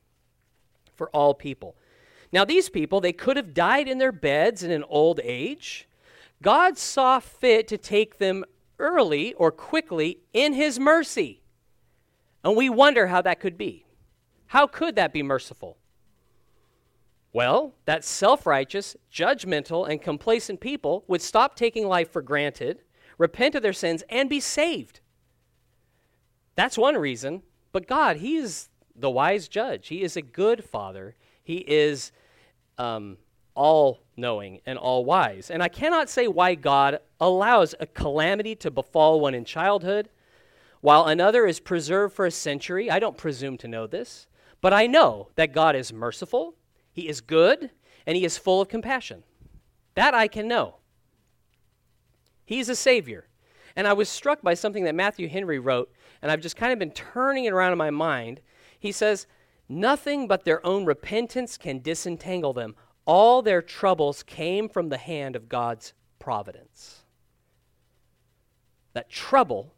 for 0.96 1.10
all 1.10 1.34
people. 1.34 1.76
Now, 2.32 2.46
these 2.46 2.70
people, 2.70 3.02
they 3.02 3.14
could 3.14 3.38
have 3.38 3.54
died 3.54 3.88
in 3.88 3.98
their 3.98 4.12
beds 4.12 4.64
in 4.64 4.72
an 4.72 4.86
old 4.88 5.20
age. 5.22 5.88
God 6.42 6.78
saw 6.78 7.20
fit 7.20 7.68
to 7.68 7.78
take 7.78 8.18
them 8.18 8.44
early 8.80 9.34
or 9.34 9.52
quickly 9.52 10.20
in 10.34 10.54
His 10.54 10.80
mercy. 10.80 11.42
And 12.44 12.56
we 12.56 12.70
wonder 12.70 13.08
how 13.08 13.22
that 13.22 13.40
could 13.40 13.58
be. 13.58 13.83
How 14.54 14.68
could 14.68 14.96
that 14.98 15.12
be 15.12 15.24
merciful? 15.24 15.78
Well, 17.34 17.74
that 17.86 18.04
self 18.04 18.46
righteous, 18.46 18.96
judgmental, 19.12 19.90
and 19.90 20.00
complacent 20.00 20.60
people 20.60 21.04
would 21.08 21.24
stop 21.24 21.56
taking 21.56 21.88
life 21.88 22.12
for 22.12 22.22
granted, 22.22 22.84
repent 23.18 23.56
of 23.56 23.64
their 23.64 23.74
sins, 23.74 24.04
and 24.10 24.30
be 24.30 24.40
saved. 24.40 25.00
That's 26.56 26.78
one 26.78 26.96
reason. 26.98 27.42
But 27.72 27.88
God, 27.88 28.18
He 28.18 28.36
is 28.36 28.70
the 28.96 29.10
wise 29.10 29.48
judge. 29.48 29.88
He 29.88 30.04
is 30.04 30.16
a 30.16 30.22
good 30.22 30.64
father. 30.64 31.16
He 31.44 31.66
is 31.68 32.12
um, 32.78 33.18
all 33.56 34.02
knowing 34.16 34.62
and 34.68 34.78
all 34.78 35.04
wise. 35.04 35.50
And 35.50 35.64
I 35.64 35.68
cannot 35.68 36.12
say 36.12 36.28
why 36.28 36.54
God 36.54 37.00
allows 37.20 37.74
a 37.80 37.88
calamity 37.88 38.54
to 38.58 38.70
befall 38.70 39.20
one 39.20 39.34
in 39.34 39.46
childhood 39.46 40.10
while 40.82 41.06
another 41.06 41.48
is 41.48 41.60
preserved 41.60 42.14
for 42.14 42.28
a 42.28 42.32
century. 42.32 42.92
I 42.92 43.00
don't 43.00 43.18
presume 43.18 43.58
to 43.58 43.68
know 43.68 43.88
this. 43.88 44.28
But 44.64 44.72
I 44.72 44.88
know 44.88 45.28
that 45.36 45.52
God 45.52 45.76
is 45.76 45.92
merciful, 45.92 46.56
He 46.94 47.10
is 47.10 47.20
good, 47.20 47.70
and 48.08 48.16
He 48.16 48.24
is 48.24 48.38
full 48.38 48.62
of 48.62 48.70
compassion. 48.70 49.26
That 49.96 50.14
I 50.14 50.30
can 50.30 50.48
know. 50.48 50.78
He's 52.46 52.70
a 52.70 52.76
Savior. 52.76 53.28
And 53.76 53.86
I 53.86 53.92
was 53.92 54.08
struck 54.08 54.42
by 54.42 54.54
something 54.54 54.86
that 54.86 54.96
Matthew 54.96 55.28
Henry 55.28 55.60
wrote, 55.60 55.92
and 56.22 56.32
I've 56.32 56.40
just 56.40 56.56
kind 56.56 56.72
of 56.72 56.80
been 56.80 56.92
turning 56.92 57.44
it 57.44 57.52
around 57.52 57.74
in 57.74 57.78
my 57.78 57.90
mind. 57.90 58.40
He 58.80 58.94
says, 58.94 59.28
Nothing 59.68 60.30
but 60.30 60.46
their 60.46 60.66
own 60.66 60.86
repentance 60.86 61.58
can 61.58 61.82
disentangle 61.82 62.54
them. 62.54 62.76
All 63.04 63.42
their 63.42 63.62
troubles 63.62 64.24
came 64.24 64.70
from 64.70 64.88
the 64.88 64.98
hand 64.98 65.36
of 65.36 65.50
God's 65.50 65.92
providence. 66.20 67.04
That 68.94 69.10
trouble 69.10 69.74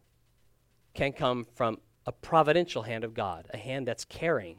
can 0.94 1.12
come 1.12 1.48
from 1.56 1.80
a 2.06 2.12
providential 2.12 2.84
hand 2.84 3.04
of 3.04 3.16
God, 3.16 3.48
a 3.52 3.58
hand 3.58 3.88
that's 3.88 4.06
caring, 4.06 4.58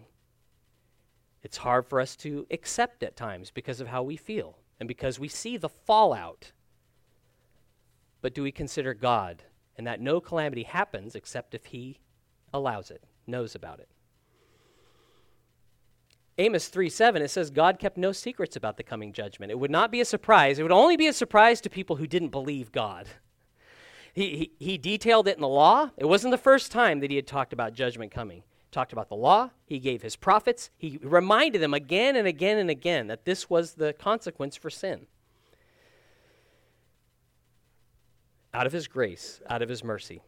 it's 1.47 1.59
hard 1.59 1.87
for 1.87 2.01
us 2.01 2.17
to 2.17 2.45
accept 2.51 3.05
at 3.05 3.15
times 3.15 3.53
because 3.53 3.81
of 3.81 3.87
how 3.87 4.03
we 4.03 4.17
feel 4.17 4.59
and 4.81 4.89
because 4.89 5.21
we 5.21 5.29
see 5.29 5.57
the 5.57 5.69
fallout. 5.69 6.51
But 8.21 8.35
do 8.35 8.43
we 8.43 8.51
consider 8.51 8.95
God 8.95 9.45
and 9.79 9.87
that 9.87 10.01
no 10.01 10.21
calamity 10.21 10.65
happens 10.65 11.15
except 11.15 11.55
if 11.55 11.67
He 11.67 12.01
allows 12.53 12.91
it, 12.91 13.05
knows 13.29 13.55
about 13.55 13.79
it? 13.79 13.89
Amos 16.37 16.67
3 16.67 16.89
7, 16.89 17.23
it 17.23 17.29
says, 17.29 17.51
God 17.51 17.79
kept 17.79 17.97
no 17.97 18.11
secrets 18.11 18.57
about 18.57 18.77
the 18.77 18.83
coming 18.83 19.13
judgment. 19.13 19.53
It 19.53 19.61
would 19.61 19.71
not 19.71 19.93
be 19.93 20.01
a 20.01 20.05
surprise. 20.05 20.59
It 20.59 20.65
would 20.65 20.73
only 20.73 20.97
be 20.97 21.07
a 21.07 21.13
surprise 21.13 21.61
to 21.61 21.71
people 21.71 21.95
who 21.95 22.09
didn't 22.09 22.31
believe 22.31 22.73
God. 22.73 23.07
He, 24.13 24.51
he, 24.59 24.67
he 24.73 24.79
detailed 24.79 25.29
it 25.29 25.37
in 25.37 25.43
the 25.43 25.47
law. 25.47 25.93
It 25.97 26.07
wasn't 26.07 26.33
the 26.33 26.39
first 26.39 26.73
time 26.73 26.99
that 26.99 27.11
he 27.11 27.17
had 27.17 27.29
talked 27.29 27.53
about 27.53 27.73
judgment 27.73 28.11
coming 28.11 28.43
talked 28.77 28.93
about 28.93 29.09
the 29.09 29.17
law, 29.17 29.49
he 29.65 29.79
gave 29.79 30.03
his 30.03 30.17
prophets, 30.17 30.69
he 30.77 30.99
reminded 31.03 31.63
them 31.63 31.73
again 31.73 32.15
and 32.15 32.29
again 32.29 32.59
and 32.59 32.69
again 32.69 33.07
that 33.07 33.25
this 33.25 33.49
was 33.49 33.73
the 33.73 33.95
consequence 33.95 34.55
for 34.55 34.69
sin. 34.69 35.07
Out 38.53 38.67
of 38.67 38.75
his 38.75 38.87
grace, 38.87 39.41
out 39.49 39.63
of 39.63 39.71
his 39.71 39.83
mercy. 39.83 40.21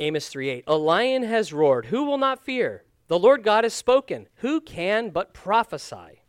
Amos 0.00 0.28
3:8 0.34 0.64
A 0.66 0.74
lion 0.74 1.22
has 1.22 1.52
roared, 1.52 1.86
who 1.86 2.02
will 2.02 2.18
not 2.18 2.44
fear? 2.44 2.82
The 3.06 3.20
Lord 3.20 3.44
God 3.44 3.62
has 3.62 3.72
spoken, 3.72 4.26
who 4.36 4.60
can 4.60 5.10
but 5.10 5.32
prophesy? 5.32 6.22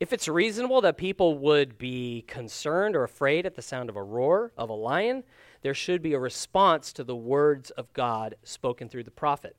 If 0.00 0.14
it's 0.14 0.28
reasonable 0.28 0.80
that 0.80 0.96
people 0.96 1.36
would 1.36 1.76
be 1.76 2.24
concerned 2.26 2.96
or 2.96 3.04
afraid 3.04 3.44
at 3.44 3.54
the 3.54 3.60
sound 3.60 3.90
of 3.90 3.96
a 3.96 4.02
roar 4.02 4.52
of 4.56 4.70
a 4.70 4.74
lion, 4.74 5.24
there 5.60 5.74
should 5.74 6.00
be 6.00 6.14
a 6.14 6.18
response 6.18 6.94
to 6.94 7.04
the 7.04 7.16
words 7.16 7.70
of 7.72 7.92
God 7.92 8.36
spoken 8.44 8.88
through 8.88 9.04
the 9.04 9.10
prophet. 9.10 9.56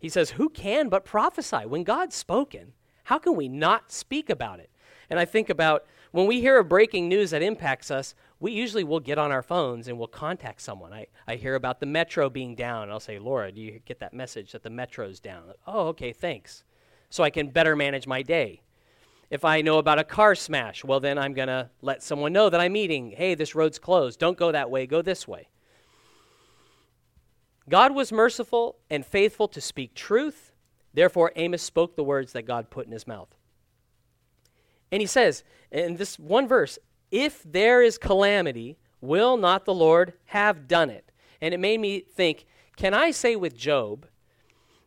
He 0.00 0.08
says, 0.08 0.30
Who 0.30 0.48
can 0.48 0.88
but 0.88 1.04
prophesy? 1.04 1.66
When 1.66 1.84
God's 1.84 2.16
spoken, 2.16 2.72
how 3.04 3.18
can 3.18 3.36
we 3.36 3.48
not 3.48 3.92
speak 3.92 4.30
about 4.30 4.58
it? 4.58 4.70
And 5.08 5.20
I 5.20 5.24
think 5.24 5.50
about 5.50 5.84
when 6.12 6.26
we 6.26 6.40
hear 6.40 6.58
a 6.58 6.64
breaking 6.64 7.08
news 7.08 7.30
that 7.30 7.42
impacts 7.42 7.90
us, 7.90 8.14
we 8.40 8.52
usually 8.52 8.82
will 8.82 9.00
get 9.00 9.18
on 9.18 9.30
our 9.30 9.42
phones 9.42 9.86
and 9.86 9.98
we'll 9.98 10.08
contact 10.08 10.62
someone. 10.62 10.92
I, 10.92 11.06
I 11.28 11.36
hear 11.36 11.54
about 11.54 11.78
the 11.78 11.86
metro 11.86 12.28
being 12.30 12.54
down. 12.54 12.90
I'll 12.90 12.98
say, 12.98 13.18
Laura, 13.18 13.52
do 13.52 13.60
you 13.60 13.80
get 13.84 14.00
that 14.00 14.14
message 14.14 14.52
that 14.52 14.62
the 14.62 14.70
metro's 14.70 15.20
down? 15.20 15.52
Oh, 15.66 15.88
okay, 15.88 16.12
thanks. 16.12 16.64
So 17.10 17.22
I 17.22 17.30
can 17.30 17.50
better 17.50 17.76
manage 17.76 18.06
my 18.06 18.22
day. 18.22 18.62
If 19.30 19.44
I 19.44 19.60
know 19.60 19.78
about 19.78 20.00
a 20.00 20.04
car 20.04 20.34
smash, 20.34 20.84
well, 20.84 20.98
then 20.98 21.16
I'm 21.16 21.34
going 21.34 21.48
to 21.48 21.70
let 21.82 22.02
someone 22.02 22.32
know 22.32 22.50
that 22.50 22.60
I'm 22.60 22.72
meeting. 22.72 23.12
Hey, 23.16 23.36
this 23.36 23.54
road's 23.54 23.78
closed. 23.78 24.18
Don't 24.18 24.36
go 24.36 24.50
that 24.50 24.70
way, 24.70 24.86
go 24.86 25.02
this 25.02 25.28
way. 25.28 25.48
God 27.70 27.94
was 27.94 28.10
merciful 28.10 28.76
and 28.90 29.06
faithful 29.06 29.46
to 29.48 29.60
speak 29.60 29.94
truth. 29.94 30.52
Therefore, 30.92 31.30
Amos 31.36 31.62
spoke 31.62 31.94
the 31.94 32.02
words 32.04 32.32
that 32.32 32.42
God 32.42 32.68
put 32.68 32.84
in 32.84 32.92
his 32.92 33.06
mouth. 33.06 33.32
And 34.90 35.00
he 35.00 35.06
says, 35.06 35.44
in 35.70 35.96
this 35.96 36.18
one 36.18 36.48
verse, 36.48 36.80
if 37.12 37.44
there 37.44 37.80
is 37.80 37.96
calamity, 37.96 38.76
will 39.00 39.36
not 39.36 39.64
the 39.64 39.72
Lord 39.72 40.14
have 40.26 40.66
done 40.66 40.90
it? 40.90 41.12
And 41.40 41.54
it 41.54 41.60
made 41.60 41.78
me 41.78 42.00
think, 42.00 42.44
can 42.76 42.92
I 42.92 43.12
say 43.12 43.36
with 43.36 43.56
Job, 43.56 44.06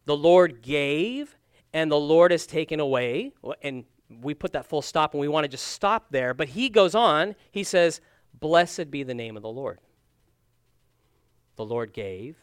the 0.06 0.18
Lord 0.18 0.62
gave 0.62 1.38
and 1.72 1.90
the 1.90 1.96
Lord 1.96 2.32
has 2.32 2.46
taken 2.46 2.82
away? 2.82 3.32
And 3.62 3.86
we 4.22 4.34
put 4.34 4.52
that 4.54 4.66
full 4.66 4.82
stop 4.82 5.14
and 5.14 5.22
we 5.22 5.30
want 5.30 5.46
to 5.46 5.48
just 5.48 5.68
stop 5.68 6.08
there. 6.12 6.34
But 6.34 6.50
he 6.50 6.68
goes 6.68 6.96
on, 6.96 7.36
he 7.50 7.64
says, 7.64 8.02
Blessed 8.38 8.92
be 8.92 9.04
the 9.04 9.14
name 9.14 9.38
of 9.38 9.44
the 9.44 9.50
Lord. 9.50 9.80
The 11.56 11.64
Lord 11.64 11.94
gave 11.94 12.36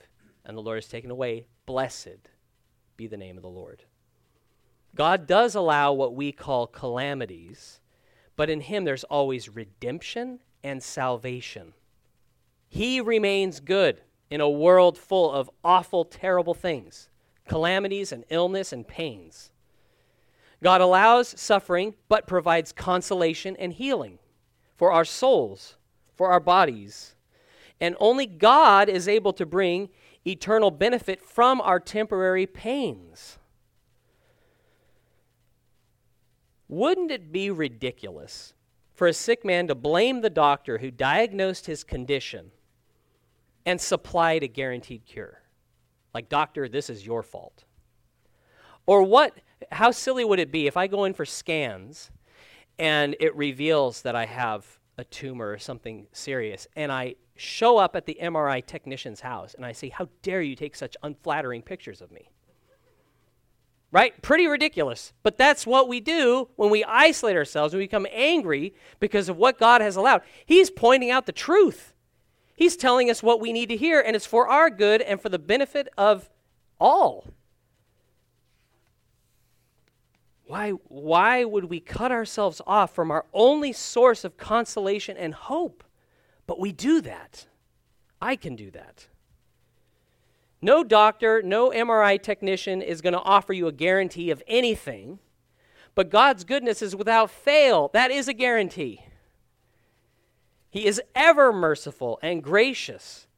and 0.51 0.59
the 0.59 0.62
Lord 0.62 0.76
has 0.76 0.88
taken 0.88 1.11
away. 1.11 1.46
Blessed 1.64 2.28
be 2.96 3.07
the 3.07 3.16
name 3.16 3.36
of 3.36 3.42
the 3.42 3.48
Lord. 3.48 3.84
God 4.94 5.26
does 5.26 5.55
allow 5.55 5.92
what 5.92 6.14
we 6.14 6.32
call 6.32 6.66
calamities, 6.66 7.80
but 8.34 8.51
in 8.51 8.61
Him 8.61 8.84
there's 8.84 9.05
always 9.05 9.48
redemption 9.48 10.40
and 10.64 10.82
salvation. 10.82 11.72
He 12.68 13.01
remains 13.01 13.61
good 13.61 14.01
in 14.28 14.40
a 14.40 14.51
world 14.51 14.98
full 14.98 15.30
of 15.30 15.48
awful, 15.64 16.05
terrible 16.05 16.55
things 16.55 17.09
calamities 17.46 18.12
and 18.12 18.24
illness 18.28 18.72
and 18.72 18.86
pains. 18.86 19.51
God 20.62 20.80
allows 20.80 21.40
suffering, 21.40 21.94
but 22.09 22.26
provides 22.26 22.72
consolation 22.72 23.57
and 23.57 23.72
healing 23.72 24.18
for 24.76 24.92
our 24.92 25.05
souls, 25.05 25.76
for 26.16 26.28
our 26.30 26.40
bodies. 26.40 27.14
And 27.80 27.96
only 27.98 28.26
God 28.26 28.88
is 28.88 29.09
able 29.09 29.32
to 29.32 29.46
bring 29.46 29.88
eternal 30.27 30.71
benefit 30.71 31.23
from 31.23 31.61
our 31.61 31.81
temporary 31.81 32.47
pains. 32.47 33.39
Wouldn't 36.68 37.11
it 37.11 37.33
be 37.33 37.51
ridiculous 37.51 38.55
for 38.95 39.07
a 39.07 39.12
sick 39.12 39.45
man 39.45 39.66
to 39.68 39.75
blame 39.75 40.21
the 40.21 40.31
doctor 40.31 40.79
who 40.79 40.91
diagnosed 40.91 41.66
his 41.66 41.83
condition 41.83 42.53
and 43.66 43.81
supplied 43.81 44.43
a 44.43 44.49
guaranteed 44.49 45.05
cure? 45.05 45.43
Like, 46.14 46.29
doctor, 46.29 46.68
this 46.68 46.91
is 46.91 47.07
your 47.07 47.23
fault. 47.23 47.64
Or 48.87 49.03
what, 49.03 49.35
how 49.73 49.91
silly 49.91 50.25
would 50.25 50.39
it 50.39 50.51
be 50.51 50.66
if 50.66 50.77
I 50.77 50.87
go 50.87 51.05
in 51.05 51.14
for 51.14 51.25
scans 51.25 52.11
and 52.79 53.14
it 53.21 53.37
reveals 53.37 54.03
that 54.03 54.16
I 54.16 54.27
have 54.27 54.80
a 55.01 55.05
tumor 55.05 55.51
or 55.51 55.59
something 55.59 56.07
serious 56.12 56.66
and 56.76 56.92
I 56.92 57.16
show 57.36 57.78
up 57.78 57.96
at 57.96 58.07
the 58.07 58.18
MRI 58.22 58.64
technician's 58.64 59.20
house 59.20 59.55
and 59.55 59.64
I 59.64 59.72
say, 59.72 59.88
How 59.88 60.09
dare 60.22 60.42
you 60.42 60.55
take 60.55 60.76
such 60.76 60.96
unflattering 61.03 61.62
pictures 61.62 62.01
of 62.01 62.12
me? 62.12 62.30
right? 63.92 64.20
Pretty 64.22 64.46
ridiculous. 64.46 65.12
But 65.22 65.36
that's 65.36 65.66
what 65.66 65.88
we 65.88 66.01
do 66.01 66.48
when 66.57 66.70
we 66.70 66.84
isolate 66.84 67.36
ourselves 67.36 67.74
and 67.74 67.78
we 67.78 67.84
become 67.84 68.07
angry 68.12 68.74
because 68.98 69.28
of 69.28 69.36
what 69.36 69.59
God 69.59 69.80
has 69.80 69.96
allowed. 69.96 70.22
He's 70.46 70.70
pointing 70.70 71.11
out 71.11 71.26
the 71.26 71.32
truth. 71.32 71.92
He's 72.55 72.76
telling 72.76 73.11
us 73.11 73.22
what 73.22 73.40
we 73.40 73.53
need 73.53 73.70
to 73.70 73.76
hear, 73.76 74.01
and 74.01 74.14
it's 74.14 74.26
for 74.26 74.46
our 74.46 74.68
good 74.68 75.01
and 75.01 75.20
for 75.20 75.30
the 75.30 75.38
benefit 75.38 75.88
of 75.96 76.28
all. 76.78 77.26
Why, 80.51 80.70
why 80.88 81.44
would 81.44 81.66
we 81.66 81.78
cut 81.78 82.11
ourselves 82.11 82.61
off 82.66 82.92
from 82.92 83.12
our 83.12 83.24
only 83.32 83.72
source 83.72 84.24
of 84.24 84.36
consolation 84.36 85.16
and 85.16 85.32
hope? 85.32 85.84
But 86.48 86.59
we 86.59 86.72
do 86.72 87.01
that. 87.03 87.46
I 88.20 88.34
can 88.34 88.57
do 88.57 88.68
that. 88.72 89.07
No 90.61 90.82
doctor, 90.82 91.40
no 91.40 91.70
MRI 91.70 92.20
technician 92.20 92.82
is 92.82 93.01
going 93.01 93.12
to 93.12 93.20
offer 93.20 93.53
you 93.53 93.68
a 93.68 93.72
guarantee 93.72 94.32
of 94.32 94.42
anything, 94.48 95.20
but 95.94 96.11
God's 96.11 96.42
goodness 96.42 96.82
is 96.82 96.96
without 96.96 97.30
fail. 97.30 97.88
That 97.92 98.11
is 98.11 98.26
a 98.26 98.34
guarantee. 98.34 99.05
He 100.68 100.84
is 100.84 101.01
ever 101.14 101.53
merciful 101.53 102.18
and 102.24 102.42
gracious 102.42 103.28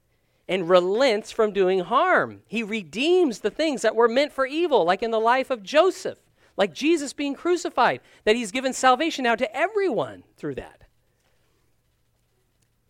and 0.48 0.66
relents 0.66 1.30
from 1.30 1.52
doing 1.52 1.80
harm. 1.80 2.40
He 2.46 2.62
redeems 2.62 3.40
the 3.40 3.50
things 3.50 3.82
that 3.82 3.94
were 3.94 4.08
meant 4.08 4.32
for 4.32 4.46
evil, 4.46 4.86
like 4.86 5.02
in 5.02 5.10
the 5.10 5.20
life 5.20 5.50
of 5.50 5.62
Joseph, 5.62 6.18
like 6.56 6.72
Jesus 6.72 7.12
being 7.12 7.34
crucified, 7.34 8.00
that 8.24 8.36
he's 8.36 8.50
given 8.50 8.72
salvation 8.72 9.24
now 9.24 9.34
to 9.34 9.56
everyone 9.56 10.24
through 10.36 10.56
that. 10.56 10.82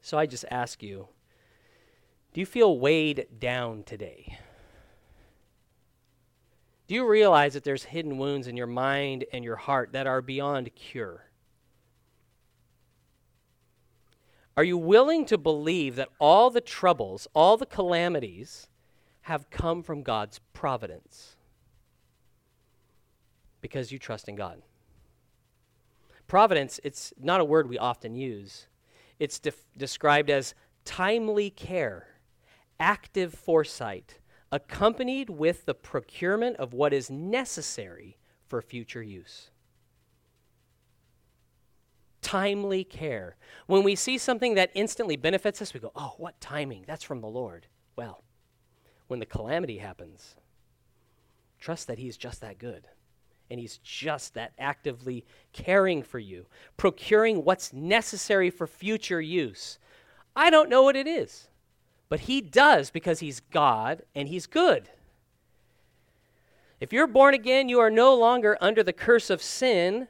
So 0.01 0.19
I 0.19 0.27
just 0.27 0.45
ask 0.51 0.83
you 0.83 1.09
do 2.35 2.41
you 2.41 2.47
feel 2.47 2.79
weighed 2.79 3.27
down 3.39 3.83
today? 3.85 4.39
Do 6.89 6.95
you 6.95 7.07
realize 7.09 7.55
that 7.55 7.65
there's 7.65 7.85
hidden 7.85 8.19
wounds 8.19 8.47
in 8.47 8.57
your 8.57 8.67
mind 8.67 9.25
and 9.33 9.45
your 9.45 9.57
heart 9.57 9.93
that 9.93 10.07
are 10.07 10.21
beyond 10.21 10.75
cure? 10.75 11.25
Are 14.57 14.65
you 14.65 14.77
willing 14.77 15.25
to 15.27 15.39
believe 15.39 15.97
that 15.97 16.11
all 16.19 16.51
the 16.51 16.61
troubles, 16.61 17.27
all 17.35 17.57
the 17.57 17.67
calamities 17.67 18.67
have 19.23 19.49
come 19.51 19.83
from 19.83 20.03
God's 20.03 20.41
providence? 20.53 21.37
Because 23.63 23.91
you 23.91 23.99
trust 23.99 24.29
in 24.29 24.37
God. 24.37 24.61
Providence, 26.27 26.79
it's 26.85 27.15
not 27.19 27.41
a 27.41 27.45
word 27.45 27.69
we 27.69 27.79
often 27.79 28.15
use. 28.15 28.67
It's 29.19 29.39
def- 29.39 29.65
described 29.79 30.29
as 30.29 30.55
timely 30.85 31.49
care 31.49 32.09
active 32.83 33.33
foresight, 33.33 34.19
accompanied 34.51 35.31
with 35.31 35.65
the 35.67 35.75
procurement 35.75 36.57
of 36.57 36.75
what 36.75 36.93
is 36.93 37.09
necessary 37.09 38.19
for 38.49 38.61
future 38.61 39.03
use. 39.03 39.51
Timely 42.21 42.83
care. 42.83 43.37
When 43.67 43.85
we 43.85 43.95
see 43.95 44.19
something 44.19 44.55
that 44.55 44.71
instantly 44.75 45.17
benefits 45.17 45.63
us, 45.63 45.73
we 45.73 45.79
go, 45.79 45.93
oh, 45.95 46.15
what 46.19 46.41
timing? 46.41 46.85
That's 46.89 47.05
from 47.05 47.21
the 47.21 47.29
Lord. 47.29 47.69
Well, 47.95 48.25
when 49.07 49.21
the 49.21 49.27
calamity 49.27 49.79
happens, 49.79 50.35
trust 51.61 51.87
that 51.87 51.99
He's 51.99 52.17
just 52.17 52.41
that 52.41 52.59
good. 52.59 52.89
And 53.53 53.61
He's 53.61 53.79
just 53.79 54.35
that 54.35 54.53
actively 54.59 55.25
caring 55.53 56.03
for 56.03 56.19
you, 56.19 56.47
procuring 56.77 57.45
what's 57.45 57.73
necessary 57.73 58.51
for 58.51 58.67
future 58.67 59.21
use. 59.21 59.79
I 60.35 60.51
don't 60.51 60.71
know 60.71 60.83
what 60.83 60.97
it 60.97 61.07
is. 61.07 61.49
But 62.09 62.21
he 62.21 62.43
does 62.43 62.91
because 62.91 63.21
he's 63.21 63.41
God 63.41 64.03
and 64.15 64.29
he's 64.29 64.47
good. 64.47 64.91
If 66.79 66.93
you're 66.93 67.07
born 67.07 67.33
again, 67.33 67.71
you 67.71 67.79
are 67.81 67.91
no 67.91 68.15
longer 68.15 68.59
under 68.61 68.83
the 68.83 68.93
curse 68.93 69.31
of 69.31 69.41
sin, 69.41 70.09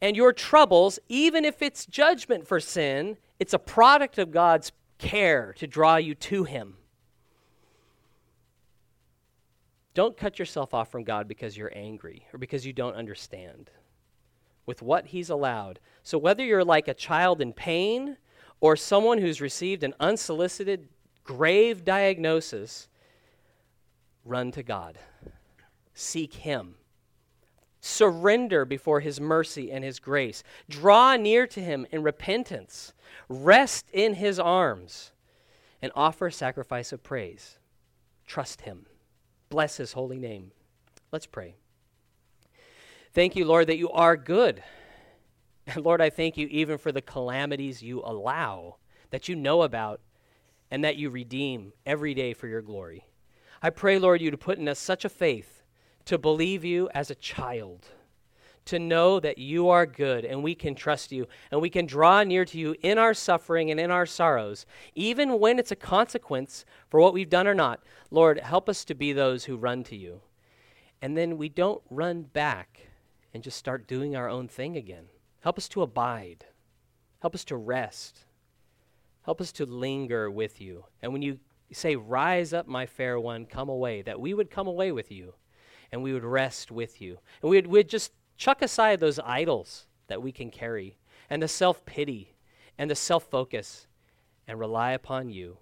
and 0.00 0.16
your 0.16 0.32
troubles, 0.32 0.98
even 1.08 1.44
if 1.44 1.60
it's 1.60 1.86
judgment 1.86 2.46
for 2.46 2.60
sin, 2.60 3.16
it's 3.40 3.54
a 3.54 3.58
product 3.58 4.18
of 4.18 4.30
God's 4.30 4.70
care 4.98 5.52
to 5.58 5.66
draw 5.66 5.96
you 5.96 6.14
to 6.14 6.44
him. 6.44 6.74
Don't 9.94 10.16
cut 10.16 10.38
yourself 10.38 10.72
off 10.72 10.90
from 10.90 11.04
God 11.04 11.28
because 11.28 11.56
you're 11.56 11.72
angry 11.74 12.26
or 12.32 12.38
because 12.38 12.64
you 12.64 12.72
don't 12.72 12.94
understand 12.94 13.70
with 14.66 14.82
what 14.82 15.06
He's 15.06 15.30
allowed. 15.30 15.80
So, 16.02 16.18
whether 16.18 16.44
you're 16.44 16.64
like 16.64 16.88
a 16.88 16.94
child 16.94 17.40
in 17.40 17.52
pain 17.52 18.16
or 18.60 18.76
someone 18.76 19.18
who's 19.18 19.40
received 19.40 19.82
an 19.82 19.94
unsolicited 20.00 20.88
grave 21.24 21.84
diagnosis, 21.84 22.88
run 24.24 24.50
to 24.52 24.62
God. 24.62 24.98
Seek 25.94 26.34
Him. 26.34 26.76
Surrender 27.80 28.64
before 28.64 29.00
His 29.00 29.20
mercy 29.20 29.70
and 29.70 29.84
His 29.84 29.98
grace. 29.98 30.42
Draw 30.70 31.16
near 31.16 31.46
to 31.48 31.60
Him 31.60 31.86
in 31.90 32.02
repentance. 32.02 32.92
Rest 33.28 33.86
in 33.92 34.14
His 34.14 34.38
arms 34.38 35.12
and 35.82 35.92
offer 35.94 36.28
a 36.28 36.32
sacrifice 36.32 36.92
of 36.92 37.02
praise. 37.02 37.58
Trust 38.26 38.62
Him. 38.62 38.86
Bless 39.52 39.76
His 39.76 39.92
holy 39.92 40.18
name. 40.18 40.50
Let's 41.12 41.26
pray. 41.26 41.56
Thank 43.12 43.36
you, 43.36 43.44
Lord, 43.44 43.66
that 43.66 43.76
you 43.76 43.90
are 43.90 44.16
good. 44.16 44.62
And 45.66 45.76
Lord, 45.84 46.00
I 46.00 46.08
thank 46.08 46.38
you 46.38 46.46
even 46.46 46.78
for 46.78 46.90
the 46.90 47.02
calamities 47.02 47.82
you 47.82 48.00
allow, 48.02 48.76
that 49.10 49.28
you 49.28 49.36
know 49.36 49.60
about, 49.60 50.00
and 50.70 50.82
that 50.84 50.96
you 50.96 51.10
redeem 51.10 51.74
every 51.84 52.14
day 52.14 52.32
for 52.32 52.48
your 52.48 52.62
glory. 52.62 53.04
I 53.60 53.68
pray, 53.68 53.98
Lord, 53.98 54.22
you 54.22 54.30
to 54.30 54.38
put 54.38 54.56
in 54.56 54.66
us 54.68 54.78
such 54.78 55.04
a 55.04 55.10
faith 55.10 55.62
to 56.06 56.16
believe 56.16 56.64
you 56.64 56.88
as 56.94 57.10
a 57.10 57.14
child, 57.14 57.88
to 58.66 58.78
know 58.78 59.18
that 59.20 59.38
you 59.38 59.68
are 59.68 59.86
good 59.86 60.24
and 60.24 60.42
we 60.42 60.54
can 60.54 60.74
trust 60.74 61.12
you 61.12 61.26
and 61.50 61.60
we 61.60 61.70
can 61.70 61.86
draw 61.86 62.22
near 62.22 62.44
to 62.44 62.58
you 62.58 62.74
in 62.82 62.98
our 62.98 63.14
suffering 63.14 63.70
and 63.70 63.80
in 63.80 63.90
our 63.90 64.06
sorrows, 64.06 64.66
even 64.94 65.38
when 65.38 65.58
it's 65.58 65.72
a 65.72 65.76
consequence 65.76 66.64
for 66.88 67.00
what 67.00 67.12
we've 67.12 67.30
done 67.30 67.48
or 67.48 67.54
not. 67.54 67.80
Lord, 68.10 68.38
help 68.40 68.68
us 68.68 68.84
to 68.86 68.94
be 68.94 69.12
those 69.12 69.44
who 69.44 69.56
run 69.56 69.82
to 69.84 69.96
you. 69.96 70.20
And 71.00 71.16
then 71.16 71.36
we 71.36 71.48
don't 71.48 71.82
run 71.90 72.22
back 72.22 72.88
and 73.34 73.42
just 73.42 73.58
start 73.58 73.88
doing 73.88 74.14
our 74.14 74.28
own 74.28 74.46
thing 74.46 74.76
again. 74.76 75.06
Help 75.40 75.58
us 75.58 75.68
to 75.70 75.82
abide. 75.82 76.44
Help 77.20 77.34
us 77.34 77.44
to 77.46 77.56
rest. 77.56 78.24
Help 79.22 79.40
us 79.40 79.52
to 79.52 79.66
linger 79.66 80.30
with 80.30 80.60
you. 80.60 80.84
And 81.02 81.12
when 81.12 81.22
you 81.22 81.38
say, 81.72 81.96
Rise 81.96 82.52
up, 82.52 82.68
my 82.68 82.86
fair 82.86 83.18
one, 83.18 83.46
come 83.46 83.68
away, 83.68 84.02
that 84.02 84.20
we 84.20 84.34
would 84.34 84.50
come 84.50 84.68
away 84.68 84.92
with 84.92 85.10
you 85.10 85.34
and 85.90 86.02
we 86.02 86.12
would 86.12 86.24
rest 86.24 86.70
with 86.70 87.00
you. 87.00 87.18
And 87.42 87.50
we 87.50 87.60
would 87.60 87.88
just 87.88 88.12
chuck 88.42 88.60
aside 88.60 88.98
those 88.98 89.20
idols 89.20 89.86
that 90.08 90.20
we 90.20 90.32
can 90.32 90.50
carry 90.50 90.96
and 91.30 91.40
the 91.40 91.46
self 91.46 91.84
pity 91.84 92.34
and 92.76 92.90
the 92.90 92.94
self 92.96 93.22
focus 93.30 93.86
and 94.48 94.58
rely 94.58 94.90
upon 94.90 95.30
you, 95.30 95.58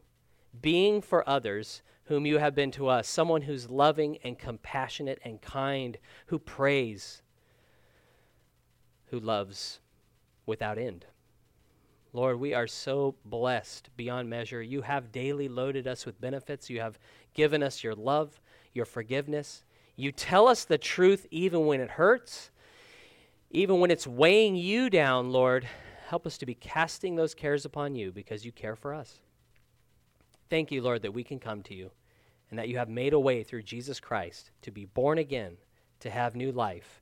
being 0.62 1.02
for 1.02 1.28
others 1.28 1.82
whom 2.04 2.24
you 2.24 2.38
have 2.38 2.54
been 2.54 2.70
to 2.70 2.88
us, 2.88 3.06
someone 3.06 3.42
who's 3.42 3.68
loving 3.68 4.16
and 4.24 4.38
compassionate 4.38 5.18
and 5.26 5.42
kind, 5.42 5.98
who 6.28 6.38
prays, 6.38 7.20
who 9.10 9.20
loves 9.20 9.80
without 10.46 10.78
end. 10.78 11.04
Lord, 12.14 12.40
we 12.40 12.54
are 12.54 12.66
so 12.66 13.14
blessed 13.26 13.90
beyond 13.94 14.30
measure. 14.30 14.62
You 14.62 14.80
have 14.80 15.12
daily 15.12 15.48
loaded 15.48 15.86
us 15.86 16.06
with 16.06 16.18
benefits. 16.18 16.70
You 16.70 16.80
have 16.80 16.98
given 17.34 17.62
us 17.62 17.84
your 17.84 17.94
love, 17.94 18.40
your 18.72 18.86
forgiveness. 18.86 19.64
You 19.96 20.12
tell 20.12 20.48
us 20.48 20.64
the 20.64 20.78
truth 20.78 21.26
even 21.30 21.66
when 21.66 21.82
it 21.82 21.90
hurts, 21.90 22.50
even 23.50 23.80
when 23.80 23.90
it's 23.90 24.06
weighing 24.06 24.56
you 24.56 24.88
down, 24.88 25.30
Lord. 25.30 25.68
Help 26.08 26.26
us 26.26 26.38
to 26.38 26.46
be 26.46 26.54
casting 26.54 27.14
those 27.14 27.34
cares 27.34 27.64
upon 27.64 27.94
you 27.94 28.10
because 28.10 28.44
you 28.44 28.52
care 28.52 28.74
for 28.74 28.94
us. 28.94 29.20
Thank 30.48 30.72
you, 30.72 30.82
Lord, 30.82 31.02
that 31.02 31.14
we 31.14 31.22
can 31.22 31.38
come 31.38 31.62
to 31.62 31.74
you 31.74 31.90
and 32.50 32.58
that 32.58 32.68
you 32.68 32.78
have 32.78 32.88
made 32.88 33.12
a 33.12 33.20
way 33.20 33.42
through 33.42 33.62
Jesus 33.62 34.00
Christ 34.00 34.50
to 34.62 34.70
be 34.70 34.84
born 34.84 35.18
again, 35.18 35.56
to 36.00 36.10
have 36.10 36.34
new 36.34 36.50
life, 36.50 37.00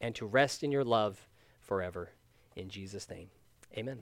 and 0.00 0.14
to 0.14 0.26
rest 0.26 0.62
in 0.62 0.70
your 0.70 0.84
love 0.84 1.26
forever. 1.60 2.10
In 2.56 2.68
Jesus' 2.68 3.08
name, 3.08 3.28
amen. 3.76 4.00